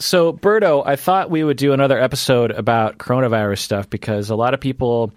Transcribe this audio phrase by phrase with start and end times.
[0.00, 4.54] So, Berto, I thought we would do another episode about coronavirus stuff because a lot
[4.54, 5.12] of people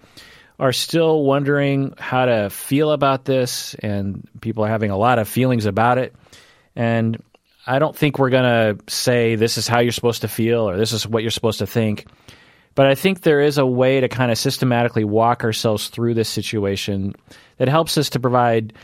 [0.58, 5.26] are still wondering how to feel about this, and people are having a lot of
[5.26, 6.14] feelings about it.
[6.76, 7.22] And
[7.66, 10.76] I don't think we're going to say this is how you're supposed to feel or
[10.76, 12.04] this is what you're supposed to think.
[12.74, 16.28] But I think there is a way to kind of systematically walk ourselves through this
[16.28, 17.14] situation
[17.56, 18.74] that helps us to provide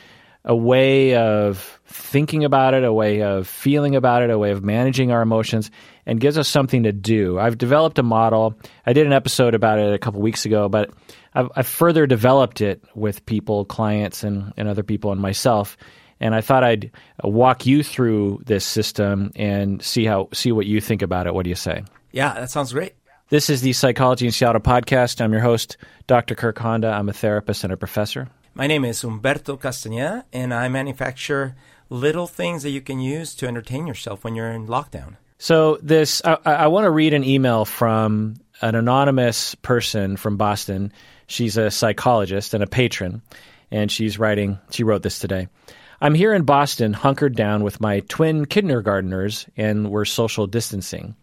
[0.44, 4.64] a way of thinking about it, a way of feeling about it, a way of
[4.64, 5.70] managing our emotions,
[6.06, 7.38] and gives us something to do.
[7.38, 8.58] I've developed a model.
[8.86, 10.90] I did an episode about it a couple weeks ago, but
[11.34, 15.76] I've, I've further developed it with people, clients, and, and other people, and myself.
[16.20, 16.90] And I thought I'd
[17.22, 21.34] walk you through this system and see how see what you think about it.
[21.34, 21.82] What do you say?
[22.12, 22.94] Yeah, that sounds great.
[23.30, 25.20] This is the Psychology in Seattle podcast.
[25.20, 25.76] I'm your host,
[26.08, 26.34] Dr.
[26.34, 26.88] Kirk Honda.
[26.88, 28.28] I'm a therapist and a professor.
[28.54, 31.54] My name is Humberto Castañeda, and I manufacture
[31.88, 35.16] little things that you can use to entertain yourself when you're in lockdown.
[35.42, 40.92] So, this I, I want to read an email from an anonymous person from Boston.
[41.28, 43.22] She's a psychologist and a patron,
[43.70, 44.58] and she's writing.
[44.68, 45.48] She wrote this today.
[45.98, 51.16] I'm here in Boston, hunkered down with my twin kindergarteners, and we're social distancing.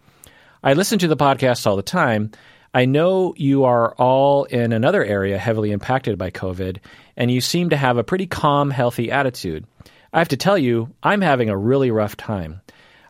[0.64, 2.32] I listen to the podcast all the time.
[2.74, 6.80] I know you are all in another area heavily impacted by COVID,
[7.18, 9.68] and you seem to have a pretty calm, healthy attitude.
[10.12, 12.62] I have to tell you, I'm having a really rough time.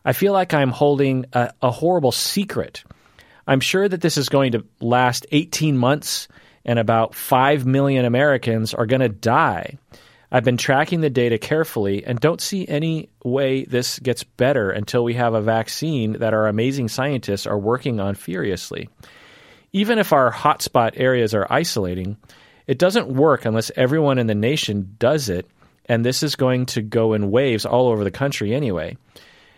[0.07, 2.85] I feel like I'm holding a, a horrible secret.
[3.45, 6.29] I'm sure that this is going to last 18 months,
[6.63, 9.77] and about 5 million Americans are going to die.
[10.31, 15.03] I've been tracking the data carefully and don't see any way this gets better until
[15.03, 18.87] we have a vaccine that our amazing scientists are working on furiously.
[19.73, 22.15] Even if our hotspot areas are isolating,
[22.65, 25.49] it doesn't work unless everyone in the nation does it,
[25.83, 28.95] and this is going to go in waves all over the country anyway.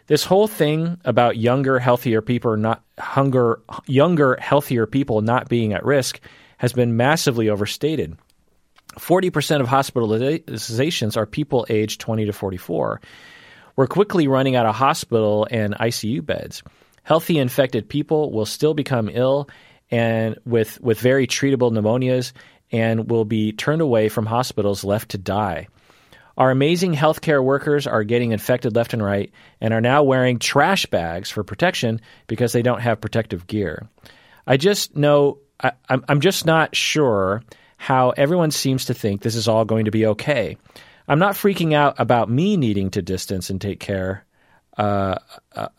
[0.09, 5.85] This whole thing about younger, healthier people not hunger, younger, healthier people not being at
[5.85, 6.19] risk
[6.57, 8.17] has been massively overstated.
[8.95, 12.99] 40% of hospitalizations are people aged 20 to 44.
[13.75, 16.63] We're quickly running out of hospital and ICU beds.
[17.03, 19.47] Healthy infected people will still become ill
[19.91, 22.33] and with with very treatable pneumonias
[22.71, 25.67] and will be turned away from hospitals left to die.
[26.39, 30.85] Our amazing healthcare workers are getting infected left and right and are now wearing trash
[30.85, 33.89] bags for protection because they don't have protective gear.
[34.47, 37.43] I just know I, I'm just not sure
[37.75, 40.57] how everyone seems to think this is all going to be okay.
[41.09, 44.25] I'm not freaking out about me needing to distance and take care
[44.77, 45.15] uh,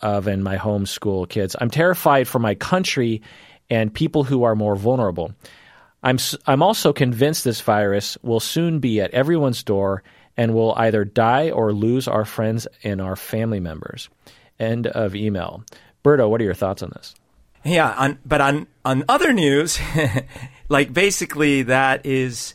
[0.03, 1.57] of and my homeschool kids.
[1.59, 3.23] I'm terrified for my country
[3.71, 5.33] and people who are more vulnerable.
[6.03, 10.03] I'm I'm also convinced this virus will soon be at everyone's door
[10.37, 14.09] and will either die or lose our friends and our family members.
[14.59, 15.65] End of email.
[16.05, 17.15] Berto, what are your thoughts on this?
[17.65, 19.79] Yeah, on, but on on other news,
[20.69, 22.55] like basically that is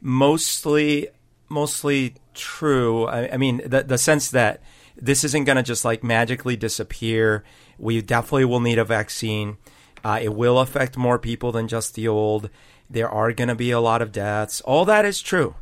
[0.00, 1.08] mostly
[1.48, 3.04] mostly true.
[3.06, 4.62] I, I mean, the the sense that
[4.96, 7.44] this isn't going to just like magically disappear.
[7.78, 9.58] We definitely will need a vaccine.
[10.02, 12.48] Uh, it will affect more people than just the old.
[12.88, 14.60] There are going to be a lot of deaths.
[14.62, 15.56] All that is true,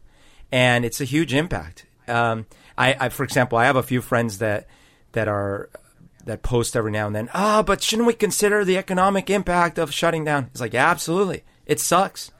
[0.53, 1.87] and it's a huge impact.
[2.09, 2.47] Um,
[2.77, 4.67] I, I, for example, I have a few friends that
[5.13, 5.71] that are
[6.25, 7.29] that post every now and then.
[7.35, 10.47] Ah, oh, but shouldn't we consider the economic impact of shutting down?
[10.53, 11.45] It's like, yeah, absolutely.
[11.67, 12.31] It sucks.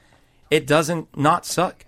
[0.49, 1.85] It doesn't not suck.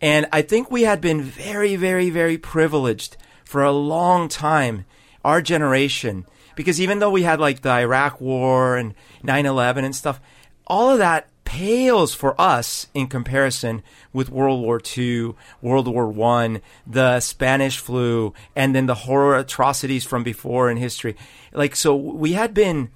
[0.00, 4.84] And I think we had been very, very, very privileged for a long time,
[5.24, 6.26] our generation,
[6.56, 10.20] because even though we had like the Iraq War and 9 11 and stuff,
[10.66, 13.80] all of that pales for us in comparison
[14.12, 20.04] with World War II, World War One, the Spanish flu, and then the horror atrocities
[20.04, 21.14] from before in history.
[21.52, 22.90] Like so, we had been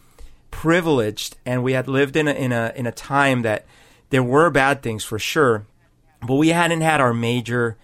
[0.50, 3.64] privileged, and we had lived in a in a in a time that
[4.10, 5.64] there were bad things for sure,
[6.26, 7.76] but we hadn't had our major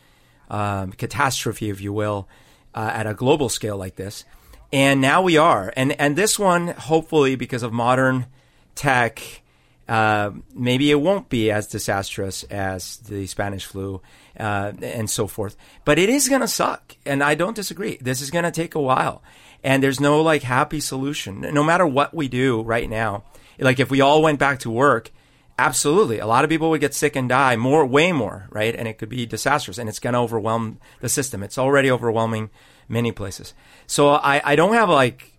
[0.51, 2.27] um, catastrophe, if you will,
[2.75, 4.25] uh, at a global scale like this.
[4.73, 8.27] And now we are, and and this one, hopefully, because of modern
[8.75, 9.44] tech
[9.89, 14.01] uh, maybe it won't be as disastrous as the Spanish flu
[14.39, 15.57] uh, and so forth.
[15.84, 17.98] But it is going to suck, and I don't disagree.
[18.01, 19.22] This is going to take a while,
[19.63, 21.41] and there's no like happy solution.
[21.41, 23.25] No matter what we do right now,
[23.59, 25.10] like if we all went back to work,
[25.59, 28.75] absolutely, a lot of people would get sick and die more, way more, right?
[28.75, 31.42] And it could be disastrous, and it's going to overwhelm the system.
[31.42, 32.51] It's already overwhelming
[32.89, 33.53] many places.
[33.86, 35.34] So I, I don't have like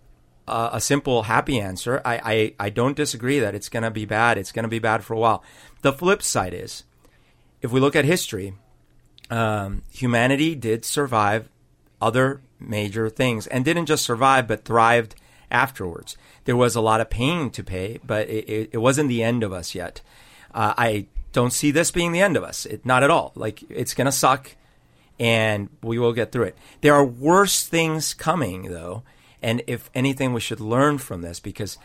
[0.48, 2.00] a simple happy answer.
[2.04, 2.20] I,
[2.58, 4.38] I, I don't disagree that it's going to be bad.
[4.38, 5.42] It's going to be bad for a while.
[5.82, 6.84] The flip side is,
[7.62, 8.54] if we look at history,
[9.30, 11.48] um, humanity did survive
[12.00, 15.14] other major things and didn't just survive but thrived
[15.50, 16.16] afterwards.
[16.44, 19.42] There was a lot of pain to pay, but it, it, it wasn't the end
[19.42, 20.00] of us yet.
[20.54, 22.66] Uh, I don't see this being the end of us.
[22.66, 23.32] It, not at all.
[23.34, 24.54] Like it's going to suck
[25.18, 26.58] and we will get through it.
[26.80, 29.02] There are worse things coming though.
[29.46, 31.78] And if anything, we should learn from this because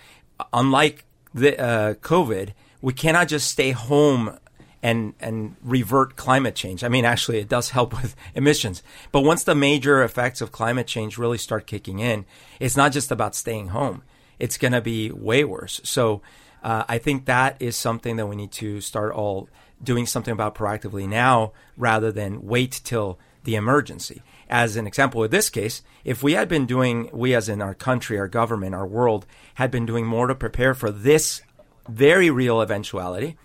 [0.52, 4.40] unlike the uh, COVID, we cannot just stay home
[4.82, 6.84] and and revert climate change.
[6.84, 8.82] I mean, actually, it does help with emissions.
[9.12, 12.26] But once the major effects of climate change really start kicking in,
[12.60, 14.02] it's not just about staying home.
[14.40, 15.82] It's going to be way worse.
[15.84, 16.24] So
[16.64, 19.50] uh, I think that is something that we need to start all
[19.84, 24.24] doing something about proactively now, rather than wait till the emergency.
[24.52, 27.74] As an example, in this case, if we had been doing, we as in our
[27.74, 29.26] country, our government, our world,
[29.56, 31.42] had been doing more to prepare for this
[31.88, 33.38] very real eventuality,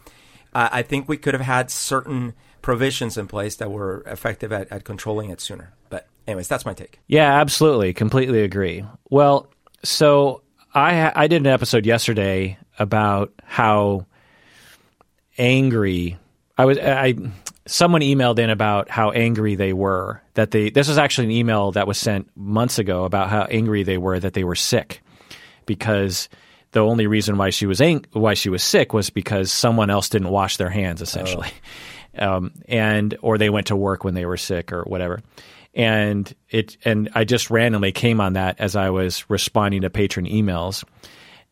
[0.52, 4.72] uh, I think we could have had certain provisions in place that were effective at,
[4.72, 5.72] at controlling it sooner.
[5.90, 6.98] But, anyways, that's my take.
[7.06, 7.92] Yeah, absolutely.
[7.92, 8.84] Completely agree.
[9.08, 9.48] Well,
[9.84, 10.42] so
[10.74, 14.06] I, I did an episode yesterday about how
[15.38, 16.18] angry
[16.58, 16.78] I was.
[16.78, 17.14] I
[17.66, 20.70] someone emailed in about how angry they were that they.
[20.70, 24.18] This was actually an email that was sent months ago about how angry they were
[24.18, 25.02] that they were sick
[25.66, 26.28] because
[26.72, 30.08] the only reason why she was ang- why she was sick was because someone else
[30.08, 31.50] didn't wash their hands essentially,
[32.18, 32.36] oh.
[32.36, 35.20] um, and or they went to work when they were sick or whatever.
[35.74, 40.26] And it and I just randomly came on that as I was responding to patron
[40.26, 40.84] emails,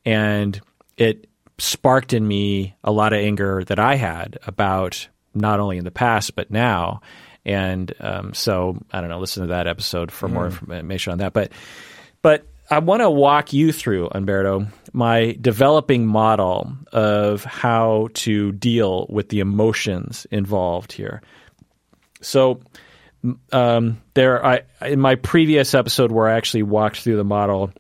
[0.05, 0.61] and
[0.97, 1.27] it
[1.59, 5.91] sparked in me a lot of anger that I had about not only in the
[5.91, 7.01] past but now.
[7.45, 9.21] And um, so I don't know.
[9.21, 10.33] Listen to that episode for mm.
[10.33, 11.33] more information on that.
[11.33, 11.53] But
[12.23, 19.07] but I want to walk you through, Humberto, my developing model of how to deal
[19.11, 21.21] with the emotions involved here.
[22.23, 22.61] So,
[23.53, 27.71] um, there, I in my previous episode where I actually walked through the model,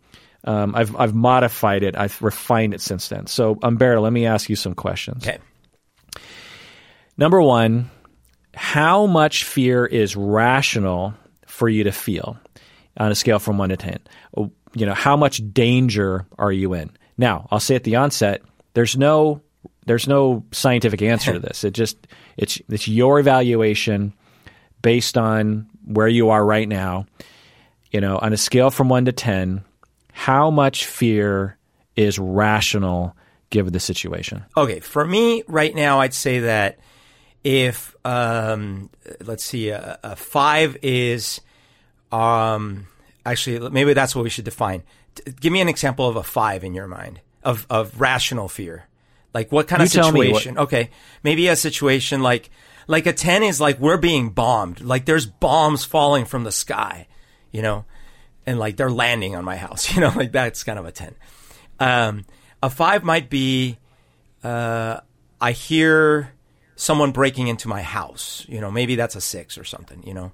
[0.45, 3.27] um, I've I've modified it, I've refined it since then.
[3.27, 5.27] So, Humberto, let me ask you some questions.
[5.27, 5.39] Okay.
[7.17, 7.91] Number one,
[8.55, 11.15] how much fear is rational
[11.47, 12.39] for you to feel
[12.97, 13.99] on a scale from one to ten?
[14.37, 16.91] Oh, you know, how much danger are you in?
[17.17, 18.43] Now, I'll say at the onset,
[18.75, 19.41] there's no
[19.87, 21.65] there's no scientific answer to this.
[21.65, 22.07] It just
[22.37, 24.13] it's it's your evaluation
[24.83, 27.07] based on where you are right now.
[27.91, 29.63] You know, on a scale from 1 to 10,
[30.13, 31.57] how much fear
[31.95, 33.15] is rational
[33.51, 34.45] given the situation?
[34.57, 36.81] Okay, for me right now I'd say that
[37.45, 41.41] if um, let's see a, a 5 is
[42.11, 42.87] um,
[43.27, 44.83] actually, maybe that's what we should define.
[45.41, 48.87] Give me an example of a five in your mind of, of rational fear.
[49.33, 50.59] Like what kind you of situation?
[50.59, 50.91] Okay.
[51.23, 52.51] Maybe a situation like,
[52.87, 54.81] like a 10 is like we're being bombed.
[54.81, 57.09] Like there's bombs falling from the sky,
[57.51, 57.85] you know,
[58.47, 61.15] and like they're landing on my house, you know, like that's kind of a 10.
[61.81, 62.25] Um,
[62.63, 63.79] a five might be,
[64.45, 65.01] uh,
[65.41, 66.34] I hear
[66.77, 70.33] someone breaking into my house, you know, maybe that's a six or something, you know.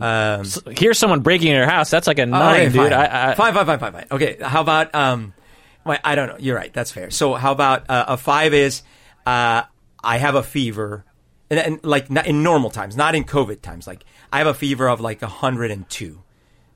[0.00, 1.90] Um, so here's someone breaking in your house.
[1.90, 2.92] That's like a nine, okay, dude.
[2.92, 4.06] I, I, fine, fine, fine, fine, fine.
[4.10, 5.34] Okay, how about um,
[5.84, 6.36] I don't know.
[6.38, 6.72] You're right.
[6.72, 7.10] That's fair.
[7.10, 8.82] So how about uh, a five is
[9.26, 9.62] uh,
[10.02, 11.04] I have a fever,
[11.50, 13.86] and, and like in normal times, not in COVID times.
[13.86, 16.22] Like I have a fever of like 102.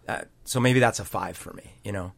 [0.08, 1.74] Uh, so maybe that's a five for me.
[1.84, 2.12] You know.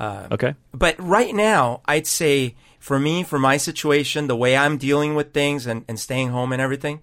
[0.00, 0.54] Uh, okay.
[0.72, 5.32] But right now, I'd say for me, for my situation, the way I'm dealing with
[5.32, 7.00] things and, and staying home and everything,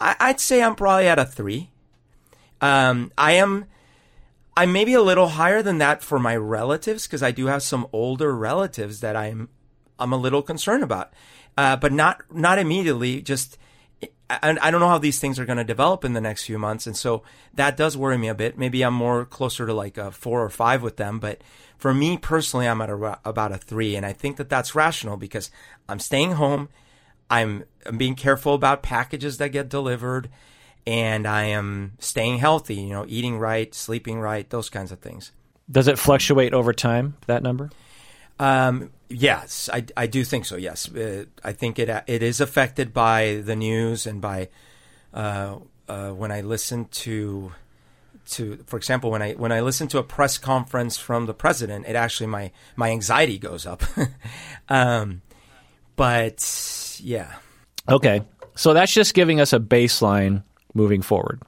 [0.00, 1.68] I, I'd say I'm probably at a three.
[2.62, 3.66] Um, I am,
[4.56, 7.86] I'm maybe a little higher than that for my relatives because I do have some
[7.92, 9.50] older relatives that I'm,
[9.98, 11.12] I'm a little concerned about.
[11.58, 13.20] Uh, but not, not immediately.
[13.20, 13.58] Just,
[14.30, 16.58] I, I don't know how these things are going to develop in the next few
[16.58, 16.86] months.
[16.86, 18.56] And so that does worry me a bit.
[18.56, 21.18] Maybe I'm more closer to like a four or five with them.
[21.18, 21.42] But
[21.76, 23.96] for me personally, I'm at a, about a three.
[23.96, 25.50] And I think that that's rational because
[25.88, 26.68] I'm staying home.
[27.30, 30.30] I'm, I'm being careful about packages that get delivered
[30.86, 35.32] and I am staying healthy, you know, eating right, sleeping right, those kinds of things.
[35.70, 37.70] Does it fluctuate over time, that number?
[38.38, 40.92] Um, yes, I, I do think so, yes.
[40.92, 44.50] Uh, I think it, it is affected by the news and by
[45.14, 45.56] uh,
[45.88, 47.52] uh, when I listen to
[48.26, 51.86] to for example when I when I listen to a press conference from the president
[51.86, 53.82] it actually my my anxiety goes up
[54.68, 55.22] um,
[55.96, 57.34] but yeah
[57.88, 58.22] okay
[58.54, 60.42] so that's just giving us a baseline
[60.74, 61.42] moving forward?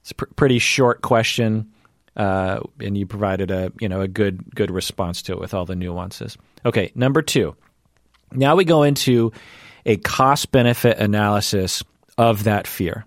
[0.00, 1.70] It's a pr- pretty short question,
[2.16, 5.66] uh, and you provided a you know a good good response to it with all
[5.66, 6.36] the nuances.
[6.64, 7.54] Okay, number two.
[8.32, 9.32] Now we go into
[9.86, 11.82] a cost benefit analysis
[12.16, 13.04] of that fear.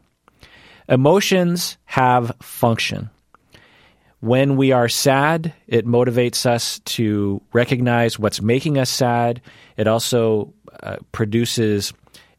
[0.87, 3.09] Emotions have function.
[4.19, 9.41] When we are sad, it motivates us to recognize what's making us sad.
[9.75, 11.93] It also uh, produces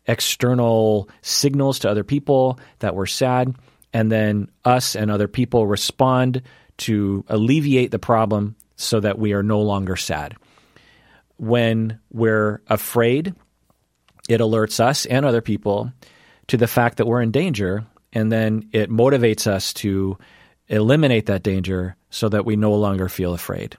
[0.07, 3.55] external signals to other people that we're sad.
[3.93, 6.43] And then us and other people respond
[6.79, 10.37] to alleviate the problem so that we are no longer sad.
[11.37, 13.35] When we're afraid,
[14.29, 15.93] it alerts us and other people
[16.49, 20.17] to the fact that we're in danger, and then it motivates us to
[20.69, 23.77] eliminate that danger so that we no longer feel afraid.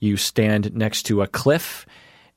[0.00, 1.86] You stand next to a cliff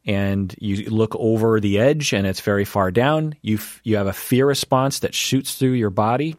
[0.05, 3.35] and you look over the edge and it's very far down.
[3.41, 6.37] You f- you have a fear response that shoots through your body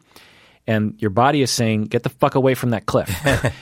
[0.67, 3.11] and your body is saying get the fuck away from that cliff.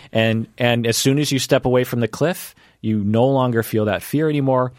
[0.12, 3.86] and and as soon as you step away from the cliff, you no longer feel
[3.86, 4.72] that fear anymore.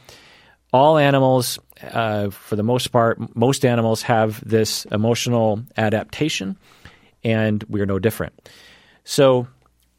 [0.72, 6.58] All animals uh, for the most part, most animals have this emotional adaptation,
[7.24, 8.50] and we are no different.
[9.04, 9.48] So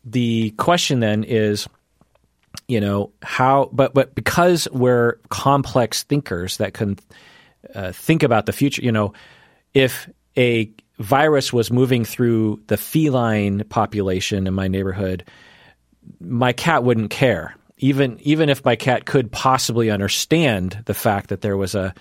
[0.04, 1.68] the question then is,
[2.68, 3.68] you know, how?
[3.72, 6.98] But but because we're complex thinkers that can
[7.74, 9.12] uh, think about the future, you know,
[9.74, 15.24] if a virus was moving through the feline population in my neighborhood,
[16.20, 21.40] my cat wouldn't care even even if my cat could possibly understand the fact that
[21.40, 21.94] there was a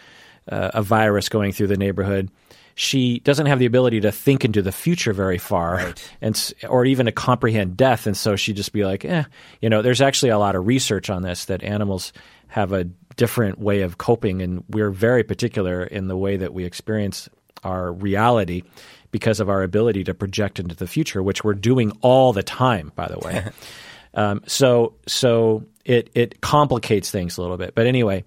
[0.47, 2.31] a virus going through the neighborhood,
[2.75, 6.11] she doesn't have the ability to think into the future very far, right.
[6.21, 8.07] and or even to comprehend death.
[8.07, 9.23] And so she'd just be like, "eh."
[9.61, 12.13] You know, there's actually a lot of research on this that animals
[12.47, 16.65] have a different way of coping, and we're very particular in the way that we
[16.65, 17.29] experience
[17.63, 18.63] our reality
[19.11, 22.91] because of our ability to project into the future, which we're doing all the time,
[22.95, 23.45] by the way.
[24.13, 27.75] Um, so so it it complicates things a little bit.
[27.75, 28.23] But anyway,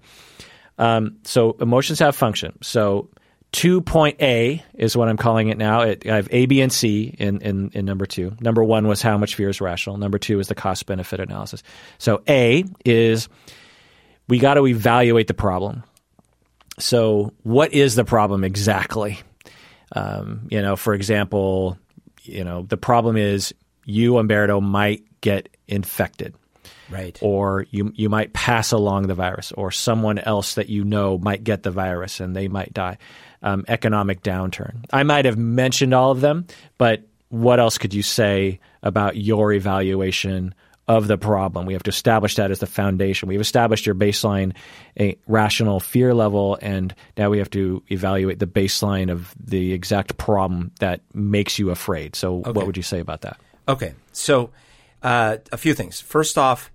[0.77, 2.57] um, so emotions have function.
[2.61, 3.09] So
[3.51, 5.81] two point A is what I'm calling it now.
[5.81, 8.35] It, I have A, B, and C in, in in number two.
[8.41, 9.97] Number one was how much fear is rational.
[9.97, 11.63] Number two is the cost benefit analysis.
[11.97, 13.29] So A is
[14.27, 15.83] we got to evaluate the problem.
[16.79, 19.19] So what is the problem exactly?
[19.95, 21.77] Um, you know, for example,
[22.23, 23.53] you know the problem is
[23.85, 26.35] you, Humberto, might get infected.
[26.89, 27.17] Right.
[27.21, 31.43] Or you you might pass along the virus, or someone else that you know might
[31.43, 32.97] get the virus and they might die.
[33.41, 34.85] Um, economic downturn.
[34.93, 39.51] I might have mentioned all of them, but what else could you say about your
[39.51, 40.53] evaluation
[40.87, 41.65] of the problem?
[41.65, 43.27] We have to establish that as the foundation.
[43.27, 44.55] We've established your baseline,
[44.99, 50.17] a rational fear level, and now we have to evaluate the baseline of the exact
[50.17, 52.15] problem that makes you afraid.
[52.15, 52.51] So, okay.
[52.51, 53.37] what would you say about that?
[53.67, 54.51] Okay, so
[55.03, 55.99] uh, a few things.
[56.01, 56.71] First off,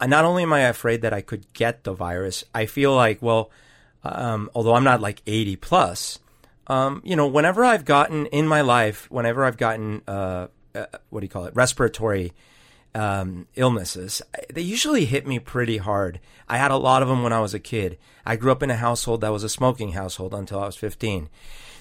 [0.00, 3.22] uh, not only am I afraid that I could get the virus, I feel like,
[3.22, 3.50] well,
[4.02, 6.18] um, although I'm not like 80 plus,
[6.66, 11.20] um, you know, whenever I've gotten in my life, whenever I've gotten, uh, uh, what
[11.20, 12.32] do you call it, respiratory
[12.94, 14.22] um, illnesses,
[14.52, 16.20] they usually hit me pretty hard.
[16.48, 17.98] I had a lot of them when I was a kid.
[18.24, 21.28] I grew up in a household that was a smoking household until I was 15.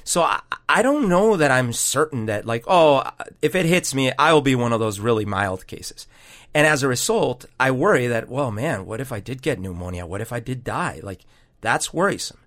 [0.04, 3.04] So I, I don't know that I'm certain that like, oh,
[3.42, 6.08] if it hits me, I will be one of those really mild cases.
[6.54, 10.06] And as a result, I worry that, well, man, what if I did get pneumonia?
[10.06, 11.00] What if I did die?
[11.02, 11.26] Like,
[11.62, 12.40] that's worrisome.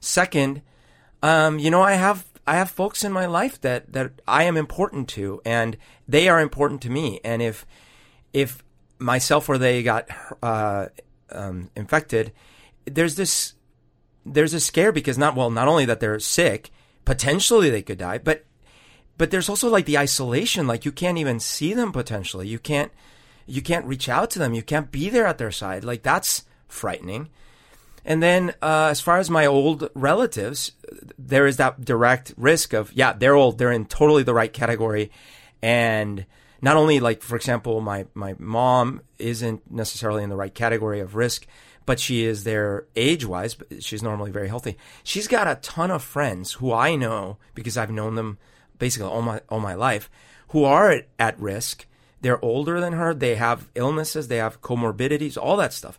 [0.00, 0.62] Second,
[1.22, 4.56] um, you know, I have I have folks in my life that that I am
[4.56, 7.20] important to, and they are important to me.
[7.24, 7.66] And if
[8.32, 8.62] if
[8.98, 10.08] myself or they got
[10.42, 10.88] uh,
[11.30, 12.32] um, infected,
[12.84, 13.54] there's this
[14.26, 16.70] there's a scare because not well, not only that they're sick,
[17.04, 18.44] potentially they could die, but
[19.16, 22.48] but there's also like the isolation, like you can't even see them potentially.
[22.48, 22.92] You can't
[23.46, 24.54] you can't reach out to them.
[24.54, 25.84] You can't be there at their side.
[25.84, 27.28] Like that's frightening.
[28.04, 30.72] And then uh, as far as my old relatives,
[31.18, 35.10] there is that direct risk of yeah, they're old, they're in totally the right category,
[35.62, 36.26] and
[36.60, 41.14] not only like for example, my my mom isn't necessarily in the right category of
[41.14, 41.46] risk,
[41.86, 43.54] but she is there age wise.
[43.54, 44.76] but She's normally very healthy.
[45.02, 48.38] She's got a ton of friends who I know because I've known them
[48.78, 50.10] basically all my all my life,
[50.48, 51.86] who are at, at risk.
[52.20, 53.12] They're older than her.
[53.12, 54.28] They have illnesses.
[54.28, 55.36] They have comorbidities.
[55.36, 55.98] All that stuff.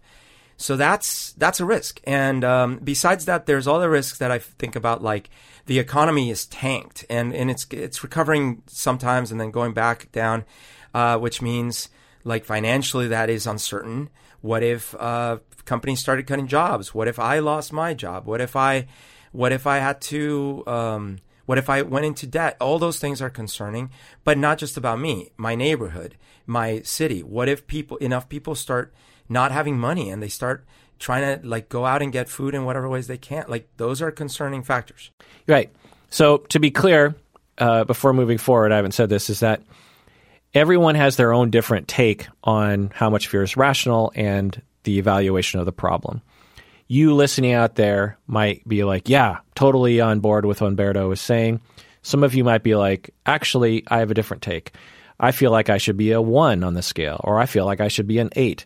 [0.57, 2.01] So that's that's a risk.
[2.05, 5.29] And um, besides that, there's other risks that I think about, like
[5.65, 10.45] the economy is tanked and and it's it's recovering sometimes and then going back down,
[10.93, 11.89] uh, which means
[12.23, 14.09] like financially that is uncertain.
[14.41, 16.93] What if uh, companies started cutting jobs?
[16.93, 18.25] What if I lost my job?
[18.25, 18.87] What if I,
[19.31, 22.57] what if I had to, um, what if I went into debt?
[22.59, 23.89] All those things are concerning,
[24.23, 26.15] but not just about me, my neighborhood,
[26.47, 27.21] my city.
[27.21, 28.93] What if people, enough people start
[29.27, 30.65] not having money and they start
[30.97, 33.45] trying to like go out and get food in whatever ways they can?
[33.47, 35.11] Like those are concerning factors.
[35.47, 35.71] Right.
[36.09, 37.15] So to be clear,
[37.57, 39.61] uh, before moving forward, I haven't said this, is that
[40.53, 45.59] everyone has their own different take on how much fear is rational and the evaluation
[45.59, 46.21] of the problem.
[46.87, 51.19] You listening out there might be like, yeah, totally on board with what Humberto is
[51.19, 51.61] saying.
[52.03, 54.73] Some of you might be like, actually, I have a different take.
[55.19, 57.81] I feel like I should be a one on the scale, or I feel like
[57.81, 58.65] I should be an eight.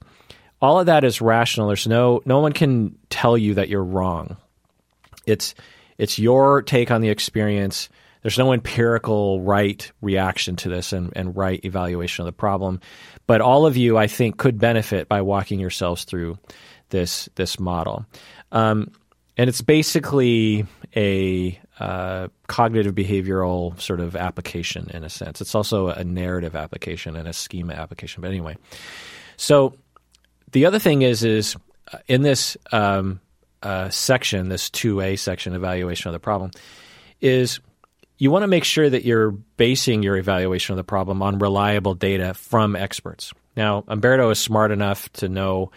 [0.61, 1.67] All of that is rational.
[1.67, 4.35] There's no no one can tell you that you're wrong.
[5.25, 5.55] It's
[5.97, 7.89] it's your take on the experience.
[8.21, 12.81] There's no empirical right reaction to this and, and right evaluation of the problem.
[13.27, 16.38] But all of you, I think, could benefit by walking yourselves through
[16.89, 18.05] this this model.
[18.51, 18.91] Um,
[19.38, 25.39] and it's basically a uh, cognitive behavioral sort of application in a sense.
[25.39, 28.21] It's also a narrative application and a schema application.
[28.21, 28.57] But anyway,
[29.38, 29.75] so
[30.51, 31.55] the other thing is is
[31.93, 33.21] uh, in this um,
[33.63, 36.51] uh, section, this two A section, evaluation of the problem,
[37.21, 37.61] is
[38.19, 41.95] you want to make sure that you're basing your evaluation of the problem on reliable
[41.95, 43.33] data from experts.
[43.55, 45.71] Now, Humberto is smart enough to know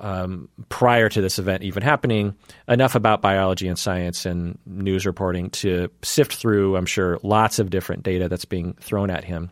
[0.00, 2.34] um, prior to this event even happening
[2.66, 7.70] enough about biology and science and news reporting to sift through, I'm sure, lots of
[7.70, 9.50] different data that's being thrown at him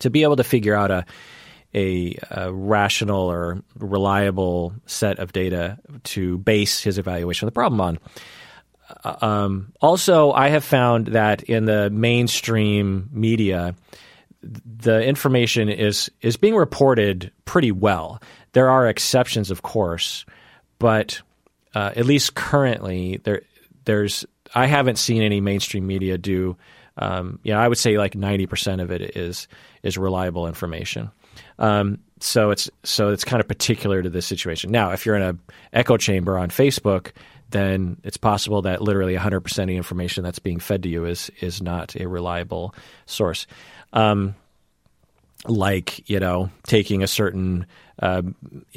[0.00, 1.04] to be able to figure out a
[1.74, 7.78] a, a, rational or reliable set of data to base his evaluation of the problem
[7.82, 7.98] on.
[9.04, 13.74] Uh, um, also, I have found that in the mainstream media,
[14.42, 18.22] the information is is being reported pretty well.
[18.52, 20.24] There are exceptions, of course,
[20.78, 21.20] but
[21.74, 23.42] uh, at least currently, there
[23.84, 26.56] there's I haven't seen any mainstream media do.
[26.96, 29.48] Um, you know, I would say like ninety percent of it is
[29.82, 31.10] is reliable information.
[31.58, 34.70] Um, so it's so it's kind of particular to this situation.
[34.70, 35.36] Now, if you're in a
[35.72, 37.12] echo chamber on Facebook,
[37.50, 41.30] then it's possible that literally 100% of the information that's being fed to you is
[41.40, 42.74] is not a reliable
[43.06, 43.46] source.
[43.92, 44.34] Um,
[45.46, 47.66] like you know, taking a certain
[48.00, 48.22] uh,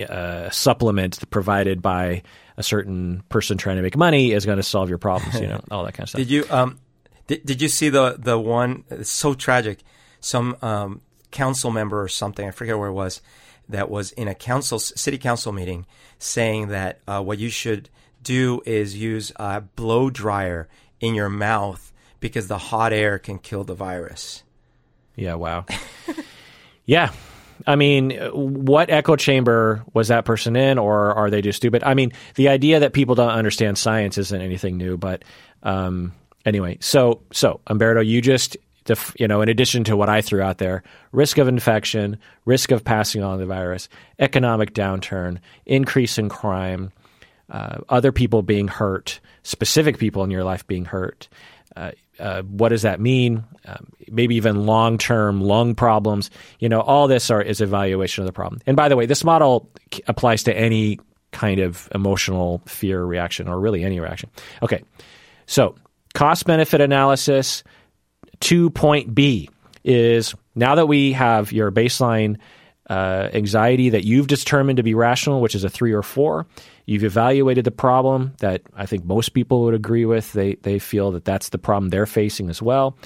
[0.07, 2.21] uh, supplement provided by
[2.57, 5.39] a certain person trying to make money is going to solve your problems.
[5.39, 6.19] You know, all that kind of stuff.
[6.19, 6.79] Did you um,
[7.27, 8.83] did, did you see the the one?
[8.89, 9.79] It's so tragic.
[10.19, 13.21] Some um, council member or something, I forget where it was,
[13.69, 15.85] that was in a council city council meeting
[16.19, 17.89] saying that uh, what you should
[18.23, 20.67] do is use a blow dryer
[20.99, 24.43] in your mouth because the hot air can kill the virus.
[25.15, 25.65] Yeah, wow.
[26.85, 27.11] yeah.
[27.67, 31.83] I mean, what echo chamber was that person in, or are they just stupid?
[31.83, 35.23] I mean, the idea that people don't understand science isn't anything new, but
[35.61, 36.77] um, anyway.
[36.81, 38.57] So, so Humberto, you just
[39.17, 42.83] you know, in addition to what I threw out there, risk of infection, risk of
[42.83, 46.91] passing on the virus, economic downturn, increase in crime,
[47.51, 51.27] uh, other people being hurt, specific people in your life being hurt.
[51.75, 53.43] Uh, uh, what does that mean?
[53.65, 56.29] Um, maybe even long term lung problems.
[56.59, 58.61] You know, all this are, is evaluation of the problem.
[58.65, 59.69] And by the way, this model
[60.07, 60.99] applies to any
[61.31, 64.29] kind of emotional fear reaction or really any reaction.
[64.61, 64.83] Okay,
[65.45, 65.75] so
[66.13, 67.63] cost benefit analysis.
[68.39, 69.49] Two point B
[69.83, 72.37] is now that we have your baseline
[72.91, 76.45] uh, anxiety that you've determined to be rational, which is a three or four,
[76.91, 80.33] You've evaluated the problem that I think most people would agree with.
[80.33, 82.97] They, they feel that that's the problem they're facing as well.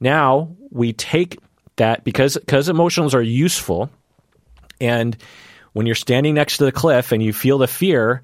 [0.00, 1.38] Now we take
[1.76, 3.90] that because because emotions are useful,
[4.80, 5.16] and
[5.74, 8.22] when you're standing next to the cliff and you feel the fear,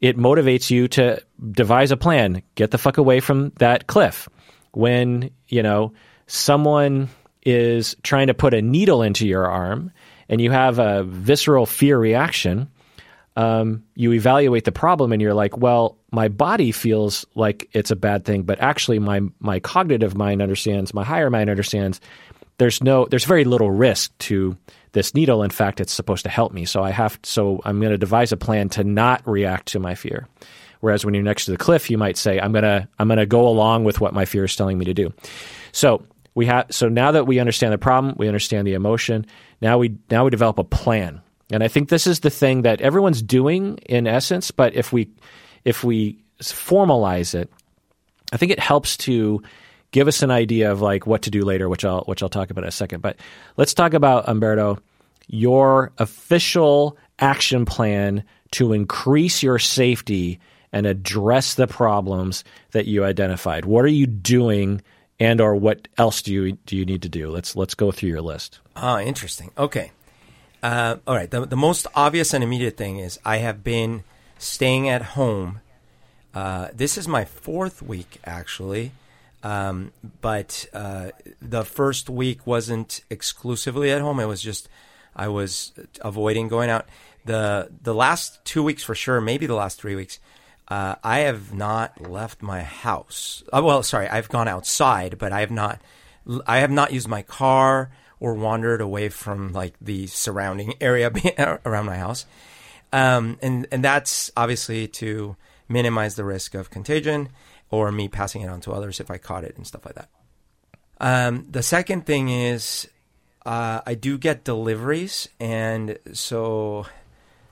[0.00, 2.42] it motivates you to devise a plan.
[2.54, 4.28] Get the fuck away from that cliff.
[4.72, 5.92] When you know
[6.28, 7.08] someone
[7.44, 9.90] is trying to put a needle into your arm
[10.28, 12.68] and you have a visceral fear reaction,
[13.36, 17.96] um, you evaluate the problem and you're like, well, my body feels like it's a
[17.96, 22.00] bad thing, but actually my my cognitive mind understands, my higher mind understands.
[22.58, 24.56] There's no, there's very little risk to
[24.92, 25.42] this needle.
[25.42, 26.64] In fact, it's supposed to help me.
[26.64, 29.94] So I have, so I'm going to devise a plan to not react to my
[29.94, 30.26] fear.
[30.80, 33.46] Whereas when you're next to the cliff, you might say, I'm gonna, I'm gonna go
[33.46, 35.12] along with what my fear is telling me to do.
[35.72, 36.02] So
[36.36, 39.26] we have, so now that we understand the problem, we understand the emotion.
[39.60, 41.20] Now we, now we develop a plan
[41.52, 45.10] and I think this is the thing that everyone's doing in essence, but if we
[45.64, 47.50] if we formalize it,
[48.32, 49.42] I think it helps to
[49.92, 52.50] give us an idea of like what to do later, which I'll which I'll talk
[52.50, 53.00] about in a second.
[53.00, 53.18] But
[53.56, 54.80] let's talk about Humberto,
[55.28, 60.40] your official action plan to increase your safety
[60.72, 63.64] and address the problems that you identified.
[63.64, 64.82] What are you doing
[65.18, 67.30] and or what else do you do you need to do?
[67.30, 68.60] Let's let's go through your list.
[68.74, 69.50] Ah, interesting.
[69.56, 69.92] Okay.
[70.62, 71.30] Uh, all right.
[71.30, 74.04] The, the most obvious and immediate thing is I have been
[74.38, 75.60] staying at home.
[76.34, 78.92] Uh, this is my fourth week, actually.
[79.42, 84.18] Um, but uh, the first week wasn't exclusively at home.
[84.18, 84.68] It was just
[85.14, 86.86] I was avoiding going out.
[87.24, 90.18] the The last two weeks, for sure, maybe the last three weeks,
[90.68, 93.42] uh, I have not left my house.
[93.52, 95.80] Uh, well, sorry, I've gone outside, but I have not.
[96.46, 101.10] I have not used my car or wandered away from like the surrounding area
[101.64, 102.26] around my house.
[102.92, 105.36] Um, and and that's obviously to
[105.68, 107.28] minimize the risk of contagion
[107.70, 110.08] or me passing it on to others if I caught it and stuff like that.
[110.98, 112.88] Um, the second thing is
[113.44, 116.86] uh, I do get deliveries, and so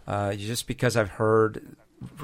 [0.07, 1.77] uh, just because I've heard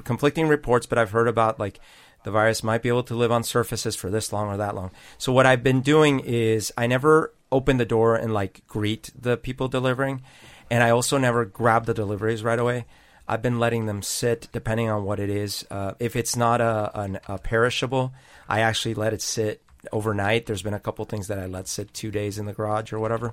[0.04, 1.80] conflicting reports, but I've heard about like
[2.24, 4.90] the virus might be able to live on surfaces for this long or that long.
[5.18, 9.36] So what I've been doing is I never open the door and like greet the
[9.36, 10.22] people delivering,
[10.70, 12.86] and I also never grab the deliveries right away.
[13.26, 15.64] I've been letting them sit depending on what it is.
[15.70, 18.12] Uh, if it's not a, a perishable,
[18.48, 19.62] I actually let it sit
[19.92, 20.46] overnight.
[20.46, 22.98] There's been a couple things that I let sit two days in the garage or
[22.98, 23.32] whatever.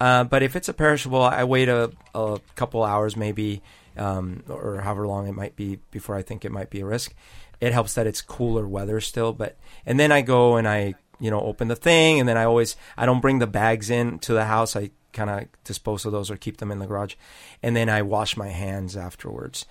[0.00, 3.62] Uh, but if it's a perishable, I wait a, a couple hours maybe,
[3.96, 7.14] um, or however long it might be before I think it might be a risk.
[7.60, 11.30] It helps that it's cooler weather still, but and then I go and I you
[11.30, 14.32] know open the thing, and then I always I don't bring the bags in to
[14.32, 14.76] the house.
[14.76, 17.14] I kind of dispose of those or keep them in the garage,
[17.62, 19.66] and then I wash my hands afterwards.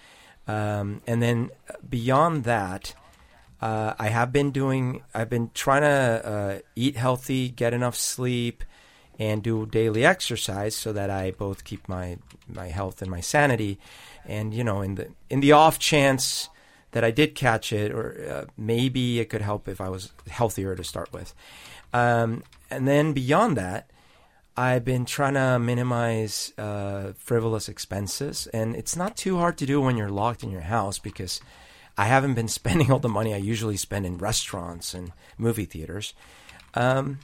[0.48, 1.52] Um, and then
[1.88, 2.96] beyond that,
[3.62, 5.04] uh, I have been doing.
[5.14, 8.64] I've been trying to uh, eat healthy, get enough sleep,
[9.20, 13.78] and do daily exercise so that I both keep my my health and my sanity.
[14.30, 16.50] And you know, in the in the off chance
[16.92, 20.76] that I did catch it, or uh, maybe it could help if I was healthier
[20.76, 21.34] to start with.
[21.94, 23.90] Um, and then beyond that,
[24.56, 29.82] I've been trying to minimize uh, frivolous expenses, and it's not too hard to do
[29.82, 31.42] when you're locked in your house because
[31.98, 36.14] I haven't been spending all the money I usually spend in restaurants and movie theaters.
[36.74, 37.20] Um,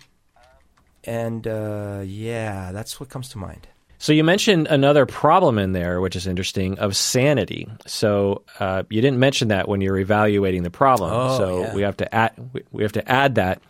[1.04, 3.68] and uh, yeah, that's what comes to mind.
[4.06, 7.68] So you mentioned another problem in there, which is interesting, of sanity.
[7.88, 11.12] So uh, you didn't mention that when you're evaluating the problem.
[11.12, 11.74] Oh, so yeah.
[11.74, 12.34] we have to add
[12.72, 13.64] we have to add that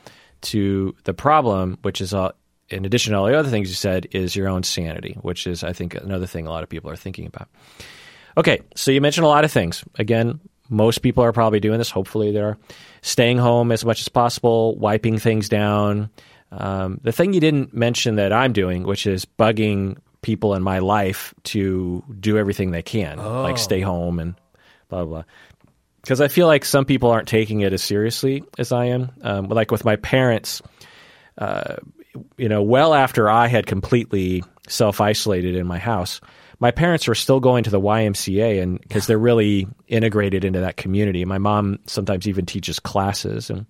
[0.51, 2.33] to the problem, which is all,
[2.67, 5.63] in addition to all the other things you said, is your own sanity, which is
[5.63, 7.47] I think another thing a lot of people are thinking about.
[8.35, 9.85] Okay, so you mentioned a lot of things.
[9.97, 11.91] Again, most people are probably doing this.
[11.91, 12.57] Hopefully, they're
[13.03, 16.09] staying home as much as possible, wiping things down.
[16.51, 19.95] Um, the thing you didn't mention that I'm doing, which is bugging
[20.25, 23.43] people in my life to do everything they can, Oh.
[23.43, 24.33] like stay home and
[24.89, 25.23] blah blah.
[26.01, 29.11] Because I feel like some people aren't taking it as seriously as I am.
[29.21, 30.61] Um, like with my parents,
[31.37, 31.75] uh,
[32.37, 36.21] you know, well after I had completely self isolated in my house,
[36.59, 40.75] my parents were still going to the YMCA, and because they're really integrated into that
[40.77, 41.23] community.
[41.25, 43.65] My mom sometimes even teaches classes, and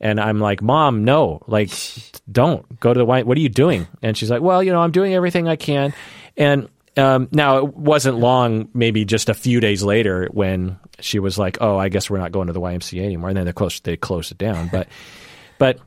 [0.00, 1.70] and I'm like, Mom, no, like,
[2.30, 3.22] don't go to the Y.
[3.22, 3.86] What are you doing?
[4.02, 5.94] And she's like, Well, you know, I'm doing everything I can,
[6.36, 6.68] and.
[6.96, 11.58] Um, now it wasn't long, maybe just a few days later, when she was like,
[11.60, 13.96] "Oh, I guess we're not going to the YMCA anymore," and then they closed they
[13.96, 14.66] closed it down.
[14.66, 14.88] But,
[15.58, 15.78] but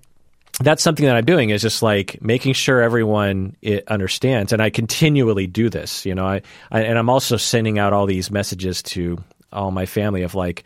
[0.62, 4.69] that's something that I'm doing is just like making sure everyone it understands, and I
[4.69, 6.06] continually do this.
[6.06, 9.21] You know, I, I and I'm also sending out all these messages to
[9.52, 10.63] all my family of like,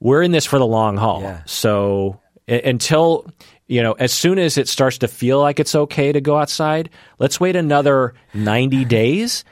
[0.00, 1.22] we're in this for the long haul.
[1.22, 1.42] Yeah.
[1.46, 3.26] So until
[3.66, 6.90] you know, as soon as it starts to feel like it's okay to go outside,
[7.18, 9.44] let's wait another 90 days.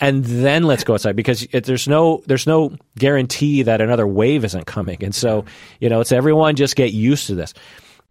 [0.00, 4.46] And then let's go outside because it, there's no there's no guarantee that another wave
[4.46, 5.44] isn't coming, and so
[5.78, 7.52] you know it's everyone just get used to this.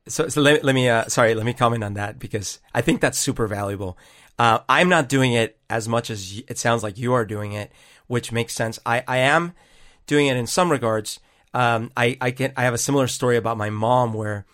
[0.08, 3.02] So, so let, let me, uh, sorry, let me comment on that because I think
[3.02, 3.98] that's super valuable.
[4.38, 7.72] Uh, I'm not doing it as much as it sounds like you are doing it,
[8.08, 8.80] which makes sense.
[8.86, 9.54] I, I am
[10.08, 11.20] doing it in some regards.
[11.54, 14.46] Um, I, I can, I have a similar story about my mom where,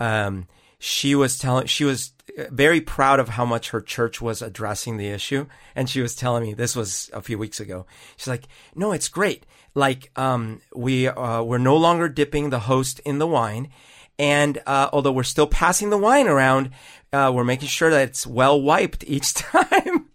[0.00, 0.46] um,
[0.78, 2.12] she was telling, she was
[2.50, 5.46] very proud of how much her church was addressing the issue.
[5.74, 7.86] And she was telling me this was a few weeks ago.
[8.16, 9.46] She's like, no, it's great.
[9.74, 13.70] Like, um, we, uh, we're no longer dipping the host in the wine.
[14.18, 16.70] And, uh, although we're still passing the wine around,
[17.12, 20.06] uh, we're making sure that it's well wiped each time.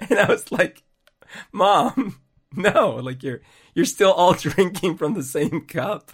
[0.00, 0.82] and I was like,
[1.52, 2.20] mom,
[2.54, 3.40] no, like you're,
[3.78, 6.10] you're still all drinking from the same cup.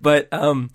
[0.00, 0.70] but, um,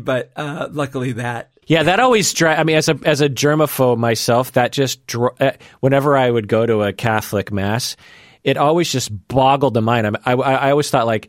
[0.00, 3.98] but, uh, luckily that, Yeah, that always dri I mean, as a as a germaphobe
[3.98, 7.96] myself, that just dr- uh, whenever I would go to a Catholic mass,
[8.42, 10.16] it always just boggled the mind.
[10.26, 11.28] I, I, I always thought like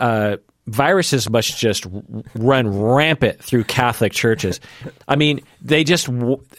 [0.00, 1.86] uh, viruses must just
[2.34, 4.60] run rampant through Catholic churches.
[5.08, 6.08] I mean, they just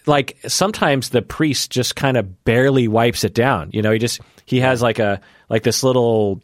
[0.05, 3.69] like sometimes the priest just kind of barely wipes it down.
[3.73, 6.41] You know, he just he has like a like this little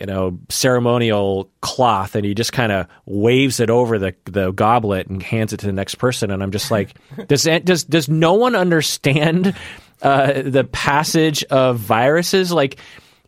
[0.00, 5.06] you know ceremonial cloth and he just kind of waves it over the the goblet
[5.06, 6.96] and hands it to the next person and I'm just like
[7.28, 9.54] does does does no one understand
[10.02, 12.78] uh, the passage of viruses like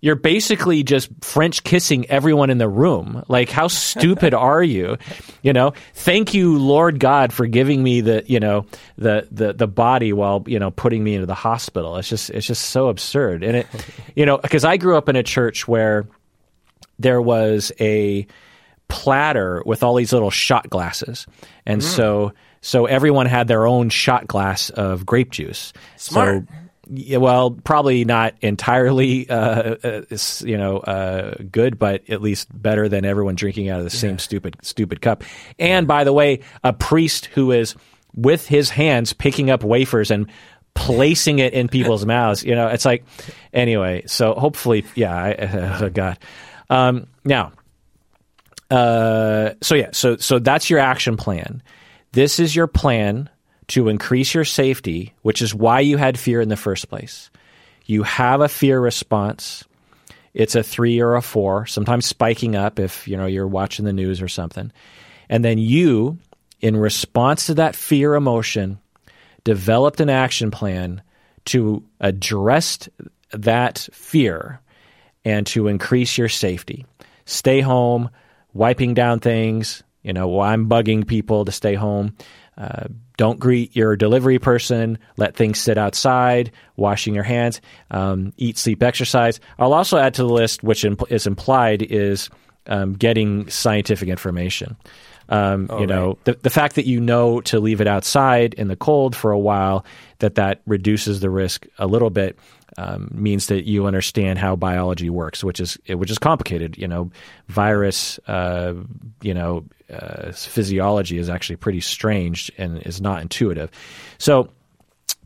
[0.01, 3.25] you're basically just French kissing everyone in the room.
[3.29, 4.97] Like, how stupid are you?
[5.43, 9.67] You know, thank you, Lord God, for giving me the, you know, the, the, the
[9.67, 11.97] body while, you know, putting me into the hospital.
[11.97, 13.43] It's just, it's just so absurd.
[13.43, 13.67] And it,
[14.17, 16.07] you know, because I grew up in a church where
[16.99, 18.27] there was a
[18.89, 21.27] platter with all these little shot glasses.
[21.67, 21.85] And mm.
[21.85, 25.73] so, so everyone had their own shot glass of grape juice.
[25.97, 26.47] Smart.
[26.49, 26.55] So,
[26.91, 30.03] yeah, well, probably not entirely, uh, uh,
[30.41, 34.01] you know, uh, good, but at least better than everyone drinking out of the yeah.
[34.01, 35.25] same stupid, stupid cup.
[35.59, 37.75] And by the way, a priest who is
[38.15, 40.31] with his hands picking up wafers and
[40.75, 42.45] placing it in people's mouths.
[42.45, 43.05] You know, it's like,
[43.53, 44.05] anyway.
[44.07, 45.15] So hopefully, yeah.
[45.15, 45.35] I,
[45.83, 46.19] oh God.
[46.71, 47.53] Um, now,
[48.71, 51.63] uh, so yeah, so so that's your action plan.
[52.13, 53.29] This is your plan
[53.69, 57.31] to increase your safety, which is why you had fear in the first place.
[57.85, 59.65] You have a fear response.
[60.35, 63.93] It's a three or a four, sometimes spiking up if you know you're watching the
[63.93, 64.73] news or something.
[65.29, 66.19] And then you,
[66.61, 68.79] in response to that fear emotion,
[69.45, 71.03] developed an action plan
[71.47, 72.89] to address
[73.33, 74.61] that fear
[75.25, 76.87] and to increase your safety.
[77.25, 78.11] Stay home,
[78.53, 79.83] wiping down things.
[80.03, 82.17] You know, I'm bugging people to stay home.
[82.59, 84.99] Uh, don't greet your delivery person.
[85.17, 86.51] Let things sit outside.
[86.77, 87.61] Washing your hands.
[87.91, 89.39] Um, eat, sleep, exercise.
[89.59, 92.29] I'll also add to the list, which is implied, is
[92.67, 94.77] um, getting scientific information.
[95.29, 96.25] Um, oh, you know, right.
[96.25, 99.39] the, the fact that you know to leave it outside in the cold for a
[99.39, 99.85] while,
[100.21, 102.39] that that reduces the risk a little bit
[102.79, 106.79] um, means that you understand how biology works, which is which is complicated.
[106.79, 107.11] You know,
[107.49, 108.75] virus, uh,
[109.21, 113.71] you know, uh, physiology is actually pretty strange and is not intuitive.
[114.19, 114.51] So,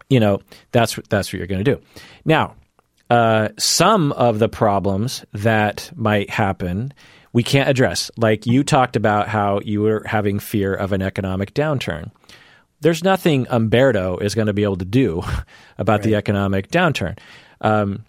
[0.08, 1.80] you know, that's that's what you're going to do.
[2.24, 2.54] Now,
[3.10, 6.92] uh, some of the problems that might happen
[7.32, 8.10] we can't address.
[8.16, 12.10] Like you talked about how you were having fear of an economic downturn.
[12.80, 15.22] There's nothing Humberto is going to be able to do
[15.78, 16.02] about right.
[16.02, 17.18] the economic downturn.
[17.60, 18.04] Um,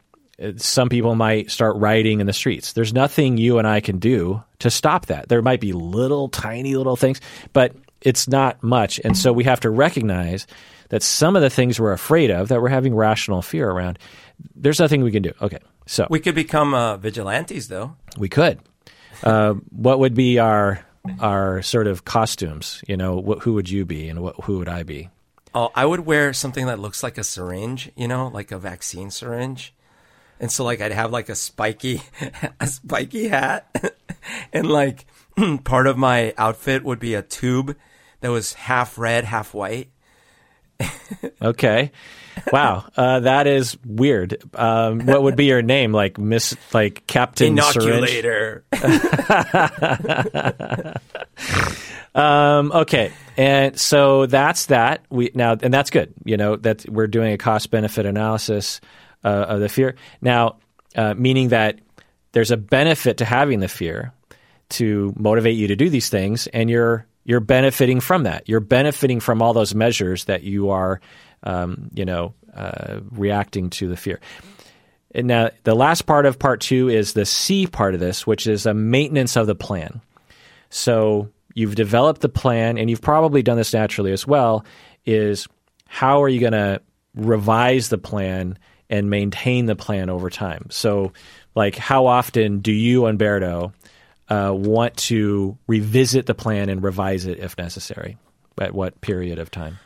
[0.58, 2.74] some people might start rioting in the streets.
[2.74, 5.28] There's nothing you and I can do to stop that.
[5.28, 7.20] There might be little, tiny little things,
[7.52, 9.00] but it's not much.
[9.04, 10.48] And so we have to recognize
[10.88, 14.00] that some of the things we're afraid of, that we're having rational fear around,
[14.56, 15.34] there's nothing we can do.
[15.42, 17.96] Okay, so we could become uh, vigilantes, though.
[18.18, 18.60] We could.
[19.22, 20.86] Uh, what would be our
[21.20, 22.82] our sort of costumes?
[22.88, 25.10] You know, wh- who would you be, and what, who would I be?
[25.54, 29.12] Oh, I would wear something that looks like a syringe, you know, like a vaccine
[29.12, 29.74] syringe.
[30.44, 32.02] And so like I'd have like a spiky
[32.60, 33.96] a spiky hat
[34.54, 35.06] and like
[35.64, 37.78] part of my outfit would be a tube
[38.20, 39.90] that was half red, half white.
[41.42, 41.94] okay.
[42.52, 44.44] Wow, uh, that is weird.
[44.54, 45.94] Um, what would be your name?
[45.94, 48.66] Like Miss, like Captain Inoculator.
[52.14, 55.06] um, okay, and so that's that.
[55.10, 56.14] We now, and that's good.
[56.26, 58.82] You know that we're doing a cost benefit analysis
[59.24, 60.58] uh, of the fear now,
[60.96, 61.80] uh, meaning that
[62.34, 64.14] there's a benefit to having the fear
[64.70, 68.50] to motivate you to do these things, and you're you're benefiting from that.
[68.50, 71.00] You're benefiting from all those measures that you are,
[71.44, 74.20] um, you know, uh, reacting to the fear.
[75.16, 78.48] And now, the last part of part two is the C part of this, which
[78.48, 80.02] is a maintenance of the plan.
[80.70, 84.66] So you've developed the plan, and you've probably done this naturally as well.
[85.06, 85.48] Is
[85.88, 86.82] how are you going to
[87.16, 88.58] revise the plan
[88.94, 90.68] and maintain the plan over time?
[90.70, 91.14] So,
[91.56, 93.74] like, how often do you, Humberto,
[94.30, 98.18] uh, want to revisit the plan and revise it if necessary?
[98.60, 99.80] At what period of time?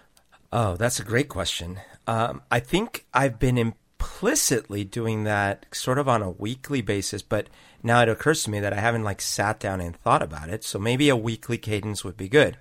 [0.52, 1.80] Oh, that's a great question.
[2.06, 7.48] Um, I think I've been implicitly doing that sort of on a weekly basis, but
[7.82, 10.65] now it occurs to me that I haven't like sat down and thought about it.
[10.65, 12.58] So maybe a weekly cadence would be good.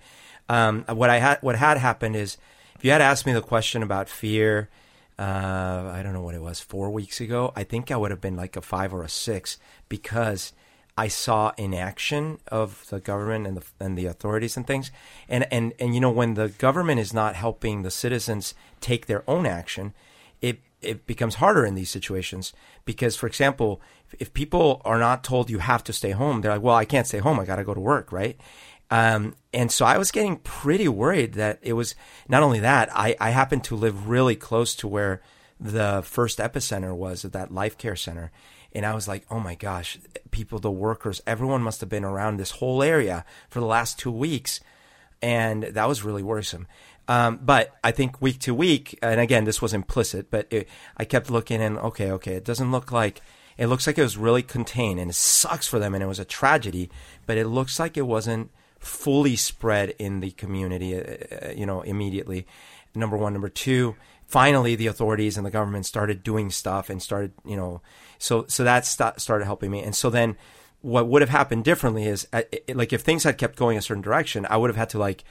[0.49, 2.39] Um, what I had, what had happened is,
[2.77, 4.69] if you had asked me the question about fear,
[5.19, 8.21] uh, I don't know what it was, four weeks ago, I think I would have
[8.21, 10.53] been like a five or a six because
[10.99, 14.91] I saw inaction of the government and the and the authorities and things.
[15.29, 19.23] And and and you know when the government is not helping the citizens take their
[19.29, 19.95] own action,
[20.41, 22.53] it it becomes harder in these situations
[22.85, 23.81] because for example,
[24.19, 27.07] if people are not told you have to stay home, they're like, "Well, I can't
[27.07, 27.41] stay home.
[27.41, 28.39] I got to go to work," right?
[28.91, 31.95] Um, and so I was getting pretty worried that it was
[32.29, 35.23] not only that, I, I happened to live really close to where
[35.59, 38.31] the first epicenter was of that life care center
[38.77, 39.99] and I was like, oh my gosh,
[40.31, 44.11] people, the workers, everyone must have been around this whole area for the last two
[44.11, 44.61] weeks,
[45.23, 46.67] and that was really worrisome.
[47.09, 51.07] Um, but I think week to week, and again, this was implicit, but it, I
[51.07, 53.23] kept looking and okay, okay, it doesn't look like
[53.57, 56.19] it looks like it was really contained, and it sucks for them, and it was
[56.19, 56.91] a tragedy.
[57.25, 58.51] But it looks like it wasn't
[58.87, 62.47] fully spread in the community, uh, uh you know, immediately.
[62.95, 63.97] Number one, number two.
[64.27, 67.81] Finally, the authorities and the government started doing stuff and started, you know,
[68.19, 69.83] so so that st- started helping me.
[69.83, 70.37] And so then,
[70.81, 72.43] what would have happened differently is, uh,
[72.75, 75.23] like, if things had kept going a certain direction, I would have had to like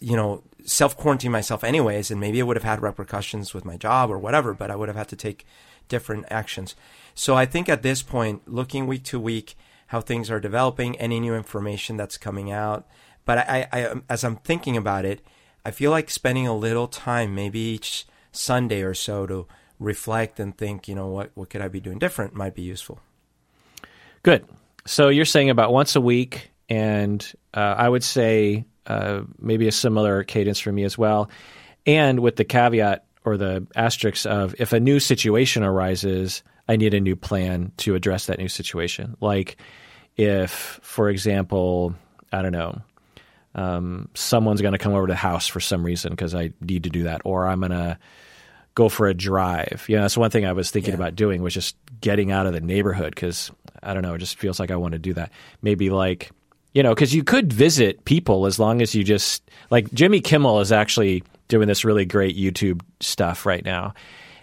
[0.00, 3.76] you know, self quarantine myself anyways, and maybe it would have had repercussions with my
[3.76, 5.46] job or whatever, but I would have had to take
[5.88, 6.76] different actions.
[7.14, 9.56] So I think at this point, looking week to week,
[9.88, 12.86] how things are developing, any new information that's coming out.
[13.24, 15.20] But I, I, as I'm thinking about it,
[15.64, 19.46] I feel like spending a little time, maybe each Sunday or so, to
[19.78, 23.00] reflect and think, you know, what what could I be doing different might be useful.
[24.22, 24.46] Good.
[24.86, 27.20] So you're saying about once a week, and
[27.52, 31.30] uh, I would say uh, maybe a similar cadence for me as well.
[31.86, 36.94] And with the caveat or the asterisk of if a new situation arises, I need
[36.94, 39.16] a new plan to address that new situation.
[39.20, 39.56] Like
[40.18, 41.94] if, for example,
[42.32, 42.82] I don't know,
[43.54, 46.84] um, someone's going to come over to the house for some reason because I need
[46.84, 47.98] to do that, or I'm going to
[48.74, 49.86] go for a drive.
[49.88, 50.98] You know, that's one thing I was thinking yeah.
[50.98, 53.50] about doing was just getting out of the neighborhood because
[53.82, 55.32] I don't know, it just feels like I want to do that.
[55.62, 56.30] Maybe like
[56.74, 60.60] you know, because you could visit people as long as you just like Jimmy Kimmel
[60.60, 63.94] is actually doing this really great YouTube stuff right now,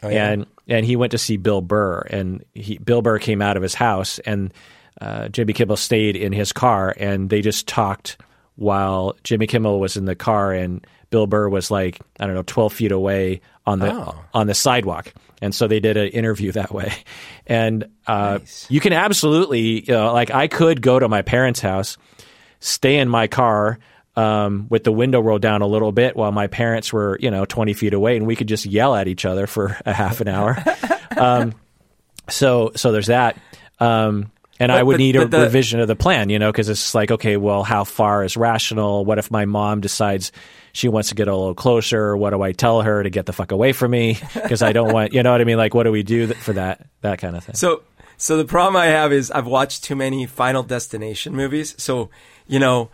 [0.04, 0.32] oh, yeah.
[0.32, 3.64] and and he went to see Bill Burr, and he, Bill Burr came out of
[3.64, 4.52] his house, and
[5.02, 8.18] uh, Jimmy Kimmel stayed in his car, and they just talked
[8.56, 12.44] while Jimmy Kimmel was in the car, and Bill Burr was like I don't know,
[12.44, 14.16] twelve feet away on the oh.
[14.34, 16.94] on the sidewalk, and so they did an interview that way.
[17.48, 18.66] And uh, nice.
[18.72, 21.96] you can absolutely, you know, like I could go to my parents' house
[22.66, 23.80] stay in my car
[24.16, 27.46] um, with the window rolled down a little bit while my parents were, you know,
[27.46, 30.28] 20 feet away and we could just yell at each other for a half an
[30.28, 30.58] hour.
[31.18, 31.54] um,
[32.28, 33.38] so, so there's that.
[33.80, 36.52] Um, and but, I would but, need a the, revision of the plan, you know,
[36.52, 39.06] because it's like, okay, well, how far is rational?
[39.06, 40.32] What if my mom decides
[40.72, 42.16] she wants to get a little closer?
[42.16, 44.18] What do I tell her to get the fuck away from me?
[44.34, 45.58] Because I don't want, you know what I mean?
[45.58, 46.86] Like, what do we do for that?
[47.02, 47.56] That kind of thing.
[47.56, 47.82] So,
[48.18, 51.74] so the problem I have is I've watched too many Final Destination movies.
[51.78, 52.10] So
[52.48, 52.90] you know,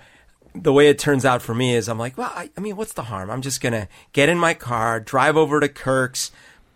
[0.53, 2.93] the way it turns out for me is I'm like, well, I, I mean, what's
[2.93, 3.29] the harm?
[3.29, 6.31] I'm just going to get in my car, drive over to Kirk's,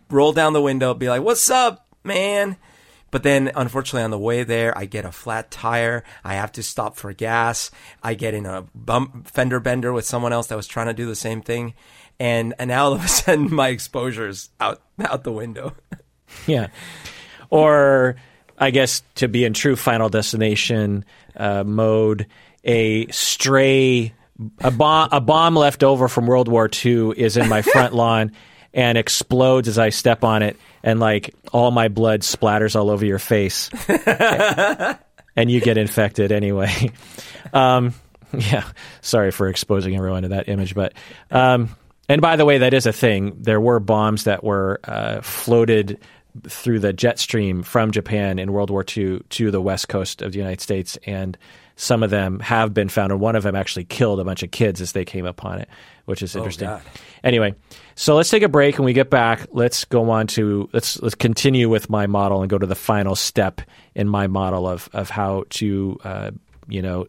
[0.10, 2.58] roll down the window, be like, what's up, man?
[3.16, 6.04] But then, unfortunately, on the way there, I get a flat tire.
[6.26, 7.72] I have to stop for gas.
[8.04, 11.06] I get in a bump, fender bender with someone else that was trying to do
[11.06, 11.76] the same thing,
[12.20, 15.74] and and now all of a sudden, my exposure's out out the window.
[16.46, 16.68] yeah,
[17.50, 18.18] or
[18.58, 21.06] I guess to be in true Final Destination
[21.38, 22.28] uh, mode,
[22.66, 24.14] a stray
[24.60, 28.34] a bomb a bomb left over from World War II is in my front lawn
[28.76, 33.06] and explodes as I step on it and like all my blood splatters all over
[33.06, 33.70] your face
[35.36, 36.92] and you get infected anyway.
[37.54, 37.94] Um,
[38.36, 38.68] yeah,
[39.00, 40.94] sorry for exposing everyone to that image, but
[41.32, 41.74] um,
[42.10, 43.38] and by the way, that is a thing.
[43.40, 46.00] There were bombs that were uh, floated
[46.50, 50.34] through the jet stream from Japan in World War II to the west coast of
[50.34, 51.38] the United States and
[51.76, 54.52] some of them have been found, and one of them actually killed a bunch of
[54.52, 55.70] kids as they came upon it,
[56.06, 56.68] which is oh, interesting.
[56.68, 56.82] Oh,
[57.24, 57.54] anyway,
[57.96, 58.78] so let's take a break.
[58.78, 62.50] When we get back, let's go on to let's let's continue with my model and
[62.50, 63.62] go to the final step
[63.94, 66.32] in my model of of how to uh,
[66.68, 67.08] you know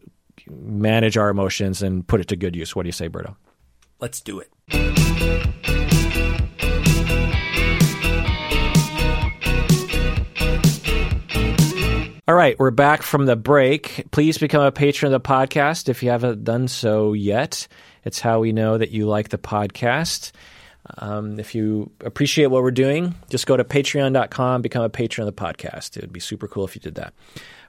[0.49, 2.75] manage our emotions and put it to good use.
[2.75, 3.35] What do you say, Berto?
[3.99, 4.49] Let's do it.
[12.29, 14.03] All right, we're back from the break.
[14.11, 17.69] Please become a patron of the podcast if you haven't done so yet.
[18.03, 20.33] It's how we know that you like the podcast.
[20.97, 25.33] Um, if you appreciate what we're doing, just go to patreon.com, become a patron of
[25.33, 25.95] the podcast.
[25.95, 27.13] It would be super cool if you did that.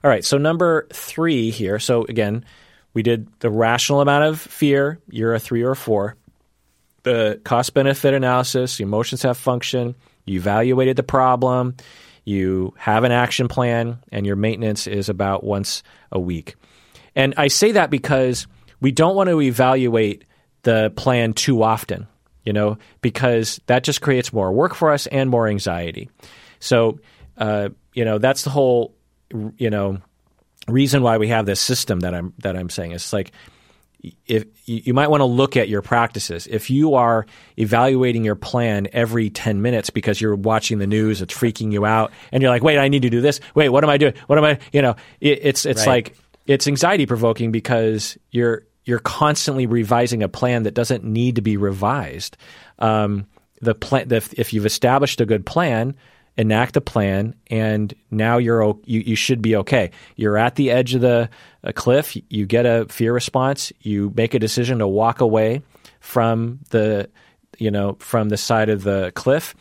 [0.03, 1.79] All right, so number three here.
[1.79, 2.43] So again,
[2.93, 4.99] we did the rational amount of fear.
[5.09, 6.17] You're a three or a four.
[7.03, 9.95] The cost benefit analysis, emotions have function.
[10.25, 11.77] You evaluated the problem
[12.25, 16.55] you have an action plan, and your maintenance is about once a week.
[17.15, 18.47] And I say that because
[18.81, 20.25] we don't want to evaluate
[20.63, 22.07] the plan too often,
[22.43, 26.09] you know, because that just creates more work for us and more anxiety.
[26.59, 26.99] So,
[27.37, 28.93] uh, you know, that's the whole,
[29.57, 29.99] you know,
[30.67, 32.91] reason why we have this system that I'm that I'm saying.
[32.91, 33.31] It's like
[34.27, 36.47] if you might want to look at your practices.
[36.47, 37.25] If you are
[37.57, 42.11] evaluating your plan every 10 minutes because you're watching the news, it's freaking you out,
[42.31, 43.39] and you're like, wait, I need to do this.
[43.55, 44.13] Wait, what am I doing?
[44.27, 46.07] What am I, you know, it, it's, it's right.
[46.07, 51.41] like, it's anxiety provoking because you're, you're constantly revising a plan that doesn't need to
[51.41, 52.37] be revised.
[52.79, 53.27] Um,
[53.61, 55.95] the plan, the, if you've established a good plan,
[56.39, 59.91] enact a plan, and now you're you, you should be okay.
[60.15, 61.29] You're at the edge of the
[61.63, 62.17] uh, cliff.
[62.29, 63.73] You get a fear response.
[63.81, 65.61] You make a decision to walk away
[65.99, 67.09] from the
[67.57, 69.53] you know from the side of the cliff.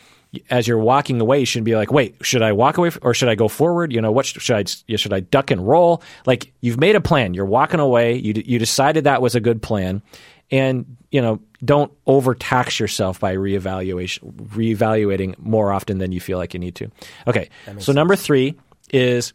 [0.50, 3.28] As you're walking away, you should be like, "Wait, should I walk away or should
[3.28, 3.92] I go forward?
[3.92, 4.64] You know, what should I
[4.96, 7.34] should I duck and roll?" Like you've made a plan.
[7.34, 8.14] You're walking away.
[8.16, 10.00] You you decided that was a good plan,
[10.50, 16.54] and you know don't overtax yourself by reevaluation reevaluating more often than you feel like
[16.54, 16.90] you need to.
[17.26, 17.88] Okay, so sense.
[17.88, 18.54] number three
[18.90, 19.32] is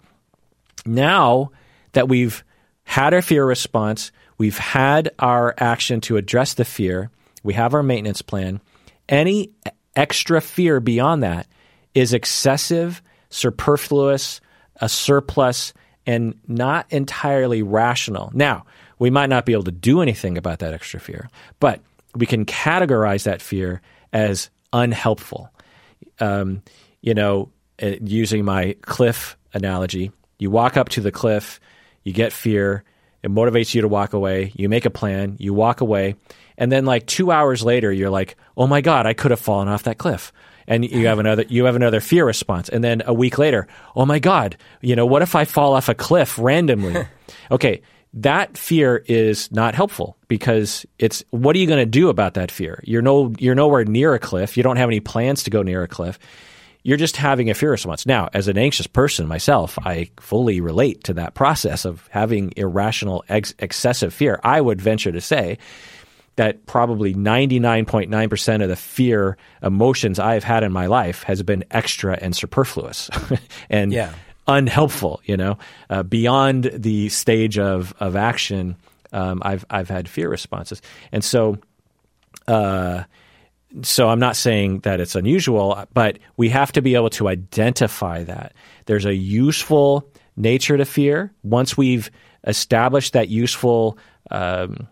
[0.85, 1.51] now
[1.93, 2.43] that we've
[2.83, 7.09] had our fear response, we've had our action to address the fear,
[7.43, 8.59] we have our maintenance plan.
[9.07, 9.51] Any
[9.95, 11.47] extra fear beyond that
[11.93, 14.41] is excessive, superfluous,
[14.77, 15.73] a surplus,
[16.05, 18.31] and not entirely rational.
[18.33, 18.65] Now,
[19.03, 21.29] we might not be able to do anything about that extra fear,
[21.59, 21.81] but
[22.15, 23.81] we can categorize that fear
[24.13, 25.49] as unhelpful.
[26.21, 26.61] Um,
[27.01, 27.51] you know,
[27.81, 31.59] uh, using my cliff analogy, you walk up to the cliff,
[32.03, 32.85] you get fear,
[33.23, 36.15] it motivates you to walk away, you make a plan, you walk away,
[36.57, 39.67] and then like two hours later, you're like, oh my God, I could have fallen
[39.67, 40.31] off that cliff.
[40.65, 42.69] And you have another you have another fear response.
[42.69, 45.89] And then a week later oh my god you know what if i fall off
[45.89, 47.05] a cliff randomly?
[47.51, 47.81] Okay
[48.13, 52.51] that fear is not helpful because it's what are you going to do about that
[52.51, 52.81] fear?
[52.85, 54.55] You're no you're nowhere near a cliff.
[54.55, 56.19] You don't have any plans to go near a cliff.
[56.83, 58.05] You're just having a fear response.
[58.05, 63.23] Now, as an anxious person myself, I fully relate to that process of having irrational,
[63.29, 64.39] ex- excessive fear.
[64.43, 65.59] I would venture to say
[66.35, 72.17] that probably 99.9% of the fear emotions I've had in my life has been extra
[72.21, 73.09] and superfluous.
[73.69, 74.13] and yeah
[74.47, 75.21] unhelpful.
[75.25, 75.57] You know,
[75.89, 78.75] uh, beyond the stage of of action,
[79.11, 80.81] um, I've I've had fear responses,
[81.11, 81.57] and so.
[82.47, 83.03] Uh,
[83.81, 88.23] so I'm not saying that it's unusual, but we have to be able to identify
[88.23, 88.53] that.
[88.85, 91.31] There's a useful nature to fear.
[91.41, 92.11] Once we've
[92.45, 93.97] established that usefulness
[94.29, 94.87] um,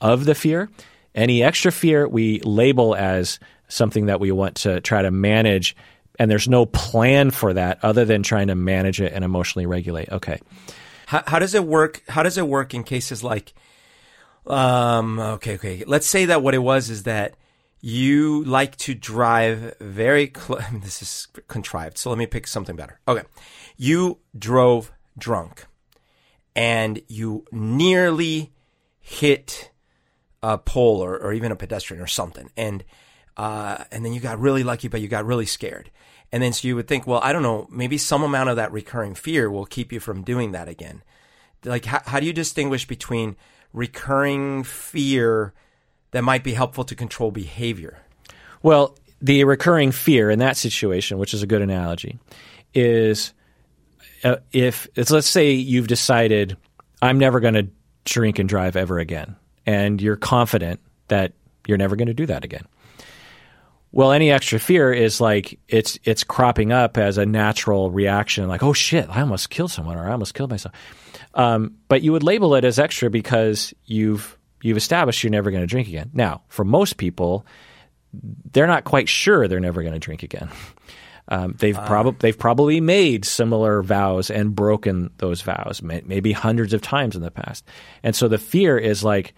[0.00, 0.68] of the fear,
[1.14, 3.38] any extra fear we label as
[3.68, 5.76] something that we want to try to manage
[6.18, 10.10] and there's no plan for that other than trying to manage it and emotionally regulate.
[10.10, 10.40] Okay.
[11.06, 12.02] How, how does it work?
[12.08, 13.54] How does it work in cases like,
[14.46, 15.84] um, okay, okay.
[15.86, 17.36] Let's say that what it was is that
[17.80, 20.62] you like to drive very close.
[20.68, 21.98] I mean, this is contrived.
[21.98, 23.00] So let me pick something better.
[23.06, 23.22] Okay.
[23.76, 25.66] You drove drunk
[26.54, 28.52] and you nearly
[28.98, 29.70] hit
[30.42, 32.50] a pole or, or even a pedestrian or something.
[32.56, 32.84] And,
[33.36, 35.90] uh, and then you got really lucky, but you got really scared.
[36.32, 38.72] And then so you would think, well, I don't know, maybe some amount of that
[38.72, 41.02] recurring fear will keep you from doing that again.
[41.64, 43.36] Like, how, how do you distinguish between
[43.72, 45.52] recurring fear
[46.10, 47.98] that might be helpful to control behavior?
[48.62, 52.18] Well, the recurring fear in that situation, which is a good analogy,
[52.74, 53.32] is
[54.24, 56.56] uh, if it's let's say you've decided
[57.00, 57.68] I'm never going to
[58.04, 61.32] drink and drive ever again, and you're confident that
[61.66, 62.66] you're never going to do that again.
[63.92, 68.62] Well, any extra fear is like it's it's cropping up as a natural reaction, like
[68.62, 70.74] oh shit, I almost killed someone or I almost killed myself.
[71.34, 75.62] Um, but you would label it as extra because you've you've established you're never going
[75.62, 76.10] to drink again.
[76.12, 77.46] Now, for most people,
[78.52, 80.48] they're not quite sure they're never going to drink again.
[81.28, 86.30] Um, they've uh, probably they've probably made similar vows and broken those vows, may- maybe
[86.30, 87.64] hundreds of times in the past.
[88.04, 89.34] And so the fear is like,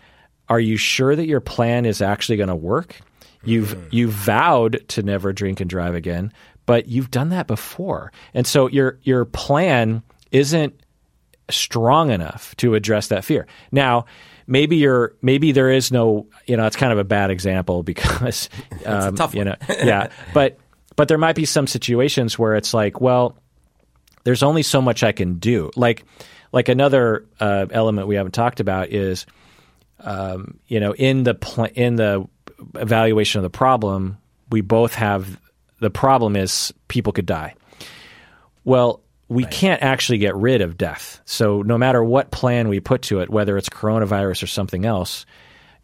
[0.50, 3.00] are you sure that your plan is actually going to work?
[3.44, 3.92] You've mm.
[3.92, 6.32] you've vowed to never drink and drive again,
[6.66, 8.12] but you've done that before.
[8.34, 10.78] And so your your plan isn't
[11.50, 13.46] strong enough to address that fear.
[13.72, 14.06] Now,
[14.46, 18.48] maybe you're maybe there is no, you know, it's kind of a bad example because
[18.86, 20.58] um, you know, yeah, but
[20.96, 23.38] but there might be some situations where it's like, well,
[24.24, 25.70] there's only so much I can do.
[25.76, 26.04] Like
[26.50, 29.26] like another uh, element we haven't talked about is
[30.00, 32.28] um, you know, in the pl- in the
[32.74, 34.18] evaluation of the problem,
[34.50, 35.40] we both have
[35.80, 37.54] the problem is people could die.
[38.64, 39.52] Well, we right.
[39.52, 41.20] can't actually get rid of death.
[41.24, 45.26] So no matter what plan we put to it, whether it's coronavirus or something else,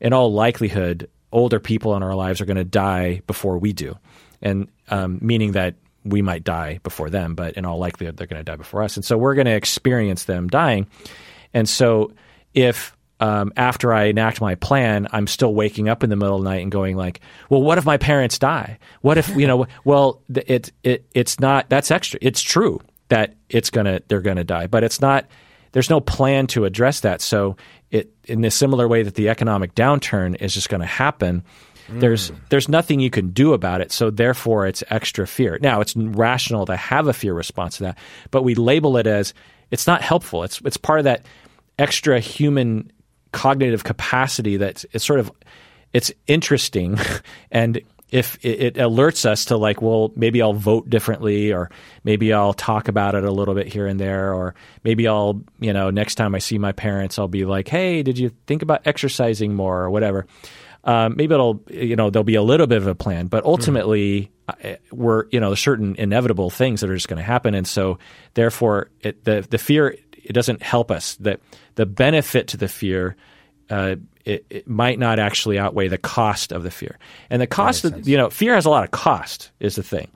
[0.00, 3.96] in all likelihood, older people in our lives are going to die before we do,
[4.42, 8.40] and um, meaning that we might die before them, but in all likelihood, they're going
[8.40, 10.86] to die before us, and so we're going to experience them dying.
[11.52, 12.12] And so,
[12.52, 16.44] if um, after I enact my plan, I'm still waking up in the middle of
[16.44, 18.78] the night and going like, well, what if my parents die?
[19.00, 19.66] What if you know?
[19.84, 22.18] Well, it it it's not that's extra.
[22.20, 25.26] It's true that it's gonna they're gonna die, but it's not.
[25.72, 27.22] There's no plan to address that.
[27.22, 27.56] So
[27.90, 31.42] it in a similar way that the economic downturn is just going to happen.
[31.88, 35.58] There's there's nothing you can do about it, so therefore it's extra fear.
[35.60, 37.98] Now it's rational to have a fear response to that,
[38.30, 39.34] but we label it as
[39.70, 40.44] it's not helpful.
[40.44, 41.26] It's it's part of that
[41.78, 42.90] extra human
[43.34, 45.30] cognitive capacity that's it's sort of
[45.92, 46.98] it's interesting.
[47.50, 51.70] And if it, alerts us to like well maybe i'll vote differently or
[52.04, 54.54] maybe i'll talk about it a little bit here and there or
[54.84, 58.18] maybe i'll you know next time i see my parents i'll be like hey did
[58.18, 60.26] you think about exercising more or whatever?
[60.84, 64.30] Um, maybe it'll you know there'll be a little bit of a plan but ultimately
[64.48, 64.78] mm.
[64.92, 67.54] we're you know there's certain inevitable things that are just going to happen.
[67.54, 67.98] And so
[68.34, 71.40] therefore it, the the fear it doesn't help us that
[71.74, 73.16] the benefit to the fear
[73.70, 76.98] uh, it, it, might not actually outweigh the cost of the fear.
[77.30, 80.08] And the cost of, you know, fear has a lot of cost, is the thing.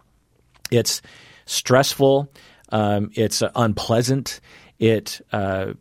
[0.70, 1.02] It's
[1.46, 2.30] stressful,
[2.70, 4.40] um, it's uh, unpleasant,
[4.78, 5.72] it, uh,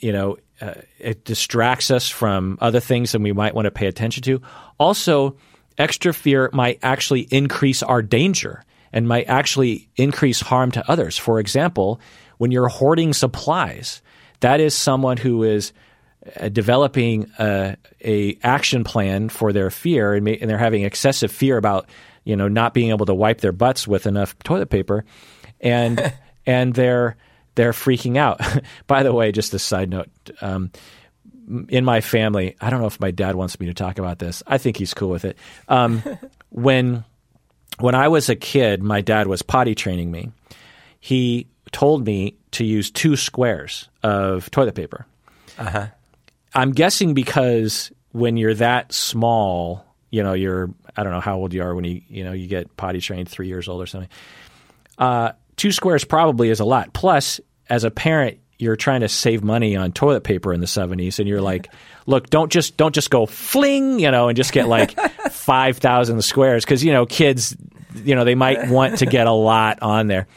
[0.00, 3.86] you know, uh, it distracts us from other things that we might want to pay
[3.86, 4.40] attention to.
[4.78, 5.36] Also,
[5.76, 11.18] extra fear might actually increase our danger and might actually increase harm to others.
[11.18, 12.00] For example,
[12.38, 14.00] when you're hoarding supplies,
[14.44, 15.72] that is someone who is
[16.38, 21.56] uh, developing a, a, action plan for their fear and, and, they're having excessive fear
[21.56, 21.88] about
[22.24, 25.06] you know not being able to wipe their butts with enough toilet paper.
[25.62, 26.12] And
[26.46, 27.16] and they're
[27.54, 28.38] they're freaking out.
[28.86, 30.10] By the way just a side note
[30.42, 30.70] um,
[31.68, 34.42] in my family i don't know if my dad wants me to talk about this.
[34.46, 35.38] I think he's cool with it.
[35.68, 36.02] Um,
[36.50, 37.02] when
[37.78, 40.32] when i was a kid my dad was potty training me.
[41.00, 45.06] He told me to use two squares of toilet paper
[45.58, 45.86] uh-huh.
[46.54, 51.52] I'm guessing because when you're that small, you know, you're I don't know how old
[51.52, 54.10] you are when you you know you get potty trained three years old or something.
[54.98, 56.92] Uh, two squares probably is a lot.
[56.92, 61.18] Plus, as a parent, you're trying to save money on toilet paper in the 70s,
[61.18, 61.68] and you're like,
[62.06, 64.98] look, don't just don't just go fling, you know, and just get like
[65.30, 67.56] five thousand squares because you know kids,
[68.04, 70.28] you know, they might want to get a lot on there.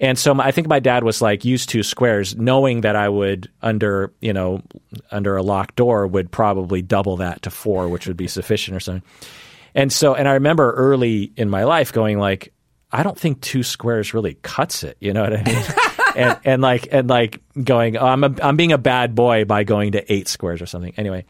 [0.00, 3.50] And so I think my dad was like, used two squares, knowing that I would
[3.62, 4.62] under you know
[5.10, 8.80] under a locked door would probably double that to four, which would be sufficient or
[8.80, 9.08] something.
[9.74, 12.52] And so, and I remember early in my life going like,
[12.92, 14.96] I don't think two squares really cuts it.
[15.00, 15.64] You know what I mean?
[16.16, 19.64] and, and like and like going, oh, I'm a, I'm being a bad boy by
[19.64, 20.94] going to eight squares or something.
[20.96, 21.24] Anyway,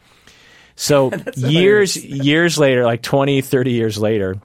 [0.75, 4.35] so years years later, like 20, 30 years later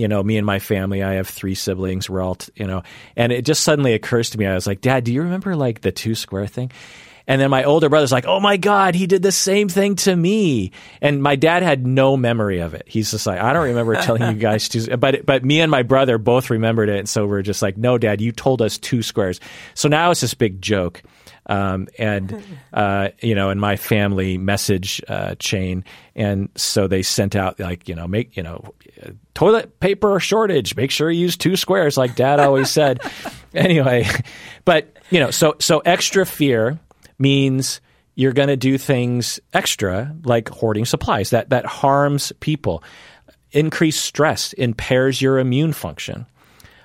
[0.00, 2.08] you know, me and my family, I have three siblings.
[2.08, 2.82] We're all, t- you know,
[3.16, 4.46] and it just suddenly occurs to me.
[4.46, 6.72] I was like, Dad, do you remember like the two square thing?
[7.26, 10.16] And then my older brother's like, "Oh my God, he did the same thing to
[10.16, 12.82] me." And my dad had no memory of it.
[12.86, 15.84] He's just like, "I don't remember telling you guys to." But but me and my
[15.84, 19.00] brother both remembered it, and so we're just like, "No, Dad, you told us two
[19.02, 19.38] squares."
[19.74, 21.04] So now it's this big joke.
[21.46, 22.42] Um, and
[22.72, 25.84] uh, you know, in my family message uh, chain,
[26.16, 28.74] and so they sent out like you know, make you know,
[29.34, 30.76] toilet paper shortage.
[30.76, 33.00] Make sure you use two squares, like Dad always said.
[33.54, 34.06] anyway,
[34.64, 36.78] but you know, so so extra fear
[37.18, 37.80] means
[38.14, 42.82] you're going to do things extra, like hoarding supplies that that harms people.
[43.52, 46.26] Increased stress impairs your immune function.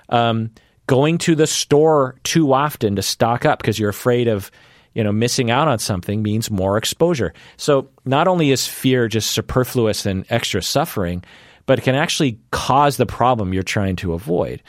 [0.08, 0.50] Um,
[0.86, 4.50] going to the store too often to stock up because you're afraid of
[4.94, 9.32] you know missing out on something means more exposure so not only is fear just
[9.32, 11.22] superfluous and extra suffering
[11.66, 14.62] but it can actually cause the problem you're trying to avoid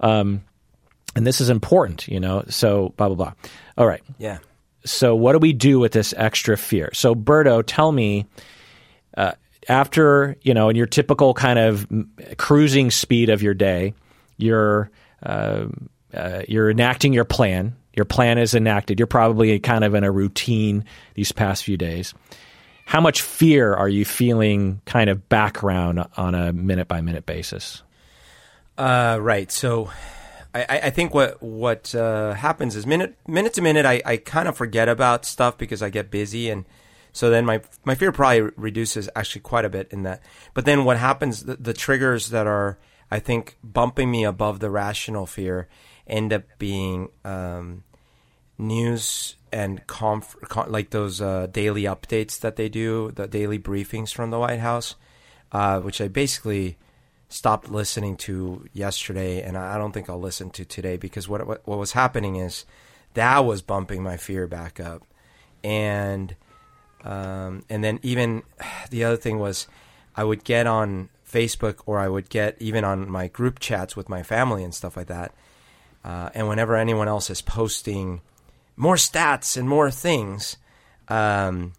[0.00, 0.42] um,
[1.14, 3.32] and this is important you know so blah blah blah
[3.76, 4.38] all right yeah
[4.84, 8.26] so what do we do with this extra fear so berto tell me
[9.16, 9.32] uh,
[9.68, 11.86] after you know in your typical kind of
[12.36, 13.94] cruising speed of your day
[14.36, 14.90] you're
[15.22, 15.66] uh,
[16.14, 17.76] uh, you're enacting your plan.
[17.94, 18.98] Your plan is enacted.
[18.98, 20.84] You're probably kind of in a routine
[21.14, 22.14] these past few days.
[22.84, 27.82] How much fear are you feeling kind of background on a minute by minute basis?
[28.76, 29.50] Uh, right.
[29.50, 29.90] So
[30.54, 34.48] I, I, think what what uh, happens is minute minute to minute, I, I kind
[34.48, 36.64] of forget about stuff because I get busy, and
[37.12, 40.22] so then my my fear probably reduces actually quite a bit in that.
[40.52, 41.44] But then what happens?
[41.44, 42.78] The, the triggers that are
[43.10, 45.68] I think bumping me above the rational fear
[46.06, 47.82] end up being um,
[48.58, 54.12] news and conf- con- like those uh, daily updates that they do, the daily briefings
[54.12, 54.96] from the White House,
[55.52, 56.76] uh, which I basically
[57.28, 61.66] stopped listening to yesterday, and I don't think I'll listen to today because what what,
[61.66, 62.64] what was happening is
[63.14, 65.02] that was bumping my fear back up,
[65.62, 66.36] and
[67.04, 68.42] Um, and then even
[68.90, 69.68] the other thing was,
[70.16, 74.08] I would get on Facebook or I would get even on my group chats with
[74.08, 75.34] my family and stuff like that.
[76.04, 78.20] Uh, and whenever anyone else is posting
[78.76, 80.56] more stats and more things,
[81.08, 81.72] um,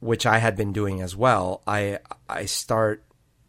[0.00, 1.98] which I had been doing as well, I
[2.28, 3.02] I start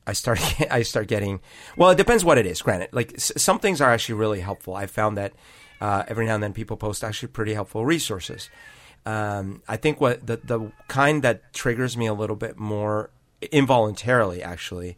[0.07, 0.39] I start
[0.71, 1.39] I start getting
[1.77, 1.89] well.
[1.91, 2.61] It depends what it is.
[2.61, 4.75] Granted, like s- some things are actually really helpful.
[4.75, 5.33] I found that
[5.79, 8.49] uh, every now and then people post actually pretty helpful resources.
[9.05, 13.09] Um, I think what the the kind that triggers me a little bit more
[13.51, 14.95] involuntarily actually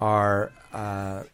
[0.00, 1.24] are uh,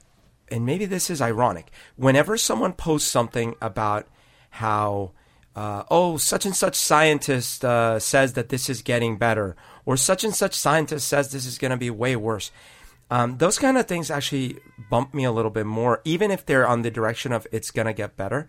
[0.49, 1.71] and maybe this is ironic.
[1.97, 4.07] Whenever someone posts something about
[4.51, 5.13] how,
[5.57, 10.23] uh, oh, such and such scientist uh, says that this is getting better, or such
[10.23, 12.53] and such scientist says this is going to be way worse,
[13.11, 14.59] um, those kind of things actually
[14.91, 17.87] bump me a little bit more, even if they're on the direction of it's going
[17.87, 18.49] to get better,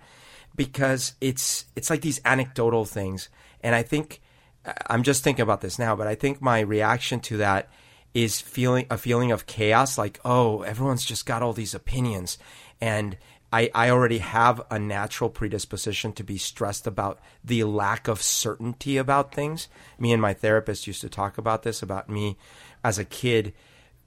[0.55, 3.30] because it's it's like these anecdotal things,
[3.62, 4.20] and I think
[4.88, 7.70] I'm just thinking about this now, but I think my reaction to that
[8.14, 12.38] is feeling a feeling of chaos like oh everyone's just got all these opinions
[12.82, 13.18] and
[13.52, 18.98] I, I already have a natural predisposition to be stressed about the lack of certainty
[18.98, 19.70] about things.
[19.98, 22.38] Me and my therapist used to talk about this about me
[22.84, 23.54] as a kid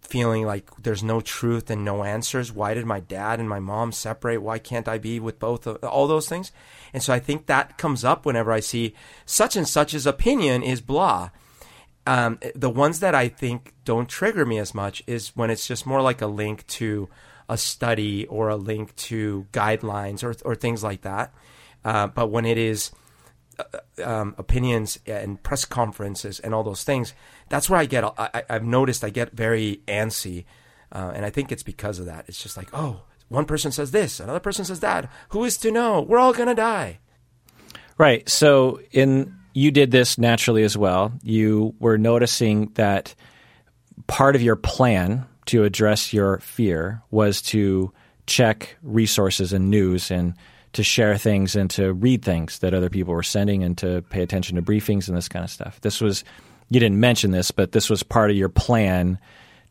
[0.03, 2.53] feeling like there's no truth and no answers.
[2.53, 4.43] Why did my dad and my mom separate?
[4.43, 6.53] Why can't i be with both of all those things?
[6.93, 10.81] And so i think that comes up whenever i see such and such's opinion is
[10.81, 11.31] blah.
[12.07, 15.87] Um, the ones that I think don't trigger me as much is when it's just
[15.87, 17.09] more like a link to
[17.51, 21.35] a study or a link to guidelines or, or things like that.
[21.85, 22.93] Uh, but when it is
[23.59, 23.65] uh,
[24.05, 27.13] um, opinions and press conferences and all those things,
[27.49, 28.05] that's where I get.
[28.05, 30.45] I, have noticed I get very antsy,
[30.93, 32.27] uh, and I think it's because of that.
[32.29, 35.11] It's just like, oh, one person says this, another person says that.
[35.31, 36.01] Who is to know?
[36.03, 37.01] We're all gonna die.
[37.99, 38.27] Right.
[38.29, 41.13] So in you did this naturally as well.
[41.25, 43.17] You were noticing that
[44.07, 47.93] part of your plan to address your fear was to
[48.27, 50.35] check resources and news and
[50.73, 54.23] to share things and to read things that other people were sending and to pay
[54.23, 55.81] attention to briefings and this kind of stuff.
[55.81, 56.23] This was,
[56.69, 59.19] you didn't mention this, but this was part of your plan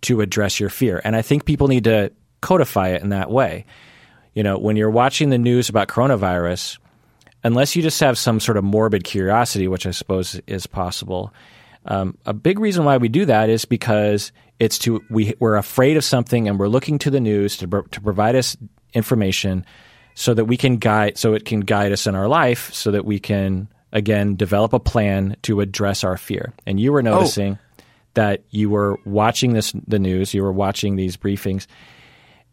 [0.01, 1.01] to address your fear.
[1.05, 2.11] And I think people need to
[2.41, 3.65] codify it in that way.
[4.34, 6.77] You know, when you're watching the news about coronavirus,
[7.45, 11.34] unless you just have some sort of morbid curiosity, which I suppose is possible.
[11.86, 15.97] Um, a big reason why we do that is because it's to we we're afraid
[15.97, 18.57] of something and we're looking to the news to to provide us
[18.93, 19.66] information
[20.16, 23.05] so that we can guide so it can guide us in our life so that
[23.05, 26.53] we can again develop a plan to address our fear.
[26.66, 27.03] And you were oh.
[27.03, 27.84] noticing oh.
[28.16, 31.68] that you were watching this the news, you were watching these briefings,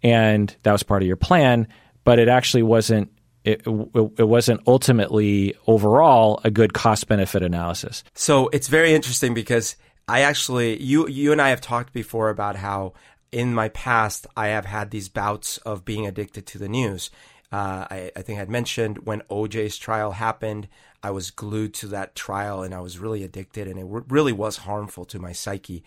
[0.03, 1.69] and that was part of your plan,
[2.05, 3.11] but it actually wasn't
[3.45, 8.03] it, it wasn't ultimately overall a good cost benefit analysis.
[8.15, 9.77] So it's very interesting because
[10.09, 12.93] I actually you you and I have talked before about how
[13.33, 17.11] in my past I have had these bouts of being addicted to the news.
[17.53, 20.69] Uh, I, I think I'd mentioned when OJ's trial happened,
[21.03, 24.59] I was glued to that trial and I was really addicted, and it really was
[24.59, 25.85] harmful to my psyche.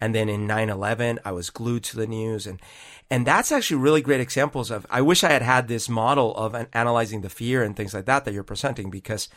[0.00, 2.60] And then in 9/11, I was glued to the news, and
[3.10, 4.86] and that's actually really great examples of.
[4.90, 8.06] I wish I had had this model of an, analyzing the fear and things like
[8.06, 9.28] that that you're presenting because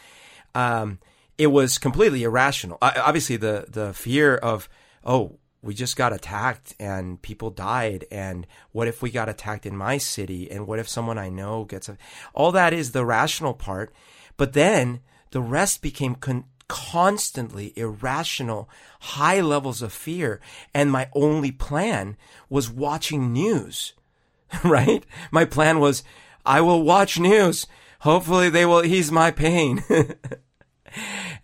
[0.55, 0.99] um,
[1.37, 2.77] it was completely irrational.
[2.81, 4.69] Uh, obviously, the the fear of
[5.03, 9.77] oh we just got attacked and people died and what if we got attacked in
[9.77, 11.97] my city and what if someone i know gets a,
[12.33, 13.93] all that is the rational part
[14.35, 14.99] but then
[15.31, 18.69] the rest became con- constantly irrational,
[18.99, 20.39] high levels of fear.
[20.73, 22.17] And my only plan
[22.49, 23.93] was watching news,
[24.63, 25.05] right?
[25.31, 26.03] My plan was,
[26.45, 27.67] I will watch news.
[27.99, 29.83] Hopefully they will ease my pain.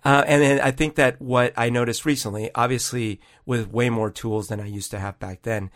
[0.06, 4.48] Uh, and then I think that what I noticed recently, obviously with way more tools
[4.48, 5.72] than I used to have back then,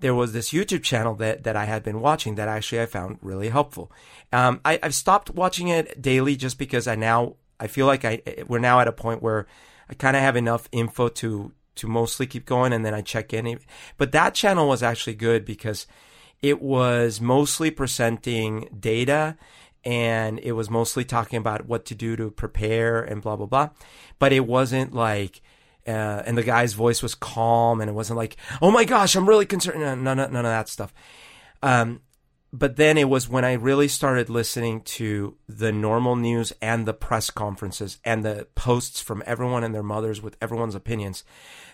[0.00, 3.18] there was this YouTube channel that, that I had been watching that actually I found
[3.22, 3.90] really helpful.
[4.32, 8.22] Um, I, I've stopped watching it daily just because I now I feel like I
[8.46, 9.46] we're now at a point where
[9.88, 13.32] I kind of have enough info to to mostly keep going, and then I check
[13.32, 13.58] in.
[13.98, 15.86] But that channel was actually good because
[16.42, 19.36] it was mostly presenting data
[19.86, 23.70] and it was mostly talking about what to do to prepare and blah blah blah.
[24.18, 25.40] But it wasn't like.
[25.86, 29.28] Uh, and the guy's voice was calm, and it wasn't like, "Oh my gosh, I'm
[29.28, 30.92] really concerned." None, none, none of that stuff.
[31.62, 32.00] Um,
[32.52, 36.94] but then it was when I really started listening to the normal news and the
[36.94, 41.22] press conferences and the posts from everyone and their mothers with everyone's opinions.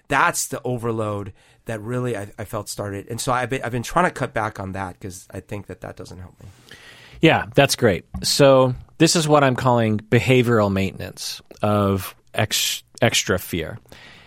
[0.08, 1.32] That's the overload
[1.64, 3.06] that really I, I felt started.
[3.08, 5.68] And so I've been, I've been trying to cut back on that because I think
[5.68, 6.48] that that doesn't help me.
[7.22, 8.04] Yeah, that's great.
[8.24, 13.78] So this is what I'm calling behavioral maintenance of ex- extra fear.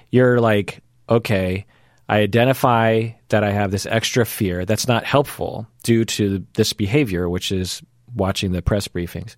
[0.09, 1.65] You're like, okay,
[2.07, 7.29] I identify that I have this extra fear that's not helpful due to this behavior,
[7.29, 7.81] which is
[8.15, 9.35] watching the press briefings.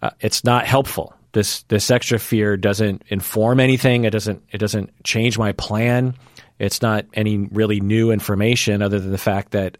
[0.00, 1.14] Uh, it's not helpful.
[1.32, 4.04] This this extra fear doesn't inform anything.
[4.04, 6.14] It doesn't it doesn't change my plan.
[6.58, 9.78] It's not any really new information other than the fact that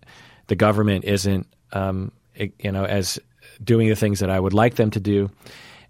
[0.49, 2.13] the government isn't um,
[2.59, 3.19] you know as
[3.63, 5.31] doing the things that I would like them to do,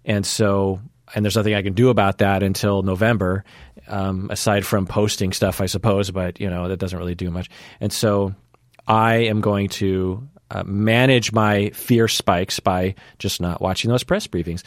[0.05, 0.81] and so
[1.13, 3.43] and there's nothing I can do about that until November,
[3.87, 6.11] um, aside from posting stuff, I suppose.
[6.11, 8.35] But you know that doesn't really do much, and so
[8.87, 14.27] I am going to uh, manage my fear spikes by just not watching those press
[14.27, 14.63] briefings.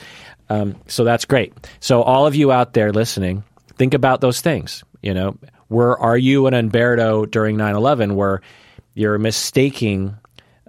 [0.49, 1.55] Um, so that's great.
[1.81, 3.45] So all of you out there listening,
[3.76, 4.85] think about those things.
[5.03, 8.43] You know, where are you an Humberto during 9/11, where
[8.95, 10.16] you're mistaking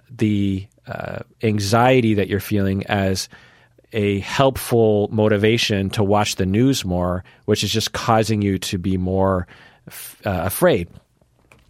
[0.10, 3.30] the uh, anxiety that you're feeling as
[3.94, 8.98] a helpful motivation to watch the news more, which is just causing you to be
[8.98, 9.48] more
[10.26, 10.88] uh, afraid.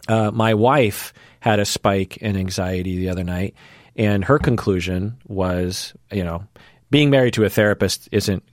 [0.07, 3.55] Uh, my wife had a spike in anxiety the other night,
[3.95, 6.43] and her conclusion was, you know,
[6.89, 8.43] being married to a therapist isn't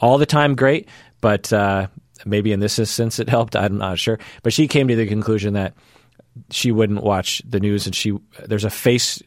[0.00, 0.88] all the time great,
[1.20, 1.86] but uh,
[2.24, 3.56] maybe in this instance it helped.
[3.56, 5.74] I'm not sure, but she came to the conclusion that
[6.50, 9.22] she wouldn't watch the news, and she there's a face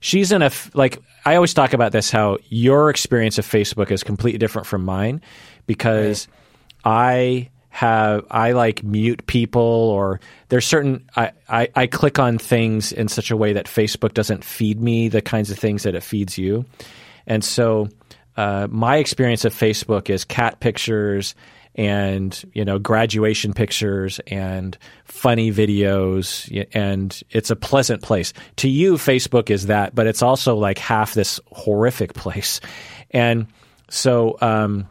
[0.00, 4.02] she's in a like I always talk about this how your experience of Facebook is
[4.02, 5.20] completely different from mine
[5.66, 6.28] because
[6.84, 6.92] right.
[6.92, 12.92] I have I like mute people or there's certain I, I, I click on things
[12.92, 16.02] in such a way that Facebook doesn't feed me the kinds of things that it
[16.02, 16.64] feeds you.
[17.26, 17.88] And so
[18.36, 21.34] uh, my experience of Facebook is cat pictures
[21.78, 28.94] and you know graduation pictures and funny videos and it's a pleasant place to you
[28.94, 32.60] facebook is that but it's also like half this horrific place
[33.12, 33.46] and
[33.88, 34.86] so um,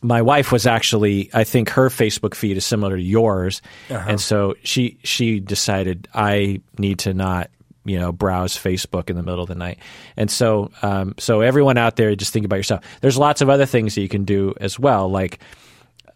[0.00, 4.06] my wife was actually i think her facebook feed is similar to yours uh-huh.
[4.08, 7.50] and so she she decided i need to not
[7.84, 9.78] you know browse Facebook in the middle of the night.
[10.14, 12.84] And so um, so everyone out there, just think about yourself.
[13.00, 15.40] There's lots of other things that you can do as well, like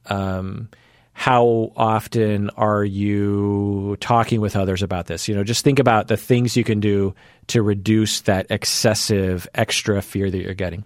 [0.07, 0.69] um,
[1.15, 5.29] how often are you talking with others about this?
[5.29, 7.15] You know, just think about the things you can do
[7.49, 10.85] to reduce that excessive extra fear that you're getting.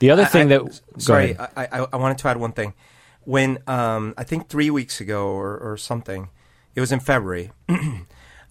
[0.00, 2.74] The other thing I, that sorry, I, I, I, wanted to add one thing.
[3.24, 6.28] When um, I think three weeks ago or, or something,
[6.74, 7.50] it was in February.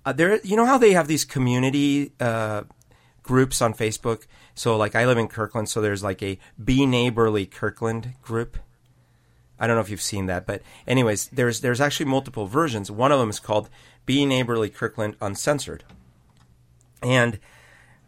[0.05, 2.63] uh, there, you know how they have these community uh,
[3.23, 4.25] groups on Facebook.
[4.55, 8.57] So, like, I live in Kirkland, so there's like a Be Neighborly Kirkland group
[9.59, 12.91] I don't know if you've seen that, but anyways, there's there's actually multiple versions.
[12.91, 13.69] One of them is called
[14.05, 15.83] "Be Neighborly Kirkland Uncensored,"
[17.01, 17.39] and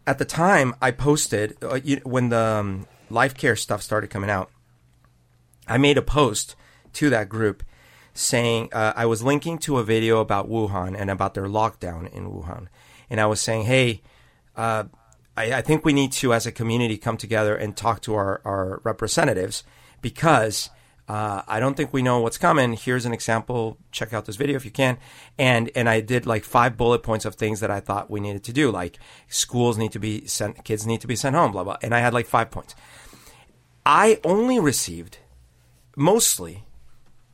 [0.06, 4.30] at the time I posted uh, you, when the um, Life Care stuff started coming
[4.30, 4.50] out.
[5.66, 6.56] I made a post
[6.94, 7.62] to that group
[8.12, 12.30] saying uh, I was linking to a video about Wuhan and about their lockdown in
[12.30, 12.68] Wuhan,
[13.08, 14.02] and I was saying, hey.
[14.56, 14.84] Uh,
[15.36, 18.42] I, I think we need to, as a community, come together and talk to our,
[18.44, 19.64] our representatives
[20.02, 20.70] because
[21.10, 22.74] uh, I don't think we know what's coming.
[22.74, 23.76] Here's an example.
[23.90, 24.96] Check out this video if you can.
[25.38, 28.44] And and I did like five bullet points of things that I thought we needed
[28.44, 28.96] to do, like
[29.26, 31.78] schools need to be sent, kids need to be sent home, blah blah.
[31.82, 32.76] And I had like five points.
[33.84, 35.18] I only received
[35.96, 36.62] mostly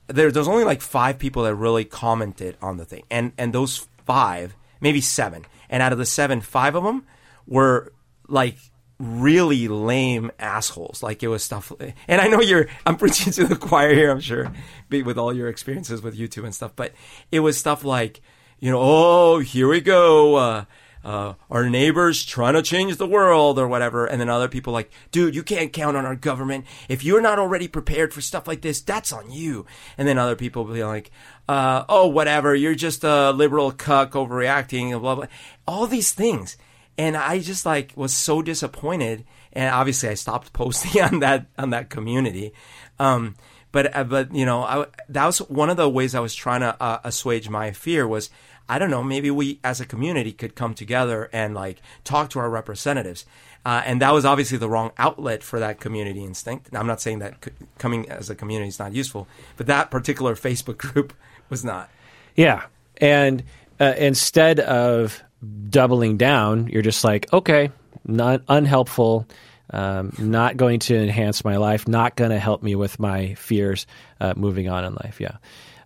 [0.07, 0.31] there.
[0.33, 4.57] There's only like five people that really commented on the thing, and and those five,
[4.81, 7.05] maybe seven, and out of the seven, five of them
[7.47, 7.93] were
[8.27, 8.57] like
[8.99, 11.03] really lame assholes.
[11.03, 11.73] Like it was stuff,
[12.09, 14.53] and I know you're, I'm preaching to the choir here, I'm sure,
[14.91, 16.93] with all your experiences with YouTube and stuff, but
[17.31, 18.21] it was stuff like,
[18.59, 20.37] you know, oh, here we go.
[20.37, 20.65] Uh,
[21.07, 24.07] uh, our neighbors trying to change the world or whatever.
[24.07, 26.65] And then other people like, dude, you can't count on our government.
[26.89, 29.67] If you're not already prepared for stuff like this, that's on you.
[29.97, 31.13] And then other people be like,
[31.49, 32.57] uh, oh, whatever.
[32.57, 35.27] You're just a liberal cuck overreacting, blah, blah.
[35.65, 36.57] All these things
[36.99, 39.25] and I just like was so disappointed.
[39.53, 42.53] And obviously, I stopped posting on that on that community.
[42.99, 43.35] Um,
[43.73, 46.61] but uh, but you know, I, that was one of the ways I was trying
[46.61, 48.31] to uh, assuage my fear was
[48.69, 52.39] I don't know maybe we as a community could come together and like talk to
[52.39, 53.25] our representatives.
[53.65, 56.69] Uh, and that was obviously the wrong outlet for that community instinct.
[56.73, 59.27] I'm not saying that c- coming as a community is not useful,
[59.57, 61.13] but that particular Facebook group
[61.51, 61.91] was not.
[62.37, 62.67] Yeah,
[62.99, 63.43] and
[63.81, 65.23] uh, instead of
[65.69, 67.71] doubling down, you're just like, okay,
[68.05, 69.27] not unhelpful,
[69.71, 73.87] um, not going to enhance my life, not going to help me with my fears
[74.21, 75.21] uh, moving on in life.
[75.21, 75.37] Yeah.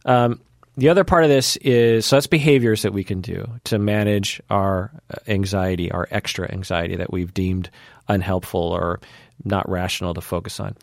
[0.05, 0.41] Um,
[0.77, 4.41] the other part of this is so that's behaviors that we can do to manage
[4.51, 7.71] our uh, anxiety, our extra anxiety that we've deemed
[8.09, 9.01] unhelpful or
[9.45, 10.77] not rational to focus on.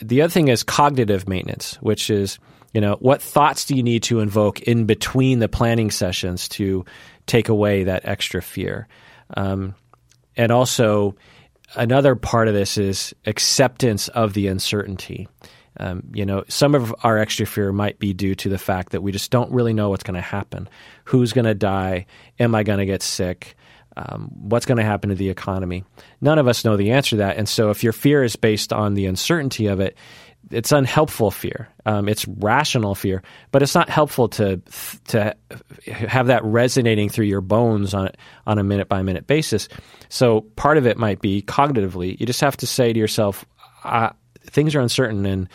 [0.00, 2.38] the other thing is cognitive maintenance, which is
[2.72, 6.84] you know what thoughts do you need to invoke in between the planning sessions to
[7.26, 8.88] take away that extra fear,
[9.36, 9.74] um,
[10.36, 11.14] and also
[11.74, 15.28] another part of this is acceptance of the uncertainty.
[15.78, 19.02] Um, you know, some of our extra fear might be due to the fact that
[19.02, 20.68] we just don't really know what's going to happen.
[21.04, 22.06] Who's going to die?
[22.38, 23.56] Am I going to get sick?
[23.96, 25.84] Um, what's going to happen to the economy?
[26.20, 27.36] None of us know the answer to that.
[27.36, 29.96] And so, if your fear is based on the uncertainty of it,
[30.50, 31.68] it's unhelpful fear.
[31.86, 34.60] Um, it's rational fear, but it's not helpful to
[35.08, 35.34] to
[35.86, 38.10] have that resonating through your bones on
[38.46, 39.68] on a minute by minute basis.
[40.08, 42.18] So part of it might be cognitively.
[42.18, 43.44] You just have to say to yourself,
[44.46, 45.48] things are uncertain, and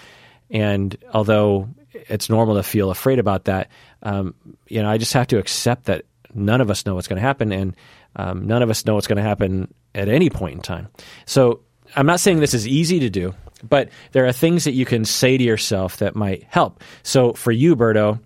[0.50, 3.70] and although it's normal to feel afraid about that,
[4.04, 4.36] um,
[4.68, 7.28] you know, I just have to accept that none of us know what's going to
[7.28, 7.76] happen, and
[8.16, 10.88] um, none of us know what's going to happen at any point in time.
[11.26, 11.62] So
[11.96, 13.34] I'm not saying this is easy to do,
[13.64, 16.84] but there are things that you can say to yourself that might help.
[17.03, 18.20] So for you, Berto,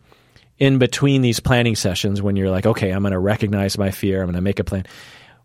[0.58, 4.22] in between these planning sessions, when you're like, okay, I'm going to recognize my fear,
[4.22, 4.86] I'm going to make a plan.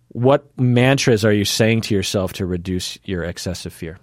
[0.09, 3.99] What mantras are you saying to yourself to reduce your excessive fear?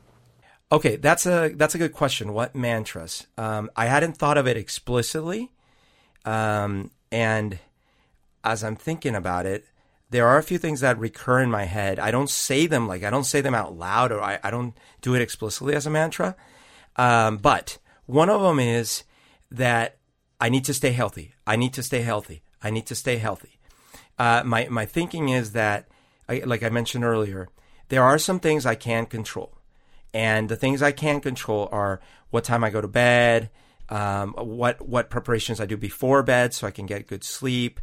[0.71, 2.33] Okay, that's a that's a good question.
[2.33, 3.27] What mantras?
[3.38, 5.51] Um, I hadn't thought of it explicitly,
[6.25, 7.59] um, and
[8.43, 9.65] as I'm thinking about it,
[10.10, 11.99] there are a few things that recur in my head.
[11.99, 14.74] I don't say them like I don't say them out loud, or I, I don't
[15.01, 16.36] do it explicitly as a mantra.
[16.95, 19.03] Um, but one of them is
[19.51, 19.97] that
[20.39, 21.34] I need to stay healthy.
[21.47, 22.43] I need to stay healthy.
[22.62, 23.60] I need to stay healthy.
[24.18, 25.88] Uh, my my thinking is that,
[26.30, 27.49] I, like I mentioned earlier,
[27.89, 29.58] there are some things I can control.
[30.14, 31.99] And the things I can control are
[32.30, 33.49] what time I go to bed,
[33.89, 37.80] um, what what preparations I do before bed so I can get good sleep.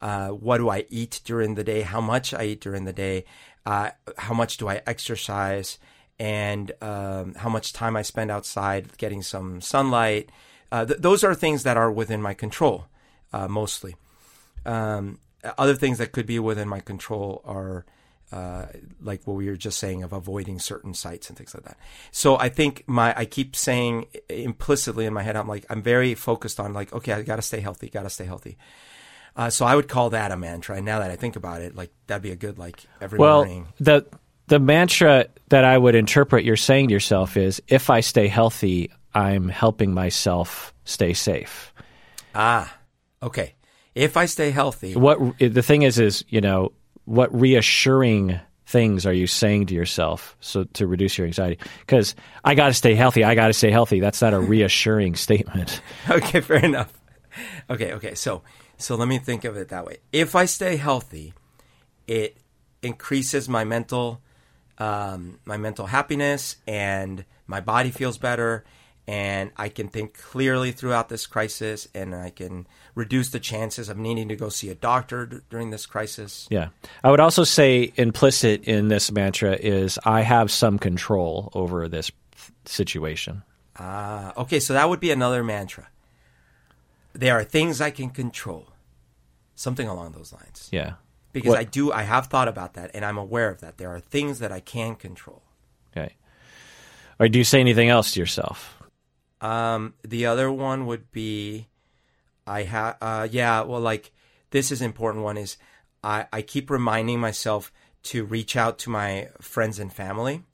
[0.00, 1.82] Uh, what do I eat during the day?
[1.82, 3.24] How much I eat during the day?
[3.64, 5.78] Uh, how much do I exercise?
[6.18, 10.30] And um, how much time I spend outside getting some sunlight?
[10.70, 12.86] Uh, th- those are things that are within my control,
[13.32, 13.96] uh, mostly.
[14.64, 15.18] Um,
[15.58, 17.84] other things that could be within my control are
[18.32, 18.66] uh,
[19.00, 21.78] like what we were just saying of avoiding certain sites and things like that.
[22.10, 26.14] So I think my I keep saying implicitly in my head, I'm like I'm very
[26.14, 28.56] focused on like okay, I got to stay healthy, got to stay healthy.
[29.36, 30.76] Uh, so I would call that a mantra.
[30.76, 33.44] And now that I think about it, like that'd be a good like every well,
[33.44, 33.68] morning.
[33.78, 34.06] the
[34.46, 38.90] the mantra that I would interpret you're saying to yourself is if I stay healthy,
[39.14, 41.74] I'm helping myself stay safe.
[42.34, 42.74] Ah,
[43.22, 43.54] okay.
[43.94, 46.72] If I stay healthy, what the thing is is you know
[47.04, 52.56] what reassuring things are you saying to yourself so to reduce your anxiety because i
[52.56, 55.80] got to stay healthy i got to stay healthy that's not a reassuring statement
[56.10, 56.92] okay fair enough
[57.70, 58.42] okay okay so
[58.78, 61.32] so let me think of it that way if i stay healthy
[62.06, 62.36] it
[62.82, 64.20] increases my mental
[64.78, 68.64] um, my mental happiness and my body feels better
[69.08, 73.96] and I can think clearly throughout this crisis and I can reduce the chances of
[73.96, 76.48] needing to go see a doctor d- during this crisis.
[76.50, 76.68] Yeah.
[77.04, 82.10] I would also say implicit in this mantra is I have some control over this
[82.64, 83.42] situation.
[83.78, 85.88] Ah, okay, so that would be another mantra.
[87.18, 88.72] There are things I can control.
[89.54, 90.68] Something along those lines.
[90.70, 90.94] Yeah.
[91.32, 91.58] Because what?
[91.58, 93.78] I do I have thought about that and I'm aware of that.
[93.78, 95.42] There are things that I can control.
[95.96, 96.16] Okay.
[97.18, 98.82] Or do you say anything else to yourself?
[99.40, 101.68] Um, the other one would be,
[102.46, 104.12] I have, uh, yeah, well, like
[104.50, 105.56] this is important one is
[106.02, 107.72] I, I keep reminding myself
[108.04, 110.44] to reach out to my friends and family.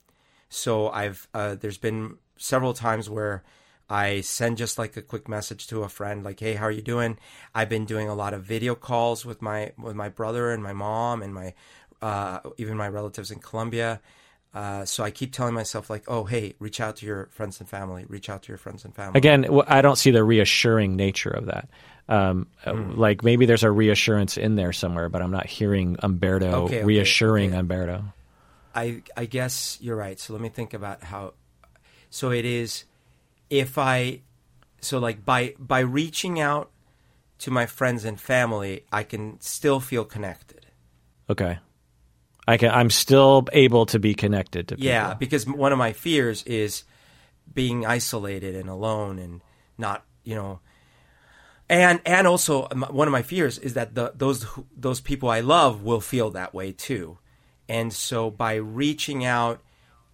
[0.49, 3.43] So I've, uh, there's been several times where
[3.93, 6.81] I send just like a quick message to a friend, like, "Hey, how are you
[6.81, 7.19] doing?"
[7.53, 10.73] I've been doing a lot of video calls with my with my brother and my
[10.73, 11.53] mom and my
[12.01, 14.01] uh, even my relatives in Colombia.
[14.51, 17.69] Uh, so I keep telling myself, like, oh, hey, reach out to your friends and
[17.69, 18.05] family.
[18.07, 19.17] Reach out to your friends and family.
[19.17, 21.69] Again, I don't see the reassuring nature of that.
[22.09, 22.97] Um, mm.
[22.97, 27.53] Like maybe there's a reassurance in there somewhere, but I'm not hearing Humberto okay, reassuring
[27.53, 27.61] okay.
[27.61, 28.11] Humberto.
[28.73, 30.19] I I guess you're right.
[30.19, 31.35] So let me think about how.
[32.09, 32.85] So it is,
[33.53, 34.21] if I,
[34.81, 36.71] so like by by reaching out
[37.37, 40.65] to my friends and family, I can still feel connected.
[41.29, 41.59] Okay.
[42.47, 42.71] I can.
[42.71, 44.87] I'm still able to be connected to people.
[44.87, 46.83] Yeah, because one of my fears is
[47.53, 49.41] being isolated and alone and
[49.77, 50.59] not, you know,
[51.69, 54.45] and and also one of my fears is that the, those
[54.75, 57.19] those people I love will feel that way too,
[57.69, 59.61] and so by reaching out,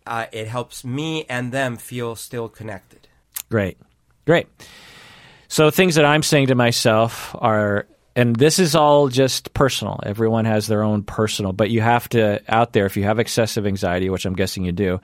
[0.05, 3.09] uh, it helps me and them feel still connected.
[3.50, 3.78] Great,
[4.26, 4.47] great.
[5.47, 10.00] So things that I'm saying to myself are and this is all just personal.
[10.04, 13.66] Everyone has their own personal, but you have to out there if you have excessive
[13.66, 15.00] anxiety, which I'm guessing you do,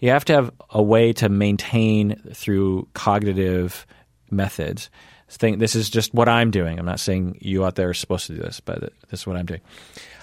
[0.00, 3.86] you have to have a way to maintain through cognitive
[4.30, 4.90] methods.
[5.38, 6.78] This is just what I'm doing.
[6.78, 9.36] I'm not saying you out there are supposed to do this, but this is what
[9.36, 9.60] I'm doing.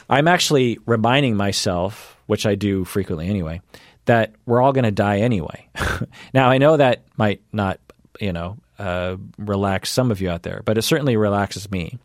[0.10, 3.62] I'm actually reminding myself, which I do frequently anyway,
[4.08, 5.70] that we're all going to die anyway.
[6.34, 7.80] now I know that might not,
[8.20, 11.98] you know, uh, relax some of you out there, but it certainly relaxes me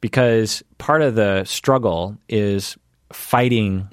[0.00, 2.76] because part of the struggle is
[3.12, 3.88] fighting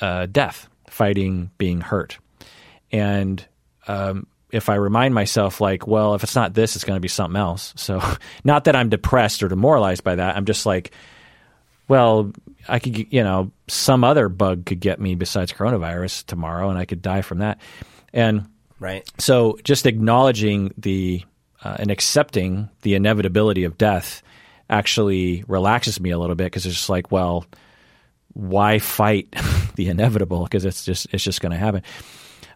[0.00, 2.18] uh, death, fighting being hurt,
[2.92, 3.44] and
[3.86, 7.08] um, if I remind myself, like, well, if it's not this, it's going to be
[7.08, 7.72] something else.
[7.76, 8.00] So,
[8.44, 10.36] not that I'm depressed or demoralized by that.
[10.36, 10.92] I'm just like,
[11.88, 12.32] well,
[12.68, 16.84] I could, you know, some other bug could get me besides coronavirus tomorrow, and I
[16.84, 17.60] could die from that.
[18.12, 18.48] And
[18.78, 19.08] right.
[19.18, 21.24] So, just acknowledging the
[21.62, 24.22] uh, and accepting the inevitability of death
[24.68, 27.44] actually relaxes me a little bit because it's just like, well,
[28.32, 29.34] why fight
[29.74, 30.44] the inevitable?
[30.44, 31.82] Because it's just it's just going to happen.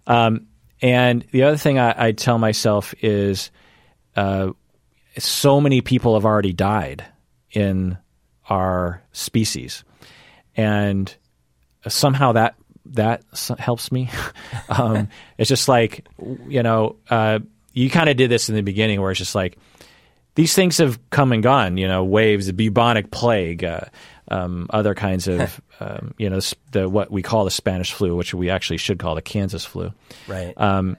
[0.06, 0.46] Um,
[0.80, 3.50] and the other thing I, I tell myself is,
[4.16, 4.52] uh,
[5.18, 7.04] so many people have already died
[7.52, 7.96] in
[8.48, 9.84] our species,
[10.56, 11.14] and
[11.88, 13.22] somehow that that
[13.58, 14.10] helps me.
[14.68, 16.06] um, it's just like
[16.48, 17.40] you know, uh,
[17.72, 19.58] you kind of did this in the beginning, where it's just like
[20.34, 21.76] these things have come and gone.
[21.76, 23.86] You know, waves, the bubonic plague, uh,
[24.28, 26.40] um, other kinds of, um, you know,
[26.72, 29.92] the what we call the Spanish flu, which we actually should call the Kansas flu.
[30.28, 30.54] Right.
[30.56, 30.96] Um,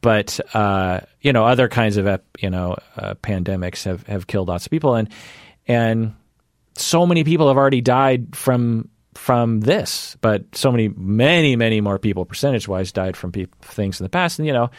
[0.00, 4.66] but uh, you know, other kinds of you know uh, pandemics have, have killed lots
[4.66, 5.08] of people, and
[5.66, 6.14] and
[6.74, 8.88] so many people have already died from
[9.18, 14.00] from this, but so many, many, many more people, percentage wise, died from pe- things
[14.00, 14.70] in the past, and you know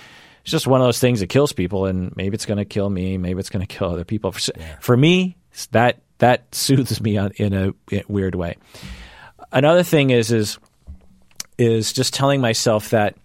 [0.41, 2.89] it's just one of those things that kills people, and maybe it's going to kill
[2.89, 4.31] me, maybe it's going to kill other people.
[4.31, 4.77] For, yeah.
[4.79, 5.35] for me,
[5.71, 7.53] that that soothes me in a, in
[7.99, 8.55] a weird way.
[9.51, 10.57] Another thing is is
[11.57, 13.17] is just telling myself that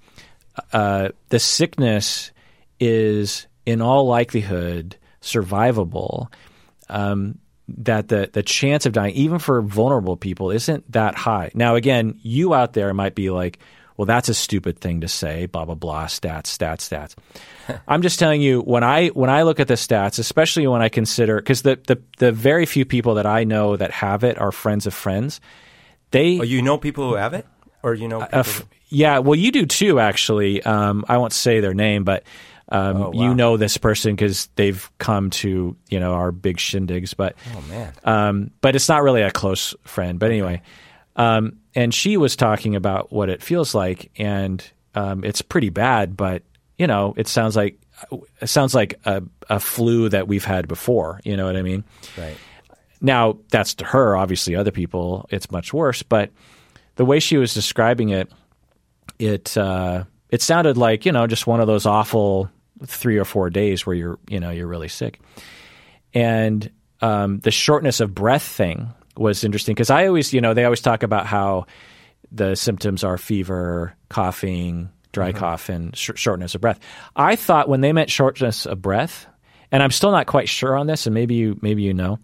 [0.73, 2.33] uh, the sickness
[2.81, 6.27] is in all likelihood survivable.
[6.89, 7.39] Um,
[7.69, 11.51] that the the chance of dying, even for vulnerable people, isn't that high.
[11.55, 13.59] Now, again, you out there might be like,
[13.97, 17.81] well, that's a stupid thing to say, blah blah blah, stats, stats, stats.
[17.89, 20.89] I'm just telling you when I when I look at the stats, especially when I
[20.89, 24.53] consider because the, the the very few people that I know that have it are
[24.53, 25.41] friends of friends.
[26.11, 27.47] They oh, you know people who have it,
[27.83, 30.01] or you know, uh, f- yeah, well, you do too.
[30.01, 32.25] Actually, um, I won't say their name, but
[32.75, 33.23] um, oh, wow.
[33.23, 37.15] you know this person because they've come to you know our big shindigs.
[37.17, 40.19] But oh man, um, but it's not really a close friend.
[40.19, 40.63] But anyway.
[41.17, 44.65] Um, and she was talking about what it feels like, and
[44.97, 46.17] um, it's pretty bad.
[46.17, 46.43] But
[46.77, 47.79] you know, it sounds like
[48.41, 51.21] it sounds like a, a flu that we've had before.
[51.25, 51.85] You know what I mean?
[52.19, 52.37] Right.
[53.01, 54.17] Now that's to her.
[54.17, 56.03] Obviously, other people it's much worse.
[56.03, 56.31] But
[56.97, 58.33] the way she was describing it,
[59.19, 62.51] it uh, it sounded like you know just one of those awful
[62.87, 65.21] three or four days where you're you know you're really sick,
[66.13, 66.71] and
[67.01, 70.81] um, the shortness of breath thing was interesting because I always, you know, they always
[70.81, 71.67] talk about how
[72.33, 75.39] the symptoms are fever, coughing, dry mm-hmm.
[75.39, 76.81] cough, and sh- shortness of breath.
[77.15, 79.27] I thought when they meant shortness of breath,
[79.71, 82.19] and I'm still not quite sure on this, and maybe you maybe you know,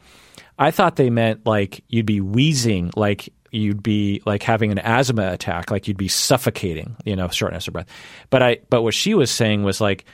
[0.59, 5.33] I thought they meant like you'd be wheezing, like you'd be like having an asthma
[5.33, 7.89] attack, like you'd be suffocating, you know, shortness of breath.
[8.31, 10.05] But I, but what she was saying was like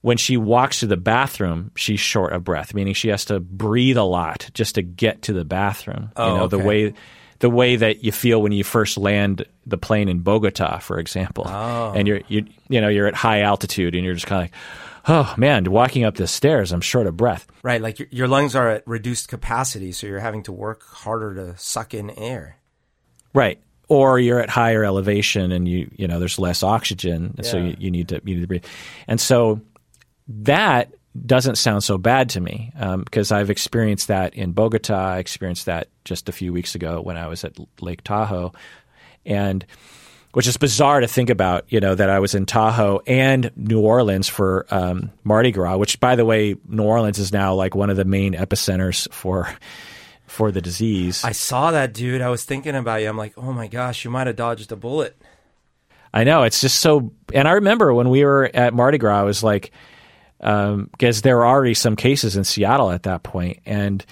[0.00, 3.96] when she walks to the bathroom, she's short of breath, meaning she has to breathe
[3.96, 6.12] a lot just to get to the bathroom.
[6.16, 6.56] Oh, you know, okay.
[6.56, 6.94] the way
[7.38, 11.44] the way that you feel when you first land the plane in Bogota, for example.
[11.46, 11.92] Oh.
[11.94, 14.60] And you're you you know, you're at high altitude and you're just kind of like
[15.08, 17.46] Oh man, walking up the stairs, I'm short of breath.
[17.62, 21.32] Right, like your, your lungs are at reduced capacity, so you're having to work harder
[21.34, 22.56] to suck in air.
[23.32, 27.44] Right or you're at higher elevation and you you know there's less oxygen yeah.
[27.44, 28.64] so you, you, need to you need to breathe
[29.06, 29.60] and so
[30.28, 30.92] that
[31.24, 32.72] doesn't sound so bad to me
[33.04, 35.12] because um, I've experienced that in Bogota.
[35.12, 38.52] I experienced that just a few weeks ago when I was at Lake Tahoe,
[39.24, 39.64] and
[40.32, 41.64] which is bizarre to think about.
[41.68, 46.00] You know that I was in Tahoe and New Orleans for um, Mardi Gras, which,
[46.00, 49.48] by the way, New Orleans is now like one of the main epicenters for
[50.26, 51.24] for the disease.
[51.24, 52.20] I saw that, dude.
[52.20, 53.08] I was thinking about you.
[53.08, 55.16] I'm like, oh my gosh, you might have dodged a bullet.
[56.12, 57.12] I know it's just so.
[57.32, 59.72] And I remember when we were at Mardi Gras, I was like
[60.38, 64.04] because um, there were already some cases in Seattle at that point, and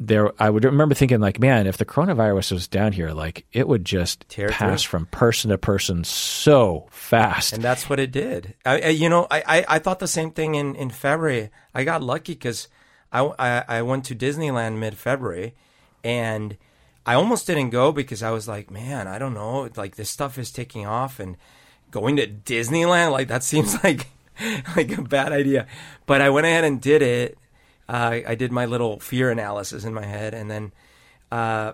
[0.00, 3.68] there I would remember thinking like, man, if the coronavirus was down here, like it
[3.68, 4.88] would just Tear pass through.
[4.88, 7.52] from person to person so fast.
[7.52, 8.54] And that's what it did.
[8.64, 11.50] I, I you know, I, I, I, thought the same thing in, in February.
[11.74, 12.68] I got lucky because
[13.12, 15.54] I, I, I went to Disneyland mid February,
[16.02, 16.56] and
[17.04, 20.38] I almost didn't go because I was like, man, I don't know, like this stuff
[20.38, 21.36] is taking off and
[21.90, 24.06] going to Disneyland, like that seems like
[24.76, 25.66] like a bad idea.
[26.06, 27.38] But I went ahead and did it.
[27.88, 30.72] Uh, I did my little fear analysis in my head, and then,
[31.32, 31.72] uh,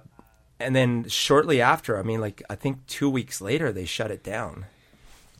[0.59, 4.23] and then shortly after, I mean, like I think two weeks later, they shut it
[4.23, 4.65] down.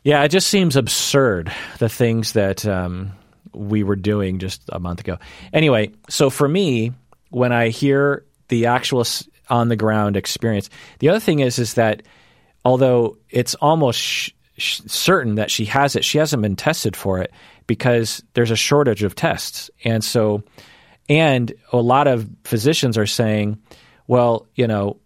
[0.03, 3.13] Yeah, it just seems absurd the things that um,
[3.53, 5.17] we were doing just a month ago.
[5.51, 6.91] Anyway, so for me,
[7.29, 9.03] when I hear the actual
[9.49, 10.69] on the ground experience,
[10.99, 12.03] the other thing is is that
[12.63, 17.19] although it's almost sh- sh- certain that she has it, she hasn't been tested for
[17.19, 17.31] it
[17.67, 20.43] because there's a shortage of tests, and so
[21.09, 23.61] and a lot of physicians are saying,
[24.07, 24.97] well, you know,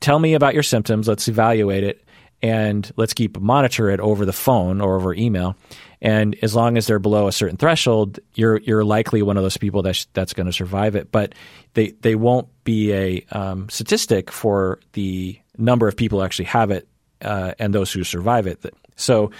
[0.00, 2.04] tell me about your symptoms, let's evaluate it
[2.42, 5.56] and let's keep monitor it over the phone or over email.
[6.00, 9.58] And as long as they're below a certain threshold, you're you're likely one of those
[9.58, 11.12] people that's that's going to survive it.
[11.12, 11.34] But
[11.74, 16.70] they they won't be a um, statistic for the number of people who actually have
[16.70, 16.88] it
[17.20, 18.64] uh, and those who survive it.
[19.00, 19.30] So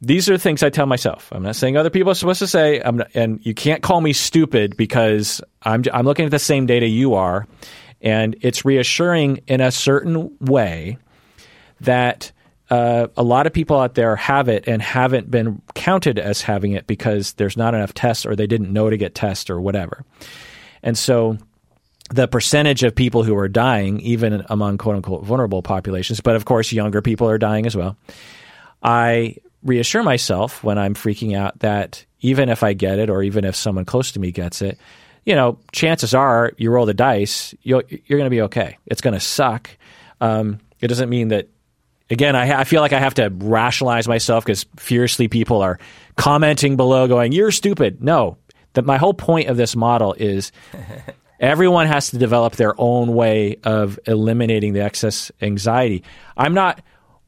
[0.00, 1.28] these are things I tell myself.
[1.32, 4.12] I'm not saying other people are supposed to say, not, and you can't call me
[4.12, 7.46] stupid because I'm I'm looking at the same data you are,
[8.00, 10.98] and it's reassuring in a certain way
[11.80, 12.32] that
[12.70, 16.72] uh, a lot of people out there have it and haven't been counted as having
[16.72, 20.04] it because there's not enough tests or they didn't know to get tests or whatever.
[20.82, 21.38] And so
[22.10, 26.44] the percentage of people who are dying, even among quote unquote vulnerable populations, but of
[26.44, 27.96] course, younger people are dying as well.
[28.84, 33.44] I reassure myself when I'm freaking out that even if I get it or even
[33.44, 34.78] if someone close to me gets it,
[35.24, 38.76] you know, chances are you roll the dice, you are going to be okay.
[38.86, 39.70] It's going to suck.
[40.20, 41.48] Um, it doesn't mean that
[42.10, 45.78] again, I, I, feel like I have to rationalize myself because fiercely people are
[46.16, 48.36] commenting below, going, "You're stupid." No,
[48.74, 50.52] that my whole point of this model is
[51.40, 56.04] everyone has to develop their own way of eliminating the excess anxiety.
[56.36, 56.82] I'm not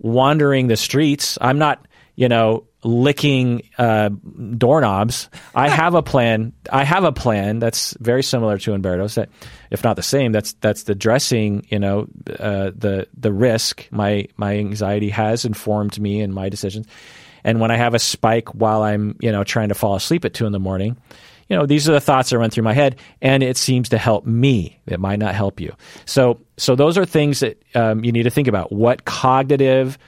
[0.07, 1.37] wandering the streets.
[1.41, 4.11] I'm not, you know, licking uh,
[4.57, 5.29] doorknobs.
[5.55, 6.53] I have a plan.
[6.71, 9.17] I have a plan that's very similar to Humberto's.
[9.17, 9.29] That,
[9.71, 11.67] if not the same, that's that's the dressing.
[11.69, 13.89] You know, uh, the the risk.
[13.91, 16.87] My my anxiety has informed me and my decisions.
[17.45, 20.35] And when I have a spike while I'm you know trying to fall asleep at
[20.35, 20.97] two in the morning,
[21.49, 23.99] you know these are the thoughts that run through my head, and it seems to
[23.99, 24.81] help me.
[24.87, 25.75] It might not help you.
[26.05, 28.73] So so those are things that um, you need to think about.
[28.73, 29.99] What cognitive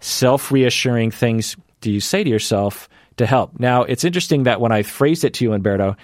[0.00, 3.58] self reassuring things do you say to yourself to help?
[3.58, 5.96] Now, it's interesting that when I phrased it to you, Humberto,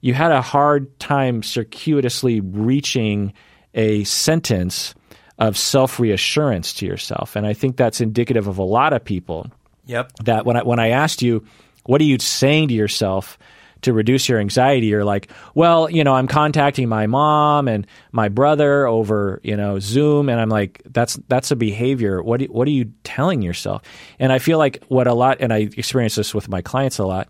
[0.00, 3.32] you had a hard time circuitously reaching
[3.74, 4.94] a sentence
[5.38, 7.36] of self reassurance to yourself.
[7.36, 9.50] And I think that's indicative of a lot of people.
[9.86, 10.12] Yep.
[10.24, 11.44] That when I, when I asked you,
[11.84, 13.38] what are you saying to yourself
[13.82, 18.28] to reduce your anxiety, you're like, well, you know, I'm contacting my mom and my
[18.28, 22.22] brother over, you know, Zoom, and I'm like, that's that's a behavior.
[22.22, 23.82] What what are you telling yourself?
[24.18, 27.06] And I feel like what a lot, and I experience this with my clients a
[27.06, 27.28] lot.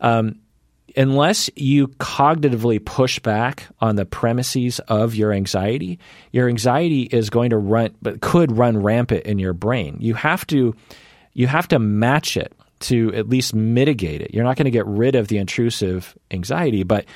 [0.00, 0.40] Um,
[0.96, 5.98] unless you cognitively push back on the premises of your anxiety,
[6.32, 9.96] your anxiety is going to run, but could run rampant in your brain.
[10.00, 10.74] You have to,
[11.32, 12.52] you have to match it
[12.84, 14.32] to at least mitigate it.
[14.32, 17.06] You're not going to get rid of the intrusive anxiety, but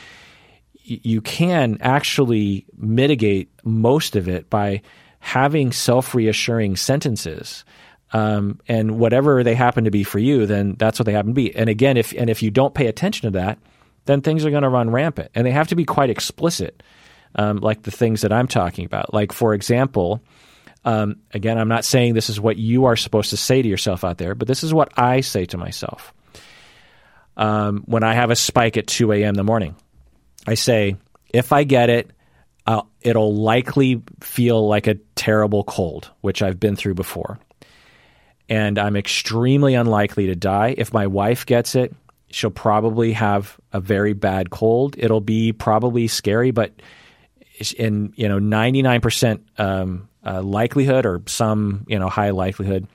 [0.82, 4.82] you can actually mitigate most of it by
[5.20, 7.64] having self reassuring sentences.
[8.10, 11.34] Um, and whatever they happen to be for you, then that's what they happen to
[11.34, 11.54] be.
[11.54, 13.58] And again, if and if you don't pay attention to that,
[14.06, 16.82] then things are going to run rampant, and they have to be quite explicit,
[17.34, 19.12] um, like the things that I'm talking about.
[19.12, 20.22] Like for example,
[20.88, 24.04] um, again, I'm not saying this is what you are supposed to say to yourself
[24.04, 26.14] out there, but this is what I say to myself.
[27.36, 29.28] Um, when I have a spike at 2 a.m.
[29.28, 29.76] in the morning,
[30.46, 30.96] I say,
[31.28, 32.10] if I get it,
[32.66, 37.38] I'll, it'll likely feel like a terrible cold, which I've been through before.
[38.48, 40.74] And I'm extremely unlikely to die.
[40.78, 41.94] If my wife gets it,
[42.30, 44.94] she'll probably have a very bad cold.
[44.96, 46.72] It'll be probably scary, but
[47.76, 52.86] in you know 99% um, uh, likelihood or some you know high likelihood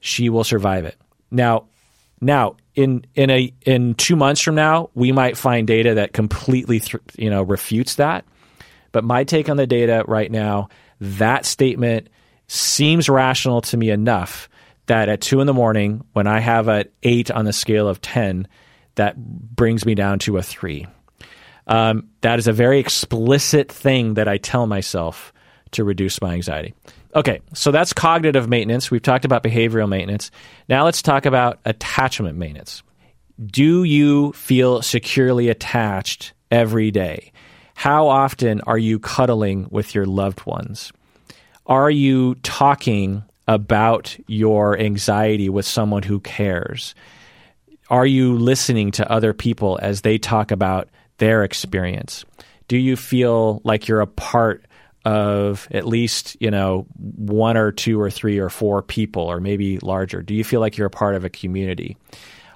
[0.00, 0.96] she will survive it.
[1.30, 1.66] Now,
[2.20, 6.80] now in in a in two months from now, we might find data that completely
[6.80, 8.24] th- you know refutes that.
[8.92, 10.68] But my take on the data right now,
[11.00, 12.08] that statement
[12.46, 14.48] seems rational to me enough
[14.86, 18.00] that at two in the morning, when I have an eight on the scale of
[18.00, 18.48] ten,
[18.94, 20.86] that brings me down to a three.
[21.66, 25.34] Um, that is a very explicit thing that I tell myself
[25.72, 26.74] to reduce my anxiety.
[27.14, 28.90] Okay, so that's cognitive maintenance.
[28.90, 30.30] We've talked about behavioral maintenance.
[30.68, 32.82] Now let's talk about attachment maintenance.
[33.46, 37.32] Do you feel securely attached every day?
[37.74, 40.92] How often are you cuddling with your loved ones?
[41.66, 46.94] Are you talking about your anxiety with someone who cares?
[47.90, 50.88] Are you listening to other people as they talk about
[51.18, 52.24] their experience?
[52.68, 54.66] Do you feel like you're a part
[55.08, 59.78] of at least, you know, one or two or three or four people or maybe
[59.78, 60.22] larger?
[60.22, 61.96] Do you feel like you're a part of a community?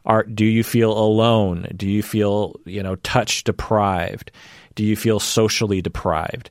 [0.04, 1.66] Are, do you feel alone?
[1.74, 4.32] Do you feel, you know, touch deprived?
[4.74, 6.50] Do you feel socially deprived?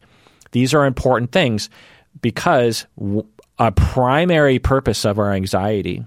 [0.54, 1.70] These are important things
[2.20, 2.88] because
[3.60, 6.04] a primary purpose of our anxiety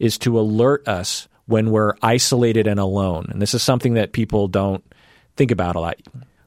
[0.00, 3.28] is to alert us when we're isolated and alone.
[3.30, 4.82] And this is something that people don't
[5.36, 6.00] think about a lot.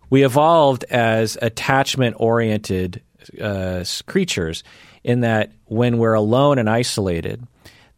[0.09, 3.01] We evolved as attachment oriented
[3.39, 4.63] uh, creatures
[5.03, 7.45] in that when we're alone and isolated,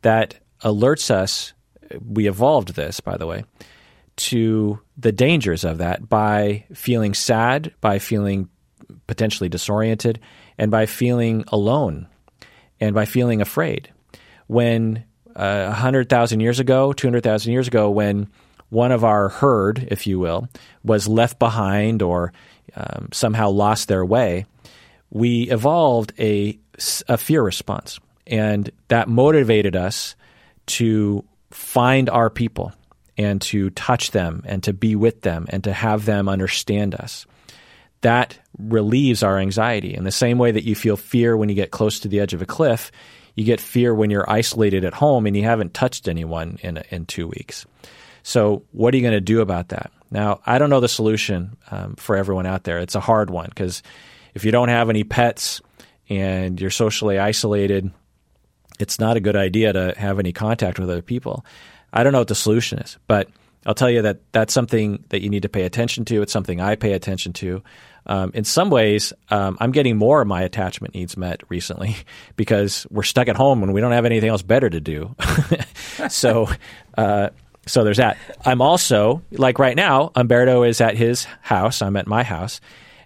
[0.01, 1.53] that alerts us.
[2.05, 3.45] We evolved this, by the way,
[4.17, 8.49] to the dangers of that by feeling sad, by feeling
[9.07, 10.19] potentially disoriented,
[10.57, 12.07] and by feeling alone
[12.79, 13.91] and by feeling afraid.
[14.47, 15.05] When
[15.35, 18.27] uh, 100,000 years ago, 200,000 years ago, when
[18.71, 20.47] one of our herd, if you will,
[20.83, 22.31] was left behind or
[22.73, 24.45] um, somehow lost their way,
[25.09, 26.57] we evolved a,
[27.07, 27.99] a fear response.
[28.25, 30.15] And that motivated us
[30.67, 32.71] to find our people
[33.17, 37.25] and to touch them and to be with them and to have them understand us.
[37.99, 39.93] That relieves our anxiety.
[39.93, 42.33] In the same way that you feel fear when you get close to the edge
[42.33, 42.89] of a cliff,
[43.35, 47.05] you get fear when you're isolated at home and you haven't touched anyone in, in
[47.05, 47.65] two weeks.
[48.23, 49.91] So, what are you going to do about that?
[50.11, 52.79] Now, I don't know the solution um, for everyone out there.
[52.79, 53.81] It's a hard one because
[54.33, 55.61] if you don't have any pets
[56.09, 57.91] and you're socially isolated,
[58.79, 61.45] it's not a good idea to have any contact with other people.
[61.93, 63.29] I don't know what the solution is, but
[63.65, 66.21] I'll tell you that that's something that you need to pay attention to.
[66.21, 67.63] It's something I pay attention to.
[68.07, 71.95] Um, in some ways, um, I'm getting more of my attachment needs met recently
[72.35, 75.15] because we're stuck at home and we don't have anything else better to do.
[76.09, 76.49] so,
[76.97, 77.29] uh,
[77.71, 78.17] so there's that.
[78.43, 81.81] I'm also like right now, Humberto is at his house.
[81.81, 82.59] I'm at my house,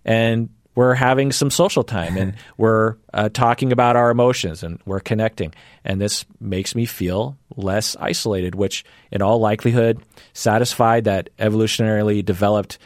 [0.03, 4.99] and we're having some social time and we're uh, talking about our emotions and we're
[4.99, 5.53] connecting.
[5.85, 10.01] And this makes me feel less isolated, which, in all likelihood,
[10.33, 12.79] satisfied that evolutionarily developed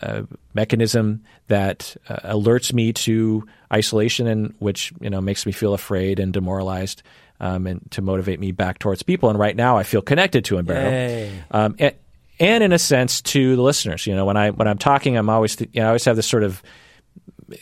[0.00, 0.22] uh,
[0.54, 6.18] mechanism that uh, alerts me to isolation and which you know makes me feel afraid
[6.18, 7.02] and demoralized
[7.40, 9.30] um, and to motivate me back towards people.
[9.30, 11.30] And right now, I feel connected to Humberto.
[11.50, 11.94] Um, and,
[12.38, 14.06] and in a sense to the listeners.
[14.06, 16.16] You know, when I when I'm talking, I'm always th- you know, I always have
[16.16, 16.62] this sort of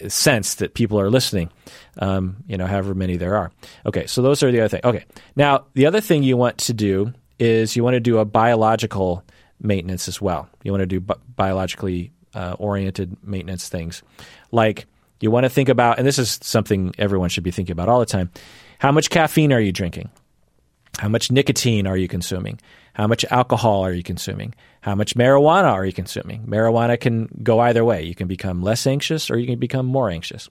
[0.08, 1.50] sense that people are listening.
[1.98, 3.52] Um, you know, however many there are.
[3.86, 4.84] Okay, so those are the other things.
[4.84, 5.04] Okay,
[5.36, 9.22] now the other thing you want to do is you want to do a biological
[9.60, 10.48] maintenance as well.
[10.62, 14.02] You want to do bi- biologically uh, oriented maintenance things,
[14.50, 14.86] like
[15.20, 18.00] you want to think about, and this is something everyone should be thinking about all
[18.00, 18.30] the time.
[18.84, 20.10] How much caffeine are you drinking?
[20.98, 22.60] How much nicotine are you consuming?
[22.92, 24.54] How much alcohol are you consuming?
[24.82, 26.42] How much marijuana are you consuming?
[26.42, 28.02] Marijuana can go either way.
[28.02, 30.50] You can become less anxious or you can become more anxious.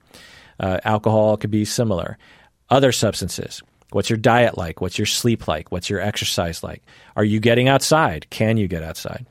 [0.60, 2.18] Uh, alcohol could be similar.
[2.72, 3.62] Other substances.
[3.92, 4.82] What's your diet like?
[4.82, 5.72] What's your sleep like?
[5.72, 6.82] What's your exercise like?
[7.16, 8.28] Are you getting outside?
[8.32, 9.28] Can you get outside?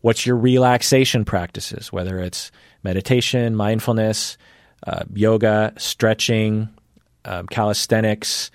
[0.00, 1.92] What's your relaxation practices?
[1.92, 2.50] Whether it's
[2.82, 4.38] meditation, mindfulness,
[4.86, 6.70] uh, yoga, stretching,
[7.26, 8.50] um, calisthenics,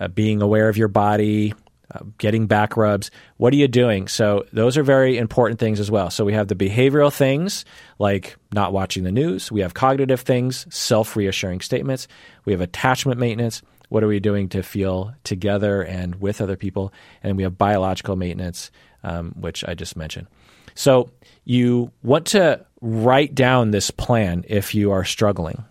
[0.00, 1.54] uh, being aware of your body,
[1.94, 3.10] uh, getting back rubs.
[3.36, 4.08] What are you doing?
[4.08, 6.10] So, those are very important things as well.
[6.10, 7.64] So, we have the behavioral things
[7.98, 9.52] like not watching the news.
[9.52, 12.08] We have cognitive things, self reassuring statements.
[12.44, 13.62] We have attachment maintenance.
[13.90, 16.92] What are we doing to feel together and with other people?
[17.22, 18.70] And we have biological maintenance,
[19.02, 20.26] um, which I just mentioned.
[20.74, 21.10] So,
[21.44, 25.64] you want to write down this plan if you are struggling.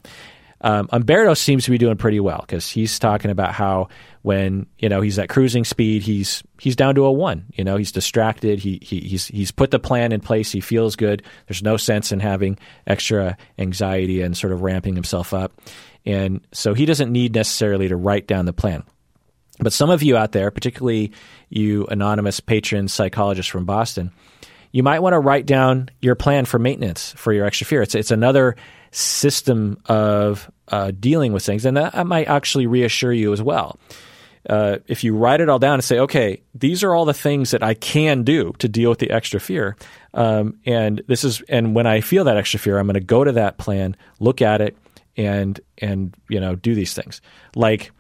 [0.64, 3.90] Um, Humberto seems to be doing pretty well because he's talking about how
[4.22, 7.46] when you know he's at cruising speed, he's he's down to a one.
[7.54, 8.60] You know, he's distracted.
[8.60, 10.52] He, he he's he's put the plan in place.
[10.52, 11.22] He feels good.
[11.48, 12.58] There's no sense in having
[12.88, 15.52] extra anxiety and sort of ramping himself up,
[16.06, 18.84] and so he doesn't need necessarily to write down the plan.
[19.60, 21.12] But some of you out there, particularly
[21.50, 24.12] you anonymous patron psychologists from Boston,
[24.74, 27.82] you might want to write down your plan for maintenance for your extra fear.
[27.82, 28.58] It's it's another
[28.92, 33.80] system of uh, dealing with things, and that might actually reassure you as well.
[34.50, 37.52] Uh, if you write it all down and say, okay, these are all the things
[37.52, 39.78] that I can do to deal with the extra fear,
[40.14, 43.24] um, and this is, and when I feel that extra fear, I'm going to go
[43.24, 44.76] to that plan, look at it,
[45.16, 47.22] and and you know do these things
[47.56, 47.92] like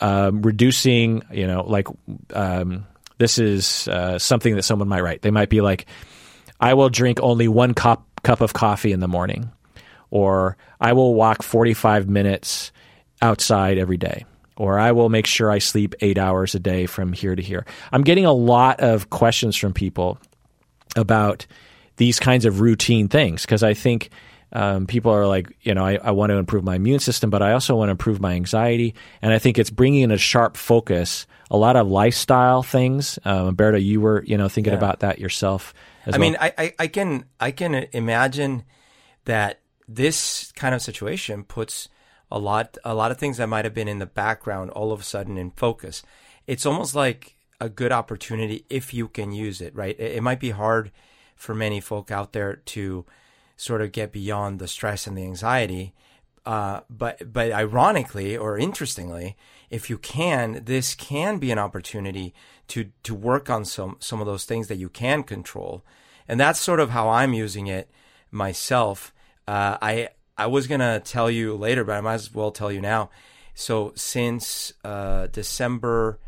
[0.00, 1.86] um, reducing, you know, like
[2.32, 2.86] um,
[3.18, 5.22] this is uh, something that someone might write.
[5.22, 5.86] They might be like,
[6.60, 9.52] I will drink only one cup cup of coffee in the morning
[10.10, 12.72] or I will walk 45 minutes
[13.22, 14.24] outside every day,
[14.56, 17.66] or I will make sure I sleep eight hours a day from here to here.
[17.92, 20.18] I'm getting a lot of questions from people
[20.94, 21.46] about
[21.96, 24.10] these kinds of routine things because I think
[24.52, 27.42] um, people are like, you know, I, I, want to improve my immune system, but
[27.42, 28.94] I also want to improve my anxiety.
[29.20, 33.18] And I think it's bringing in a sharp focus, a lot of lifestyle things.
[33.24, 34.78] Um, Humberto, you were, you know, thinking yeah.
[34.78, 35.74] about that yourself.
[36.06, 36.20] I well.
[36.20, 38.62] mean, I, I can I can imagine
[39.24, 41.88] that this kind of situation puts
[42.30, 45.00] a lot a lot of things that might have been in the background all of
[45.00, 46.02] a sudden in focus.
[46.46, 49.98] It's almost like a good opportunity if you can use it, right?
[49.98, 50.92] It, it might be hard
[51.34, 53.04] for many folk out there to
[53.56, 55.94] sort of get beyond the stress and the anxiety.
[56.44, 59.36] Uh, but but ironically or interestingly,
[59.68, 62.32] if you can, this can be an opportunity
[62.68, 65.84] to to work on some some of those things that you can control,
[66.28, 67.90] and that's sort of how I'm using it
[68.30, 69.12] myself.
[69.48, 72.80] Uh, I I was gonna tell you later, but I might as well tell you
[72.80, 73.10] now.
[73.54, 76.20] So since uh, December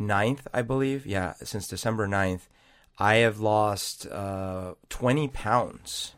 [0.00, 2.48] 9th, I believe, yeah, since December 9th,
[2.98, 6.14] I have lost uh, 20 pounds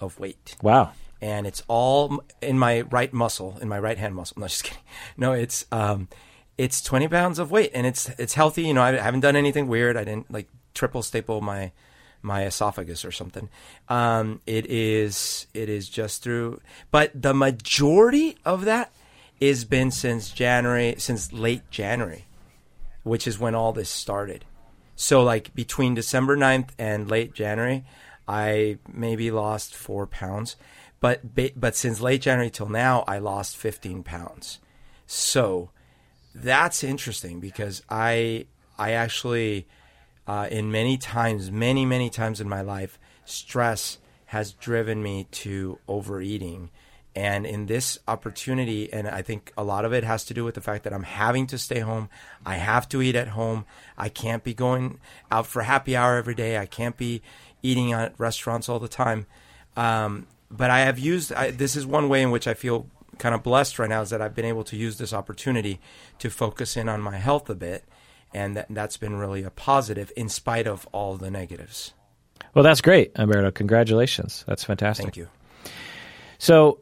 [0.00, 0.56] of weight.
[0.62, 0.92] Wow.
[1.20, 4.36] And it's all in my right muscle, in my right hand muscle.
[4.40, 4.82] No, just kidding.
[5.16, 6.08] No, it's um,
[6.58, 8.62] it's 20 pounds of weight, and it's it's healthy.
[8.62, 9.96] You know, I haven't done anything weird.
[9.96, 11.72] I didn't like triple staple my
[12.22, 13.48] my esophagus or something.
[13.88, 16.60] Um, it is it is just through,
[16.90, 18.92] but the majority of that
[19.40, 22.24] has been since January, since late January,
[23.02, 24.44] which is when all this started.
[24.96, 27.84] So like between December 9th and late January,
[28.28, 30.56] I maybe lost four pounds,
[31.00, 31.20] but
[31.58, 34.58] but since late January till now, I lost 15 pounds.
[35.06, 35.70] So
[36.34, 38.46] that's interesting because I
[38.78, 39.66] I actually
[40.26, 45.78] uh, in many times, many many times in my life, stress has driven me to
[45.86, 46.70] overeating.
[47.14, 50.54] And in this opportunity, and I think a lot of it has to do with
[50.54, 52.10] the fact that I'm having to stay home.
[52.44, 53.64] I have to eat at home.
[53.96, 55.00] I can't be going
[55.30, 56.58] out for happy hour every day.
[56.58, 57.22] I can't be
[57.66, 59.26] eating at restaurants all the time.
[59.76, 62.86] Um, but I have used I, this is one way in which I feel
[63.18, 65.80] kind of blessed right now is that I've been able to use this opportunity
[66.18, 67.84] to focus in on my health a bit,
[68.32, 71.94] and that, that's been really a positive in spite of all the negatives.
[72.54, 73.52] Well, that's great, Humberto.
[73.54, 74.44] Congratulations.
[74.46, 75.04] That's fantastic.
[75.04, 75.28] Thank you.
[76.38, 76.80] So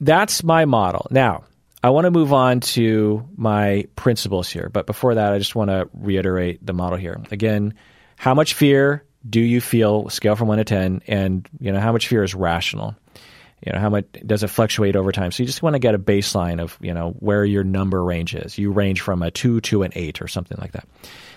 [0.00, 1.06] that's my model.
[1.10, 1.44] Now,
[1.82, 5.70] I want to move on to my principles here, but before that, I just want
[5.70, 7.20] to reiterate the model here.
[7.30, 7.74] Again,
[8.16, 11.92] how much fear do you feel scale from one to ten, and you know how
[11.92, 12.94] much fear is rational?
[13.64, 15.32] You know how much does it fluctuate over time?
[15.32, 18.34] So you just want to get a baseline of you know where your number range
[18.34, 18.58] is.
[18.58, 20.86] You range from a two to an eight or something like that.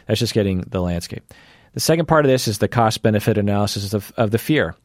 [0.08, 1.34] That's just getting the landscape.
[1.74, 4.76] The second part of this is the cost benefit analysis of, of the fear.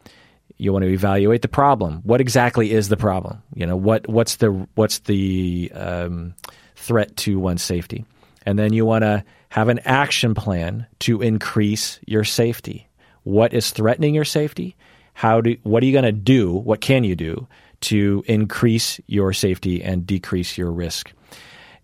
[0.59, 2.03] You want to evaluate the problem.
[2.05, 3.43] What exactly is the problem?
[3.55, 6.35] You know what what's the what's the um,
[6.77, 8.05] threat to one's safety,
[8.47, 12.89] and then you want to have an action plan to increase your safety
[13.25, 14.77] what is threatening your safety,
[15.13, 17.47] how do what are you going to do, what can you do
[17.85, 21.13] to increase your safety and decrease your risk.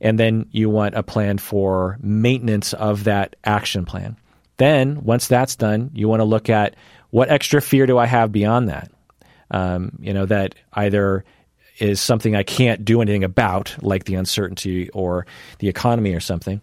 [0.01, 4.17] And then you want a plan for maintenance of that action plan.
[4.57, 6.75] Then, once that's done, you want to look at
[7.11, 8.91] what extra fear do I have beyond that?
[9.51, 11.25] Um, you know, that either
[11.79, 15.27] is something I can't do anything about, like the uncertainty or
[15.59, 16.62] the economy or something,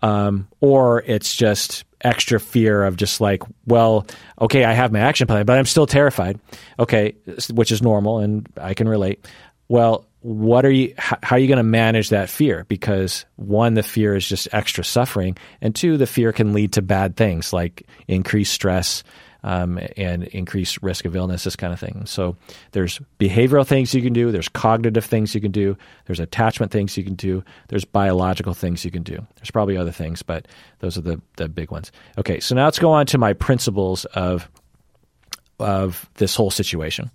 [0.00, 4.06] um, or it's just extra fear of just like, well,
[4.40, 6.38] okay, I have my action plan, but I'm still terrified.
[6.78, 7.16] Okay,
[7.52, 9.26] which is normal and I can relate.
[9.68, 13.82] Well, what are you how are you going to manage that fear because one the
[13.82, 17.86] fear is just extra suffering and two the fear can lead to bad things like
[18.08, 19.04] increased stress
[19.44, 22.06] um, and increase risk of illness, this kind of thing.
[22.06, 22.34] So
[22.72, 25.76] there's behavioral things you can do, there's cognitive things you can do,
[26.06, 29.24] there's attachment things you can do, there's biological things you can do.
[29.36, 30.48] There's probably other things, but
[30.78, 31.92] those are the, the big ones.
[32.18, 34.50] Okay, so now let's go on to my principles of
[35.60, 37.10] of this whole situation.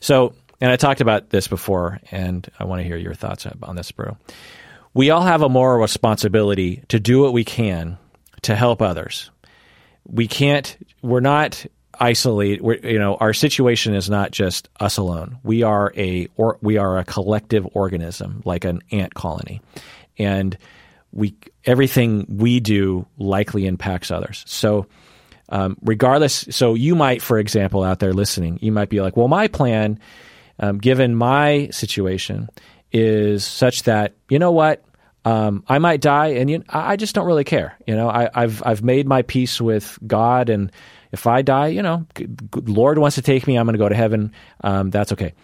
[0.00, 3.76] So, and I talked about this before, and I want to hear your thoughts on
[3.76, 4.16] this, bro.
[4.92, 7.96] We all have a moral responsibility to do what we can
[8.42, 9.30] to help others
[10.08, 11.64] we can't we're not
[11.98, 15.38] isolate we're, you know our situation is not just us alone.
[15.42, 19.60] We are a or we are a collective organism like an ant colony.
[20.18, 20.56] And
[21.12, 21.34] we
[21.64, 24.44] everything we do likely impacts others.
[24.46, 24.86] So
[25.48, 29.28] um, regardless so you might for example out there listening you might be like well
[29.28, 29.98] my plan
[30.58, 32.48] um, given my situation
[32.92, 34.82] is such that you know what
[35.26, 37.76] um, I might die, and you, I just don't really care.
[37.84, 40.70] You know, I, have I've made my peace with God, and
[41.10, 42.06] if I die, you know,
[42.54, 44.30] Lord wants to take me, I'm going to go to heaven.
[44.62, 45.34] Um, that's okay.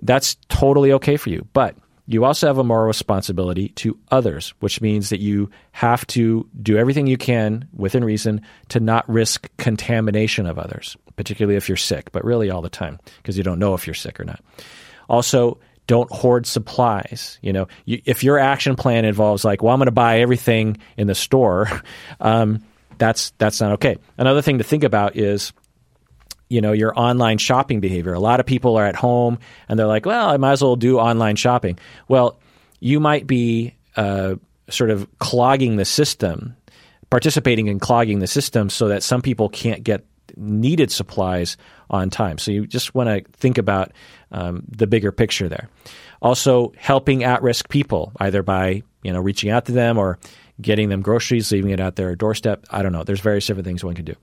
[0.00, 1.46] That's totally okay for you.
[1.52, 1.76] But
[2.06, 6.78] you also have a moral responsibility to others, which means that you have to do
[6.78, 8.40] everything you can within reason
[8.70, 12.98] to not risk contamination of others, particularly if you're sick, but really all the time
[13.18, 14.42] because you don't know if you're sick or not.
[15.10, 17.38] Also, don't hoard supplies.
[17.42, 20.78] You know, you, if your action plan involves like, well, I'm going to buy everything
[20.96, 21.68] in the store,
[22.20, 22.62] um,
[22.98, 23.98] that's that's not okay.
[24.18, 25.52] Another thing to think about is
[26.48, 28.14] you know your online shopping behavior.
[28.14, 29.38] A lot of people are at home
[29.68, 32.38] and they're like, "Well, I might as well do online shopping." Well,
[32.80, 34.36] you might be uh,
[34.68, 36.56] sort of clogging the system,
[37.10, 40.04] participating in clogging the system, so that some people can't get
[40.36, 41.56] needed supplies
[41.90, 42.38] on time.
[42.38, 43.92] So you just want to think about
[44.32, 45.68] um, the bigger picture there.
[46.22, 50.18] Also, helping at-risk people either by you know reaching out to them or
[50.60, 52.64] getting them groceries, leaving it out there at their doorstep.
[52.70, 53.04] I don't know.
[53.04, 54.14] There's various different things one can do.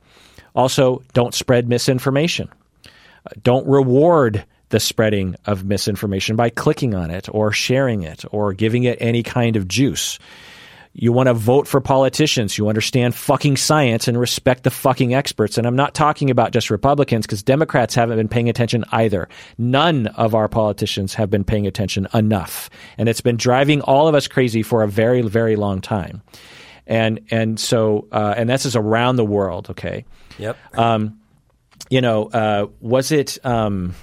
[0.55, 2.49] Also, don't spread misinformation.
[3.41, 8.83] Don't reward the spreading of misinformation by clicking on it or sharing it or giving
[8.83, 10.17] it any kind of juice.
[10.95, 15.57] You want to vote for politicians who understand fucking science and respect the fucking experts.
[15.57, 19.27] And I'm not talking about just Republicans because Democrats haven't been paying attention either.
[19.57, 22.69] None of our politicians have been paying attention enough.
[22.97, 26.21] And it's been driving all of us crazy for a very, very long time.
[26.85, 30.05] And, and so, uh, and this is around the world, okay?
[30.37, 30.57] Yep.
[30.77, 31.19] Um,
[31.89, 33.95] you know, uh, was it um,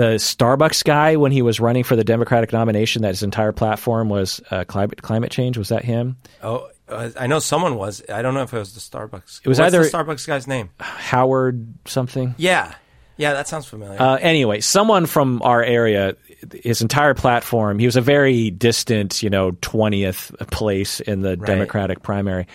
[0.00, 4.08] the Starbucks guy when he was running for the Democratic nomination that his entire platform
[4.08, 5.58] was uh, climate climate change?
[5.58, 6.16] Was that him?
[6.42, 8.02] Oh, uh, I know someone was.
[8.08, 9.42] I don't know if it was the Starbucks.
[9.44, 10.70] It was What's either- the Starbucks guy's name.
[10.80, 12.34] Howard something.
[12.38, 12.74] Yeah,
[13.18, 14.00] yeah, that sounds familiar.
[14.00, 16.16] Uh, anyway, someone from our area,
[16.64, 22.02] his entire platform, he was a very distant, you know, 20th place in the Democratic
[22.02, 22.46] primary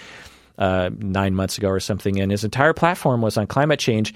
[0.58, 2.20] uh, nine months ago or something.
[2.20, 4.16] And his entire platform was on climate change.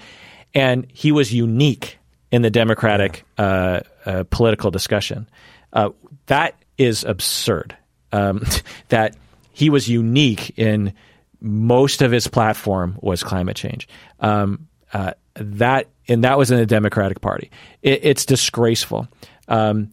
[0.52, 1.99] And he was unique
[2.30, 5.28] in the Democratic uh, uh, political discussion.
[5.72, 5.90] Uh,
[6.26, 7.76] that is absurd.
[8.12, 8.44] Um,
[8.88, 9.16] that
[9.52, 10.92] he was unique in
[11.40, 13.88] most of his platform was climate change.
[14.20, 17.50] Um, uh, that and that was in the Democratic Party.
[17.82, 19.08] It, it's disgraceful.
[19.48, 19.92] Um,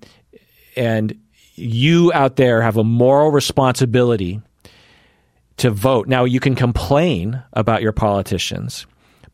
[0.75, 1.17] and
[1.55, 4.41] you out there have a moral responsibility
[5.57, 6.07] to vote.
[6.07, 8.85] Now you can complain about your politicians,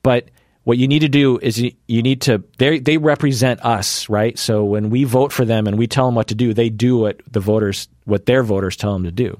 [0.03, 0.29] but
[0.63, 4.37] what you need to do is you, you need to they they represent us, right?
[4.39, 6.97] So when we vote for them and we tell them what to do, they do
[6.97, 9.39] what the voters what their voters tell them to do.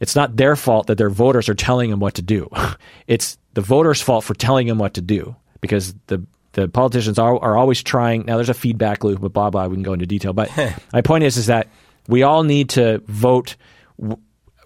[0.00, 2.48] It's not their fault that their voters are telling them what to do.
[3.06, 7.38] It's the voters' fault for telling them what to do because the the politicians are,
[7.38, 8.24] are always trying.
[8.26, 9.66] Now there's a feedback loop, but blah blah.
[9.68, 10.50] We can go into detail, but
[10.92, 11.68] my point is is that
[12.08, 13.56] we all need to vote
[14.00, 14.18] w-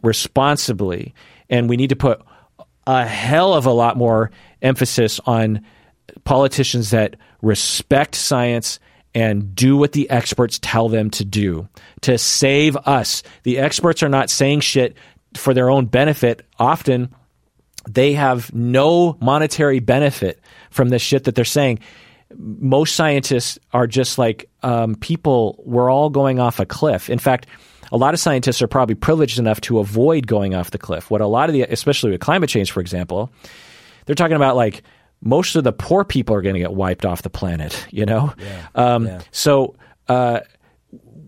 [0.03, 1.15] responsibly,
[1.51, 2.23] and we need to put
[2.91, 4.31] a hell of a lot more
[4.62, 5.65] emphasis on
[6.25, 8.81] politicians that respect science
[9.15, 11.69] and do what the experts tell them to do
[12.03, 13.23] to save us.
[13.45, 14.97] The experts are not saying shit
[15.35, 16.47] for their own benefit.
[16.59, 17.15] Often
[17.89, 20.41] they have no monetary benefit
[20.71, 21.81] from this shit that they're saying.
[22.37, 27.11] Most scientists are just like um, people, we're all going off a cliff.
[27.11, 27.47] In fact,
[27.93, 31.11] a lot of scientists are probably privileged enough to avoid going off the cliff.
[31.11, 33.33] What a lot of the, especially with climate change, for example,
[34.07, 34.83] they're talking about like
[35.23, 38.33] most of the poor people are going to get wiped off the planet, you know?
[38.39, 38.67] Yeah.
[38.75, 39.21] Um, Yeah.
[39.33, 39.77] So
[40.09, 40.41] uh,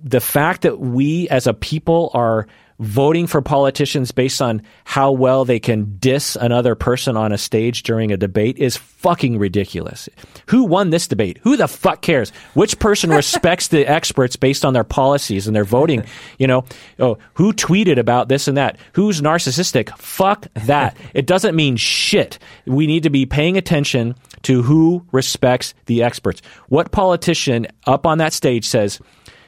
[0.03, 2.47] the fact that we as a people are
[2.79, 7.83] voting for politicians based on how well they can diss another person on a stage
[7.83, 10.09] during a debate is fucking ridiculous.
[10.49, 11.39] Who won this debate?
[11.43, 12.31] Who the fuck cares?
[12.55, 16.05] Which person respects the experts based on their policies and their voting?
[16.39, 16.65] You know,
[16.99, 18.79] oh, who tweeted about this and that?
[18.95, 19.97] Who's narcissistic?
[19.99, 20.97] Fuck that.
[21.15, 22.39] it doesn't mean shit.
[22.67, 26.43] We need to be paying attention to who respects the experts.
[26.69, 29.01] What politician up on that stage says,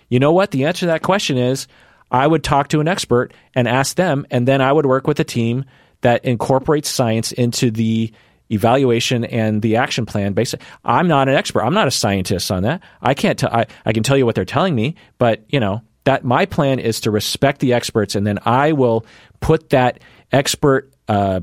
[0.08, 0.50] you know what?
[0.50, 1.66] The answer to that question is
[2.10, 5.18] I would talk to an expert and ask them, and then I would work with
[5.20, 5.64] a team
[6.02, 8.12] that incorporates science into the
[8.50, 10.32] evaluation and the action plan.
[10.32, 11.62] Basically, I'm not an expert.
[11.62, 12.82] I'm not a scientist on that.
[13.00, 13.38] I can't.
[13.38, 16.44] T- I, I can tell you what they're telling me, but you know that my
[16.46, 19.06] plan is to respect the experts, and then I will
[19.40, 20.00] put that
[20.30, 21.40] expert uh,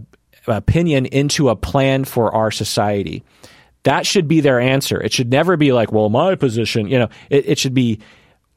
[0.47, 3.23] opinion into a plan for our society.
[3.83, 5.01] That should be their answer.
[5.01, 6.87] It should never be like, well, my position.
[6.87, 7.99] You know, it, it should be.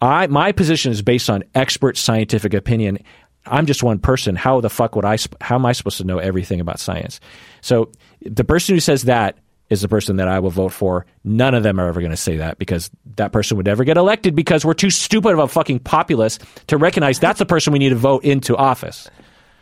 [0.01, 2.99] I my position is based on expert scientific opinion.
[3.47, 4.37] I'm just one person.
[4.37, 5.19] How the fuck would I?
[5.41, 7.21] How am I supposed to know everything about science?
[7.61, 7.91] So
[8.23, 9.39] the person who says that
[9.71, 11.07] is the person that I will vote for.
[11.25, 13.97] None of them are ever going to say that because that person would never get
[13.97, 17.79] elected because we're too stupid of a fucking populace to recognize that's the person we
[17.79, 19.09] need to vote into office.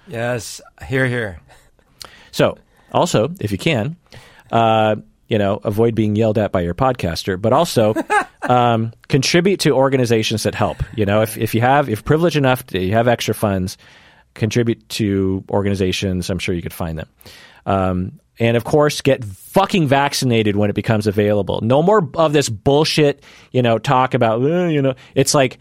[0.08, 1.40] yes, here, here.
[2.32, 2.58] So,
[2.92, 3.96] also, if you can,
[4.50, 4.96] uh,
[5.28, 7.94] you know, avoid being yelled at by your podcaster, but also
[8.48, 10.82] um, contribute to organizations that help.
[10.96, 13.78] You know, if if you have if privileged enough, to, you have extra funds,
[14.34, 16.30] contribute to organizations.
[16.30, 17.08] I'm sure you could find them.
[17.66, 21.60] Um, and of course, get fucking vaccinated when it becomes available.
[21.62, 25.58] No more of this bullshit, you know, talk about, eh, you know, it's like,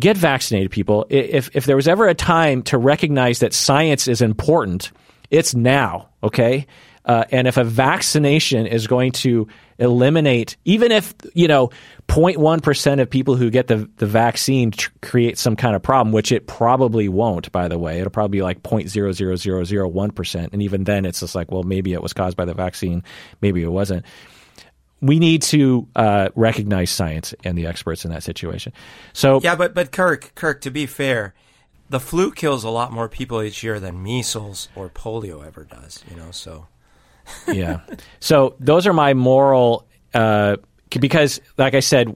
[0.00, 1.06] get vaccinated, people.
[1.08, 4.92] If, if there was ever a time to recognize that science is important,
[5.30, 6.66] it's now, okay?
[7.04, 9.48] Uh, and if a vaccination is going to
[9.78, 11.70] eliminate, even if, you know,
[12.08, 16.32] 0.1% of people who get the, the vaccine tr- create some kind of problem, which
[16.32, 18.00] it probably won't, by the way.
[18.00, 20.52] It'll probably be like 0.00001%.
[20.52, 23.04] And even then, it's just like, well, maybe it was caused by the vaccine,
[23.42, 24.06] maybe it wasn't.
[25.00, 28.72] We need to uh, recognize science and the experts in that situation.
[29.12, 31.34] So yeah, but but Kirk, Kirk, to be fair,
[31.88, 36.02] the flu kills a lot more people each year than measles or polio ever does.
[36.10, 36.66] You know, so
[37.46, 37.80] yeah.
[38.18, 40.56] So those are my moral, uh,
[41.00, 42.14] because like I said,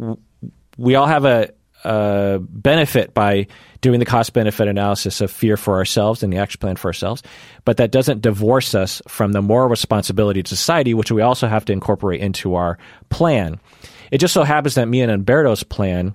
[0.76, 1.50] we all have a,
[1.84, 3.46] a benefit by
[3.80, 7.22] doing the cost benefit analysis of fear for ourselves and the action plan for ourselves.
[7.64, 11.64] But that doesn't divorce us from the moral responsibility to society, which we also have
[11.66, 12.78] to incorporate into our
[13.10, 13.60] plan.
[14.10, 16.14] It just so happens that me and Humberto's plan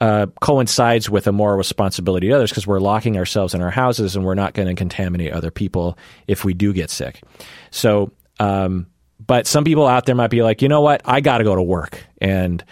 [0.00, 4.16] uh, coincides with a moral responsibility to others because we're locking ourselves in our houses
[4.16, 5.96] and we're not going to contaminate other people
[6.26, 7.22] if we do get sick.
[7.70, 8.86] So um,
[9.26, 11.54] but some people out there might be like, you know what, I got to go
[11.54, 12.64] to work, and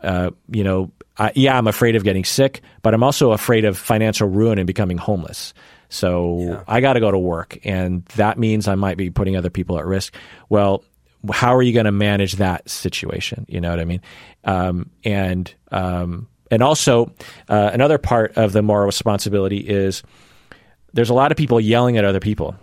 [0.00, 3.78] uh, you know, I, yeah, I'm afraid of getting sick, but I'm also afraid of
[3.78, 5.54] financial ruin and becoming homeless.
[5.88, 6.62] So yeah.
[6.66, 9.78] I got to go to work, and that means I might be putting other people
[9.78, 10.14] at risk.
[10.48, 10.84] Well,
[11.32, 13.46] how are you going to manage that situation?
[13.48, 14.02] You know what I mean?
[14.44, 17.12] Um, and um, and also
[17.48, 20.02] uh, another part of the moral responsibility is
[20.92, 22.56] there's a lot of people yelling at other people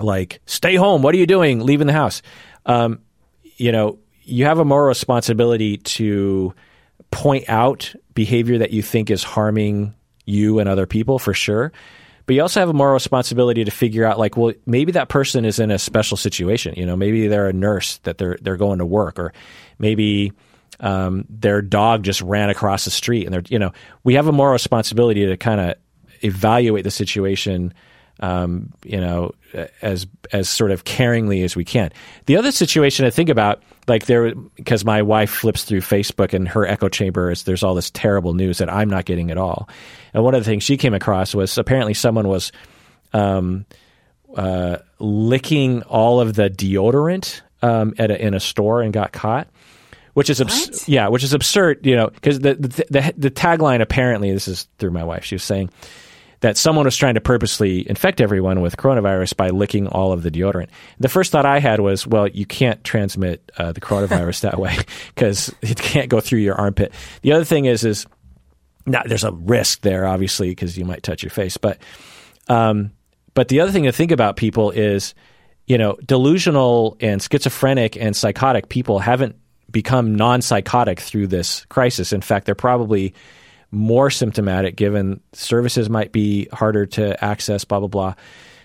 [0.00, 2.20] like stay home what are you doing leaving the house
[2.66, 3.00] um,
[3.56, 6.54] you know you have a moral responsibility to
[7.10, 11.72] point out behavior that you think is harming you and other people for sure.
[12.26, 15.44] But you also have a moral responsibility to figure out like well maybe that person
[15.44, 16.74] is in a special situation.
[16.76, 19.32] You know maybe they're a nurse that they're they're going to work or
[19.78, 20.32] maybe
[20.80, 23.72] um, their dog just ran across the street and they're you know
[24.02, 25.74] we have a moral responsibility to kind of
[26.22, 27.74] evaluate the situation
[28.20, 29.32] um, you know,
[29.82, 31.90] as as sort of caringly as we can.
[32.26, 36.48] The other situation I think about, like there, because my wife flips through Facebook and
[36.48, 39.68] her echo chamber is there's all this terrible news that I'm not getting at all.
[40.12, 42.52] And one of the things she came across was apparently someone was
[43.12, 43.66] um,
[44.36, 49.48] uh, licking all of the deodorant um, at a, in a store and got caught.
[50.14, 53.80] Which is abs- yeah, which is absurd, you know, because the, the the the tagline
[53.80, 55.24] apparently this is through my wife.
[55.24, 55.70] She was saying,
[56.44, 60.30] that someone was trying to purposely infect everyone with coronavirus by licking all of the
[60.30, 60.68] deodorant.
[61.00, 64.76] The first thought I had was, well, you can't transmit uh, the coronavirus that way
[65.14, 66.92] because it can't go through your armpit.
[67.22, 68.04] The other thing is, is
[68.84, 71.56] now there's a risk there, obviously, because you might touch your face.
[71.56, 71.78] But,
[72.48, 72.90] um,
[73.32, 75.14] but the other thing to think about people is,
[75.66, 79.36] you know, delusional and schizophrenic and psychotic people haven't
[79.70, 82.12] become non-psychotic through this crisis.
[82.12, 83.14] In fact, they're probably
[83.74, 88.14] more symptomatic given services might be harder to access, blah, blah, blah.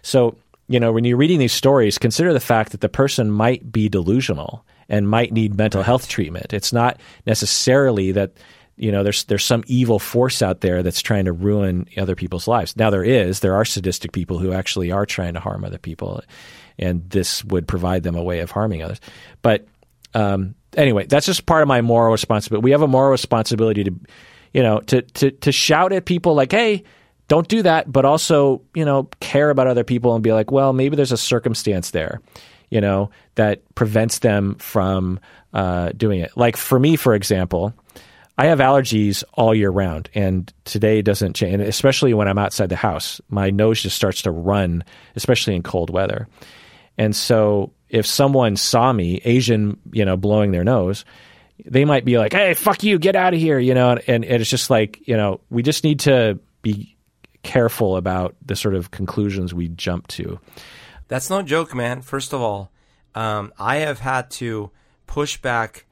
[0.01, 0.37] So,
[0.67, 3.89] you know, when you're reading these stories, consider the fact that the person might be
[3.89, 6.53] delusional and might need mental health treatment.
[6.53, 8.33] It's not necessarily that
[8.75, 12.47] you know there's there's some evil force out there that's trying to ruin other people's
[12.47, 12.75] lives.
[12.77, 16.21] Now there is there are sadistic people who actually are trying to harm other people,
[16.77, 19.01] and this would provide them a way of harming others.
[19.41, 19.67] But
[20.13, 22.63] um, anyway, that's just part of my moral responsibility.
[22.63, 23.93] We have a moral responsibility to
[24.53, 26.83] you know, to, to, to shout at people like, hey,
[27.27, 30.73] don't do that, but also, you know, care about other people and be like, well,
[30.73, 32.21] maybe there's a circumstance there,
[32.69, 35.19] you know, that prevents them from
[35.53, 36.35] uh, doing it.
[36.35, 37.73] Like for me, for example,
[38.39, 41.61] I have allergies all year round, and today doesn't change.
[41.61, 44.85] Especially when I'm outside the house, my nose just starts to run,
[45.17, 46.29] especially in cold weather.
[46.97, 51.03] And so, if someone saw me, Asian, you know, blowing their nose,
[51.65, 54.41] they might be like, "Hey, fuck you, get out of here," you know, and, and
[54.41, 56.95] it's just like you know, we just need to be
[57.43, 60.39] careful about the sort of conclusions we jump to.
[61.07, 62.01] That's no joke, man.
[62.01, 62.71] First of all,
[63.15, 64.71] um, I have had to
[65.07, 65.85] push back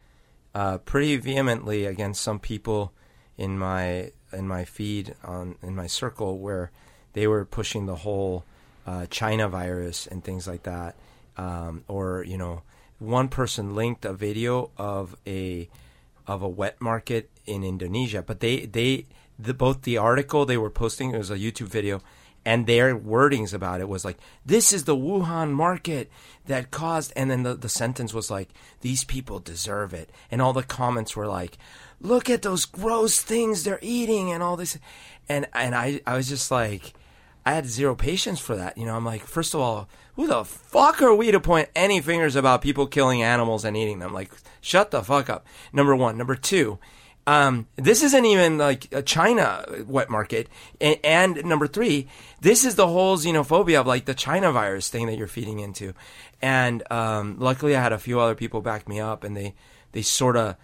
[0.53, 2.93] uh, pretty vehemently against some people
[3.37, 6.71] in my in my feed on in my circle where
[7.13, 8.43] they were pushing the whole
[8.85, 10.95] uh, China virus and things like that,
[11.37, 12.61] um, or you know
[12.99, 15.69] one person linked a video of a
[16.25, 19.05] of a wet market in Indonesia, but they they
[19.39, 22.01] the, both the article they were posting it was a YouTube video
[22.47, 26.09] and their wordings about it was like, "This is the Wuhan market
[26.45, 28.49] that caused," and then the the sentence was like,
[28.81, 31.57] "These people deserve it," and all the comments were like,
[31.99, 34.77] "Look at those gross things they're eating," and all this,
[35.27, 36.93] and and I I was just like,
[37.45, 38.77] I had zero patience for that.
[38.77, 39.87] You know, I'm like, first of all,
[40.17, 43.99] who the fuck are we to point any fingers about people killing animals and eating
[43.99, 44.13] them?
[44.13, 45.47] Like, shut the fuck up.
[45.71, 46.17] Number one.
[46.17, 46.79] Number two
[47.27, 50.47] um, this isn't even like a China wet market.
[50.79, 52.07] And, and, number three,
[52.39, 55.93] this is the whole xenophobia of like the China virus thing that you're feeding into.
[56.41, 59.55] And um, luckily, I had a few other people back me up, and they
[59.91, 60.55] they sort of,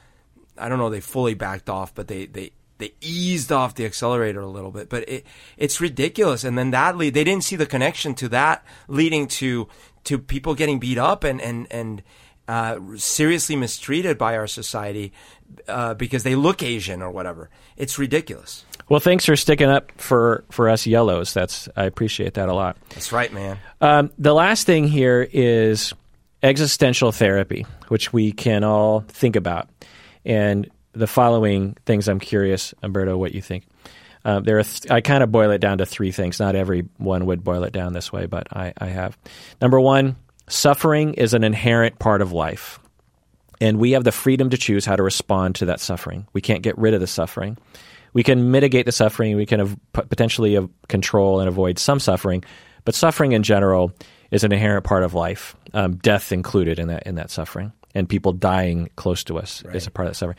[0.58, 4.42] I don't know, they fully backed off, but they they they eased off the accelerator
[4.42, 4.90] a little bit.
[4.90, 5.26] But it
[5.58, 6.44] it's ridiculous.
[6.44, 9.68] And then that lead, they didn't see the connection to that leading to
[10.06, 12.04] to people getting beat up and and and
[12.48, 15.14] uh, seriously mistreated by our society
[15.68, 17.50] uh, because they look Asian or whatever.
[17.78, 18.66] It's ridiculous.
[18.90, 21.34] Well, thanks for sticking up for, for us yellows.
[21.34, 22.78] That's I appreciate that a lot.
[22.90, 23.58] That's right, man.
[23.80, 25.94] Um, the last thing here is
[26.42, 29.70] existential therapy, which we can all think about.
[30.26, 33.66] And the following things I'm curious, Humberto, what you think.
[34.26, 36.40] Uh, there are th- I kind of boil it down to three things.
[36.40, 39.18] Not everyone would boil it down this way, but I, I have.
[39.62, 40.16] Number one,
[40.48, 42.80] suffering is an inherent part of life.
[43.60, 46.28] And we have the freedom to choose how to respond to that suffering.
[46.34, 47.58] We can't get rid of the suffering.
[48.14, 49.36] We can mitigate the suffering.
[49.36, 52.44] We can potentially control and avoid some suffering,
[52.86, 53.94] but suffering in general
[54.32, 58.10] is an inherent part of life, um, death included in that in that suffering, and
[58.10, 59.76] people dying close to us right.
[59.76, 60.38] is a part of that suffering.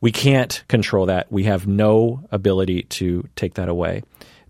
[0.00, 1.30] We can't control that.
[1.30, 4.02] We have no ability to take that away,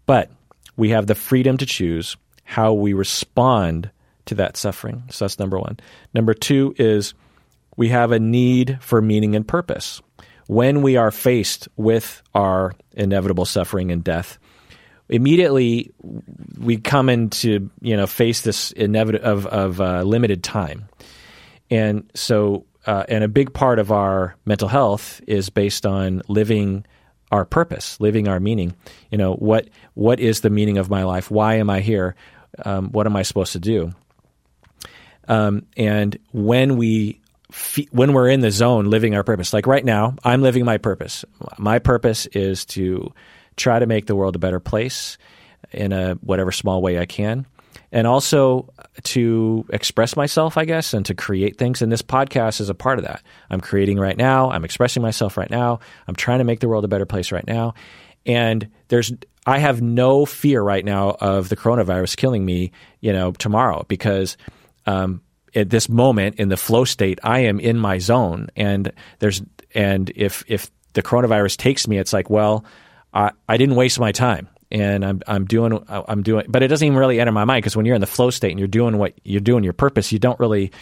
[0.06, 0.30] but
[0.76, 3.90] we have the freedom to choose how we respond
[4.26, 5.04] to that suffering.
[5.10, 5.78] So that's number one.
[6.14, 7.14] Number two is
[7.76, 10.00] we have a need for meaning and purpose.
[10.46, 14.38] When we are faced with our inevitable suffering and death,
[15.08, 15.92] immediately
[16.58, 20.88] we come into you know face this inevitable of, of uh, limited time,
[21.70, 26.84] and so uh, and a big part of our mental health is based on living
[27.30, 28.74] our purpose, living our meaning.
[29.10, 31.30] You know what what is the meaning of my life?
[31.30, 32.14] Why am I here?
[32.64, 33.92] Um, what am I supposed to do?
[35.28, 37.20] Um, and when we
[37.90, 39.52] when we're in the zone living our purpose.
[39.52, 41.24] Like right now, I'm living my purpose.
[41.58, 43.12] My purpose is to
[43.56, 45.18] try to make the world a better place
[45.72, 47.46] in a whatever small way I can.
[47.92, 48.72] And also
[49.02, 51.82] to express myself, I guess, and to create things.
[51.82, 53.22] And this podcast is a part of that.
[53.50, 54.50] I'm creating right now.
[54.50, 55.80] I'm expressing myself right now.
[56.06, 57.74] I'm trying to make the world a better place right now.
[58.24, 59.12] And there's,
[59.44, 64.36] I have no fear right now of the coronavirus killing me, you know, tomorrow because
[64.86, 65.22] um,
[65.54, 69.42] at this moment in the flow state, I am in my zone, and there's
[69.74, 72.64] and if if the coronavirus takes me, it's like, well,
[73.12, 76.86] I, I didn't waste my time, and I'm I'm doing I'm doing, but it doesn't
[76.86, 78.98] even really enter my mind because when you're in the flow state and you're doing
[78.98, 80.72] what you're doing your purpose, you don't really.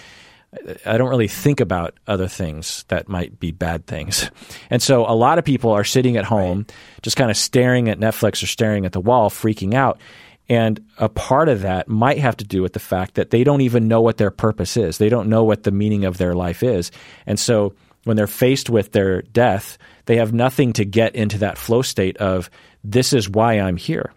[0.86, 4.30] I don't really think about other things that might be bad things.
[4.70, 6.72] And so a lot of people are sitting at home right.
[7.02, 10.00] just kind of staring at Netflix or staring at the wall, freaking out.
[10.48, 13.60] And a part of that might have to do with the fact that they don't
[13.60, 14.96] even know what their purpose is.
[14.96, 16.90] They don't know what the meaning of their life is.
[17.26, 17.74] And so
[18.04, 22.16] when they're faced with their death, they have nothing to get into that flow state
[22.16, 22.48] of,
[22.84, 24.12] this is why I'm here.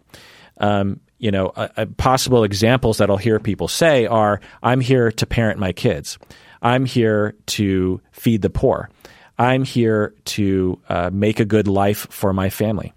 [0.58, 1.50] Um, you know,
[1.98, 6.18] possible examples that I'll hear people say are, I'm here to parent my kids.
[6.64, 8.90] I'm here to feed the poor.
[9.38, 12.94] I'm here to uh, make a good life for my family.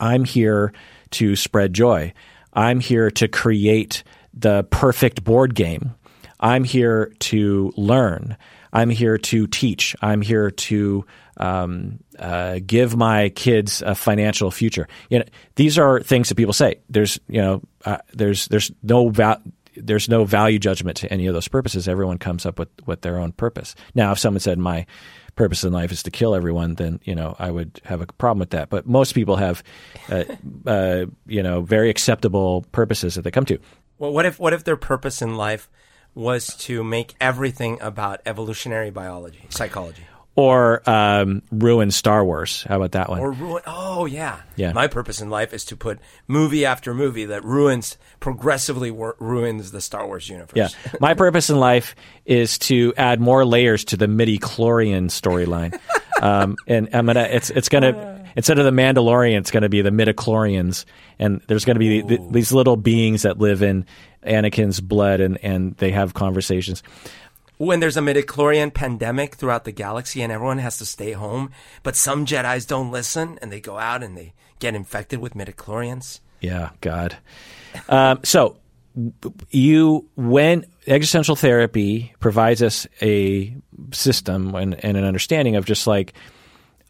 [0.00, 0.72] I'm here
[1.12, 2.12] to spread joy.
[2.52, 4.02] I'm here to create
[4.34, 5.94] the perfect board game.
[6.40, 8.36] I'm here to learn.
[8.72, 9.94] I'm here to teach.
[10.02, 11.06] I'm here to
[11.36, 14.88] um, uh, give my kids a financial future.
[15.10, 15.24] You know,
[15.56, 16.76] these are things that people say.
[16.88, 19.42] There's, you know, uh, there's there's no val-
[19.76, 21.88] there's no value judgment to any of those purposes.
[21.88, 23.74] Everyone comes up with with their own purpose.
[23.94, 24.86] Now, if someone said my
[25.34, 28.40] purpose in life is to kill everyone, then you know I would have a problem
[28.40, 28.68] with that.
[28.68, 29.62] But most people have,
[30.10, 30.24] uh,
[30.66, 33.58] uh, you know, very acceptable purposes that they come to.
[33.98, 35.68] Well, what if what if their purpose in life
[36.14, 40.02] was to make everything about evolutionary biology, psychology?
[40.34, 42.62] Or um, ruin Star Wars.
[42.62, 43.20] How about that one?
[43.20, 43.62] Or ruin.
[43.66, 44.72] Oh yeah, yeah.
[44.72, 49.72] My purpose in life is to put movie after movie that ruins progressively wor- ruins
[49.72, 50.52] the Star Wars universe.
[50.54, 50.68] Yeah,
[51.00, 51.94] my purpose in life
[52.24, 55.78] is to add more layers to the midichlorian storyline.
[56.22, 57.28] um, and I'm gonna.
[57.30, 60.84] It's it's gonna instead of the Mandalorian, it's gonna be the midichlorians,
[61.18, 63.86] and there's gonna be the, these little beings that live in
[64.24, 66.82] Anakin's blood, and and they have conversations
[67.62, 71.48] when there's a midichlorian pandemic throughout the galaxy and everyone has to stay home,
[71.84, 76.18] but some Jedi's don't listen and they go out and they get infected with midichlorians.
[76.40, 77.16] Yeah, God.
[77.88, 78.56] Um, so
[79.50, 83.56] you when existential therapy provides us a
[83.92, 86.14] system and, and an understanding of just like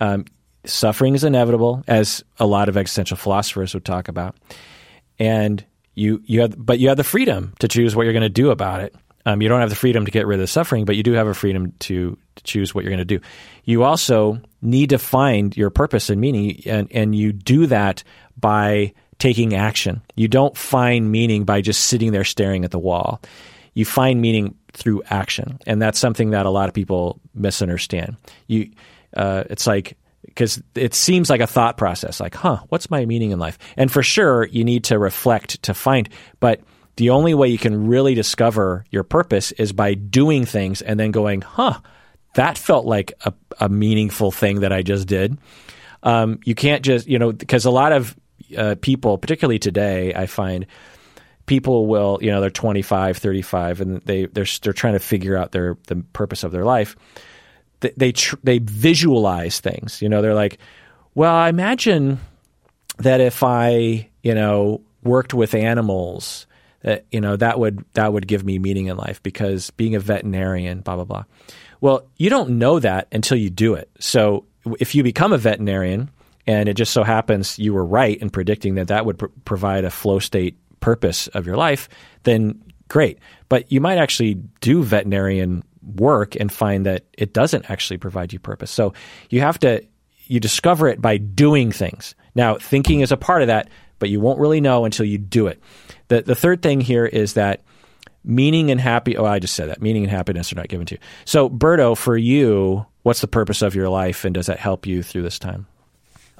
[0.00, 0.24] um,
[0.64, 4.36] suffering is inevitable, as a lot of existential philosophers would talk about,
[5.18, 8.30] and you you have but you have the freedom to choose what you're going to
[8.30, 8.94] do about it.
[9.24, 11.12] Um, you don't have the freedom to get rid of the suffering, but you do
[11.12, 13.20] have a freedom to, to choose what you're going to do.
[13.64, 18.02] You also need to find your purpose and meaning, and, and you do that
[18.38, 20.02] by taking action.
[20.16, 23.20] You don't find meaning by just sitting there staring at the wall.
[23.74, 28.16] You find meaning through action, and that's something that a lot of people misunderstand.
[28.48, 28.70] You,
[29.16, 29.96] uh, it's like
[30.26, 33.58] because it seems like a thought process, like, huh, what's my meaning in life?
[33.76, 36.08] And for sure, you need to reflect to find,
[36.40, 36.60] but
[36.96, 41.10] the only way you can really discover your purpose is by doing things and then
[41.10, 41.80] going, huh,
[42.34, 45.38] that felt like a, a meaningful thing that I just did.
[46.02, 48.16] Um, you can't just, you know, because a lot of
[48.56, 50.66] uh, people, particularly today, I find
[51.46, 55.52] people will, you know, they're 25, 35, and they, they're, they're trying to figure out
[55.52, 56.96] their, the purpose of their life.
[57.80, 60.58] They, they, tr- they visualize things, you know, they're like,
[61.14, 62.20] well, I imagine
[62.98, 66.46] that if I, you know, worked with animals,
[66.82, 70.00] that you know that would that would give me meaning in life because being a
[70.00, 71.24] veterinarian, blah blah blah.
[71.80, 73.90] Well, you don't know that until you do it.
[73.98, 74.46] So
[74.78, 76.10] if you become a veterinarian
[76.46, 79.84] and it just so happens you were right in predicting that that would pr- provide
[79.84, 81.88] a flow state purpose of your life,
[82.22, 83.18] then great.
[83.48, 85.64] But you might actually do veterinarian
[85.96, 88.70] work and find that it doesn't actually provide you purpose.
[88.70, 88.94] So
[89.30, 89.82] you have to
[90.26, 92.14] you discover it by doing things.
[92.34, 93.68] Now, thinking is a part of that,
[94.02, 95.62] but you won't really know until you do it.
[96.08, 97.60] The the third thing here is that
[98.24, 99.80] meaning and happy oh I just said that.
[99.80, 101.00] Meaning and happiness are not given to you.
[101.24, 105.04] So, Berto, for you, what's the purpose of your life and does that help you
[105.04, 105.68] through this time?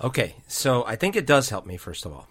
[0.03, 1.77] Okay, so I think it does help me.
[1.77, 2.27] First of all,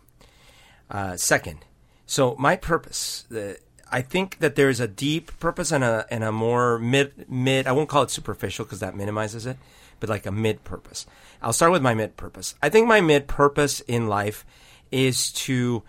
[0.89, 1.59] uh, second,
[2.05, 3.57] so my purpose, the,
[3.89, 7.67] I think that there's a deep purpose and a and a more mid mid.
[7.67, 9.55] I won't call it superficial because that minimizes it,
[10.01, 11.05] but like a mid purpose.
[11.41, 12.53] I'll start with my mid purpose.
[12.61, 14.45] I think my mid purpose in life
[14.91, 15.83] is to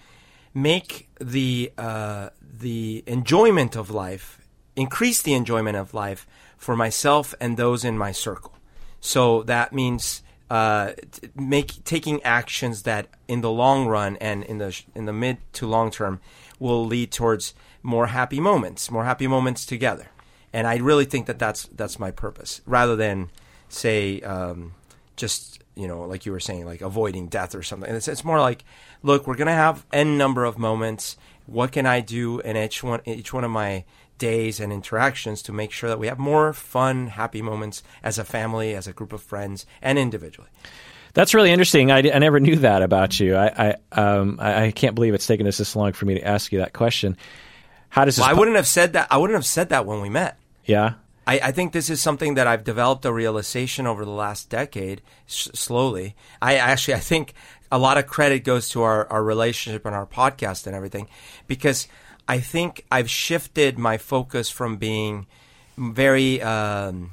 [0.55, 4.39] make the uh, the enjoyment of life
[4.77, 6.27] increase the enjoyment of life
[6.57, 8.55] for myself and those in my circle.
[9.01, 10.93] So that means uh,
[11.35, 15.67] make taking actions that in the long run and in the in the mid to
[15.67, 16.21] long term
[16.59, 20.09] will lead towards more happy moments, more happy moments together.
[20.53, 23.31] And I really think that that's that's my purpose, rather than
[23.69, 24.75] say um,
[25.17, 27.93] just you know like you were saying like avoiding death or something.
[27.93, 28.63] It's, it's more like,
[29.03, 31.17] look, we're gonna have n number of moments.
[31.47, 33.85] What can I do in each one each one of my
[34.19, 38.25] days and interactions to make sure that we have more fun, happy moments as a
[38.25, 40.49] family, as a group of friends, and individually.
[41.15, 41.91] That's really interesting.
[41.91, 43.37] I, I never knew that about you.
[43.37, 46.53] I I, um, I, can't believe it's taken us this long for me to ask
[46.53, 47.17] you that question.
[47.89, 48.23] How does this?
[48.23, 49.09] Well, I wouldn't have said that.
[49.11, 50.39] I wouldn't have said that when we met.
[50.65, 50.95] Yeah.
[51.27, 55.03] I, I think this is something that I've developed a realization over the last decade,
[55.27, 56.17] sh- slowly.
[56.41, 57.35] I actually I think
[57.73, 61.09] a lot of credit goes to our, our relationship and our podcast and everything,
[61.49, 61.89] because
[62.29, 65.27] I think I've shifted my focus from being
[65.77, 67.13] very um,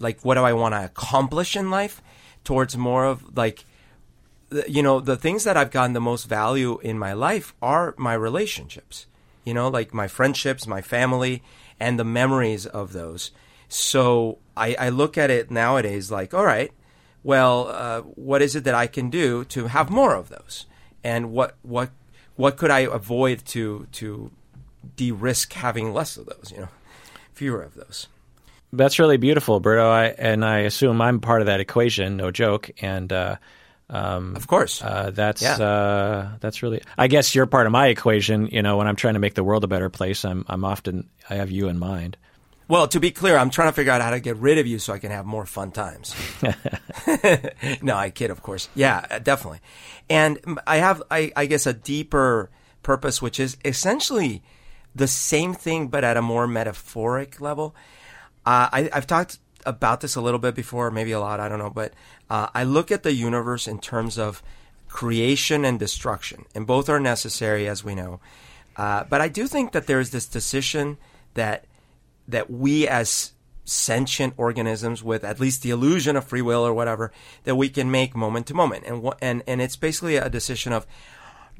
[0.00, 2.02] like what do I want to accomplish in life
[2.44, 3.64] towards more of like
[4.66, 8.14] you know the things that I've gotten the most value in my life are my
[8.14, 9.06] relationships
[9.44, 11.42] you know like my friendships my family
[11.80, 13.30] and the memories of those.
[13.68, 16.72] So I, I look at it nowadays like all right
[17.22, 20.66] well uh, what is it that I can do to have more of those
[21.04, 21.90] and what what
[22.36, 24.30] what could I avoid to to
[24.96, 26.68] de-risk having less of those, you know,
[27.32, 28.08] fewer of those.
[28.72, 29.84] That's really beautiful, Berto.
[29.84, 32.70] I, and I assume I'm part of that equation, no joke.
[32.80, 33.36] And uh,
[33.90, 35.56] um, of course, uh, that's yeah.
[35.56, 36.80] uh, that's really.
[36.96, 38.46] I guess you're part of my equation.
[38.46, 41.10] You know, when I'm trying to make the world a better place, I'm I'm often
[41.28, 42.16] I have you in mind.
[42.68, 44.78] Well, to be clear, I'm trying to figure out how to get rid of you
[44.78, 46.14] so I can have more fun times.
[47.82, 48.68] no, I kid, of course.
[48.74, 49.60] Yeah, uh, definitely.
[50.08, 52.50] And I have, I, I guess, a deeper
[52.82, 54.42] purpose, which is essentially
[54.94, 57.74] the same thing, but at a more metaphoric level.
[58.44, 61.58] Uh, I, have talked about this a little bit before, maybe a lot, I don't
[61.58, 61.92] know, but
[62.28, 64.42] uh, I look at the universe in terms of
[64.88, 68.20] creation and destruction, and both are necessary, as we know.
[68.76, 70.98] Uh, but I do think that there is this decision
[71.34, 71.64] that
[72.28, 73.32] that we as
[73.64, 77.12] sentient organisms with at least the illusion of free will or whatever
[77.44, 80.86] that we can make moment to moment, and and and it's basically a decision of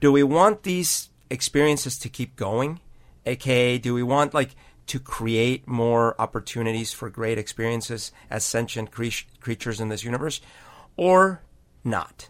[0.01, 2.81] do we want these experiences to keep going?
[3.25, 4.57] Aka do we want like
[4.87, 10.41] to create more opportunities for great experiences as sentient cre- creatures in this universe
[10.97, 11.43] or
[11.85, 12.29] not?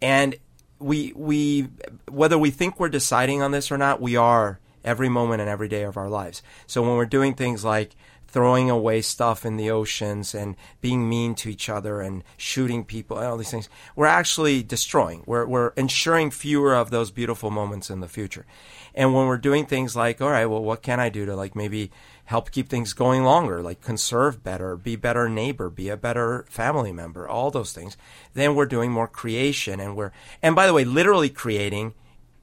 [0.00, 0.36] And
[0.78, 1.68] we we
[2.08, 5.68] whether we think we're deciding on this or not, we are every moment and every
[5.68, 6.42] day of our lives.
[6.66, 7.94] So when we're doing things like
[8.30, 13.18] throwing away stuff in the oceans and being mean to each other and shooting people
[13.18, 15.22] and all these things, we're actually destroying.
[15.26, 18.46] We're, we're ensuring fewer of those beautiful moments in the future.
[18.94, 21.56] And when we're doing things like, all right, well, what can I do to like
[21.56, 21.90] maybe
[22.26, 26.92] help keep things going longer, like conserve better, be better neighbor, be a better family
[26.92, 27.96] member, all those things,
[28.34, 31.94] then we're doing more creation and we're, and by the way, literally creating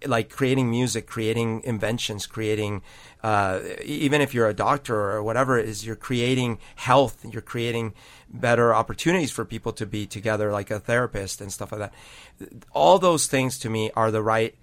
[0.05, 2.81] like creating music, creating inventions, creating
[3.23, 7.93] uh, even if you're a doctor or whatever it is, you're creating health, you're creating
[8.29, 11.93] better opportunities for people to be together, like a therapist and stuff like that.
[12.73, 14.55] All those things to me are the right,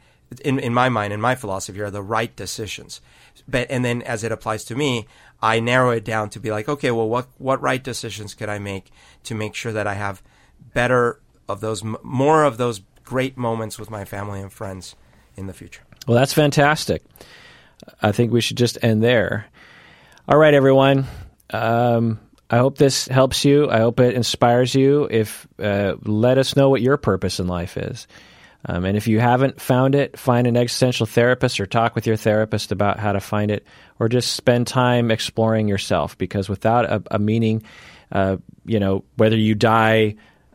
[0.44, 3.00] in, in my mind, in my philosophy, are the right decisions.
[3.48, 5.06] But and then as it applies to me,
[5.42, 8.58] I narrow it down to be like, okay, well, what what right decisions could I
[8.58, 8.90] make
[9.24, 10.22] to make sure that I have
[10.72, 14.94] better of those, more of those great moments with my family and friends
[15.36, 15.82] in the future.
[16.06, 17.02] Well, that's fantastic.
[18.00, 19.46] I think we should just end there.
[20.28, 21.06] All right, everyone.
[21.50, 22.20] Um,
[22.50, 23.70] I hope this helps you.
[23.70, 25.08] I hope it inspires you.
[25.10, 28.06] If uh, let us know what your purpose in life is.
[28.66, 32.16] Um, and if you haven't found it, find an existential therapist or talk with your
[32.16, 33.66] therapist about how to find it,
[33.98, 36.16] or just spend time exploring yourself.
[36.16, 37.62] Because without a, a meaning,
[38.10, 40.14] uh, you know, whether you die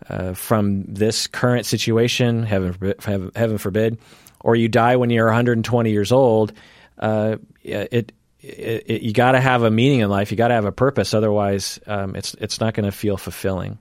[0.10, 4.00] uh, from this current situation, heaven forbid, heaven forbid,
[4.42, 6.54] or you die when you're 120 years old,
[6.98, 8.12] uh, it, it,
[8.42, 10.32] it, you got to have a meaning in life.
[10.32, 11.14] You got to have a purpose.
[11.14, 13.78] Otherwise, um, it's it's not going to feel fulfilling.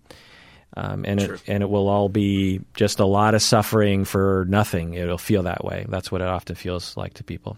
[0.77, 4.95] Um, and it and it will all be just a lot of suffering for nothing.
[4.95, 5.87] It'll feel that way.
[5.89, 7.57] That's what it often feels like to people.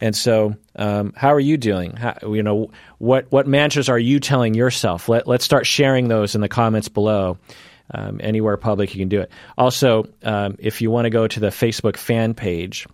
[0.00, 1.92] And so, um, how are you doing?
[1.92, 5.08] How, you know, what what mantras are you telling yourself?
[5.08, 7.38] Let let's start sharing those in the comments below.
[7.92, 9.30] Um, anywhere public, you can do it.
[9.58, 12.86] Also, um, if you want to go to the Facebook fan page,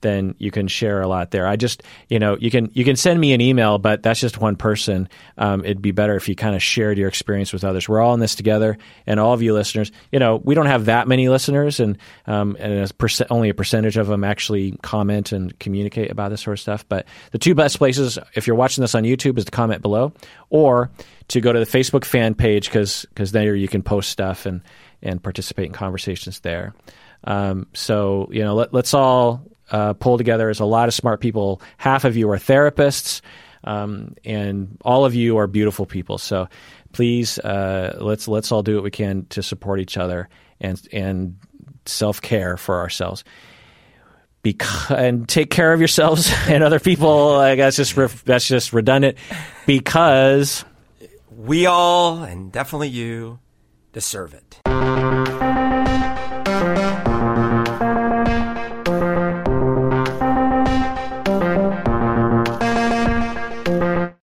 [0.00, 1.46] then you can share a lot there.
[1.46, 4.40] I just, you know, you can you can send me an email, but that's just
[4.40, 5.08] one person.
[5.38, 7.88] Um, it'd be better if you kind of shared your experience with others.
[7.88, 9.92] We're all in this together, and all of you listeners.
[10.12, 13.54] You know, we don't have that many listeners, and um, and a percent, only a
[13.54, 16.84] percentage of them actually comment and communicate about this sort of stuff.
[16.88, 20.12] But the two best places, if you're watching this on YouTube, is to comment below,
[20.50, 20.90] or
[21.28, 24.62] to go to the Facebook fan page because because there you can post stuff and
[25.02, 26.74] and participate in conversations there.
[27.24, 31.20] Um, so you know, let, us all uh, pull together as a lot of smart
[31.20, 31.60] people.
[31.78, 33.20] Half of you are therapists,
[33.64, 36.18] um, and all of you are beautiful people.
[36.18, 36.48] So
[36.92, 40.28] please uh, let's let's all do what we can to support each other
[40.60, 41.36] and and
[41.86, 43.24] self care for ourselves.
[44.42, 47.34] Because, and take care of yourselves and other people.
[47.34, 47.94] Like that's just
[48.24, 49.18] that's just redundant.
[49.66, 50.64] Because
[51.30, 53.38] we all, and definitely you,
[53.92, 54.60] deserve it.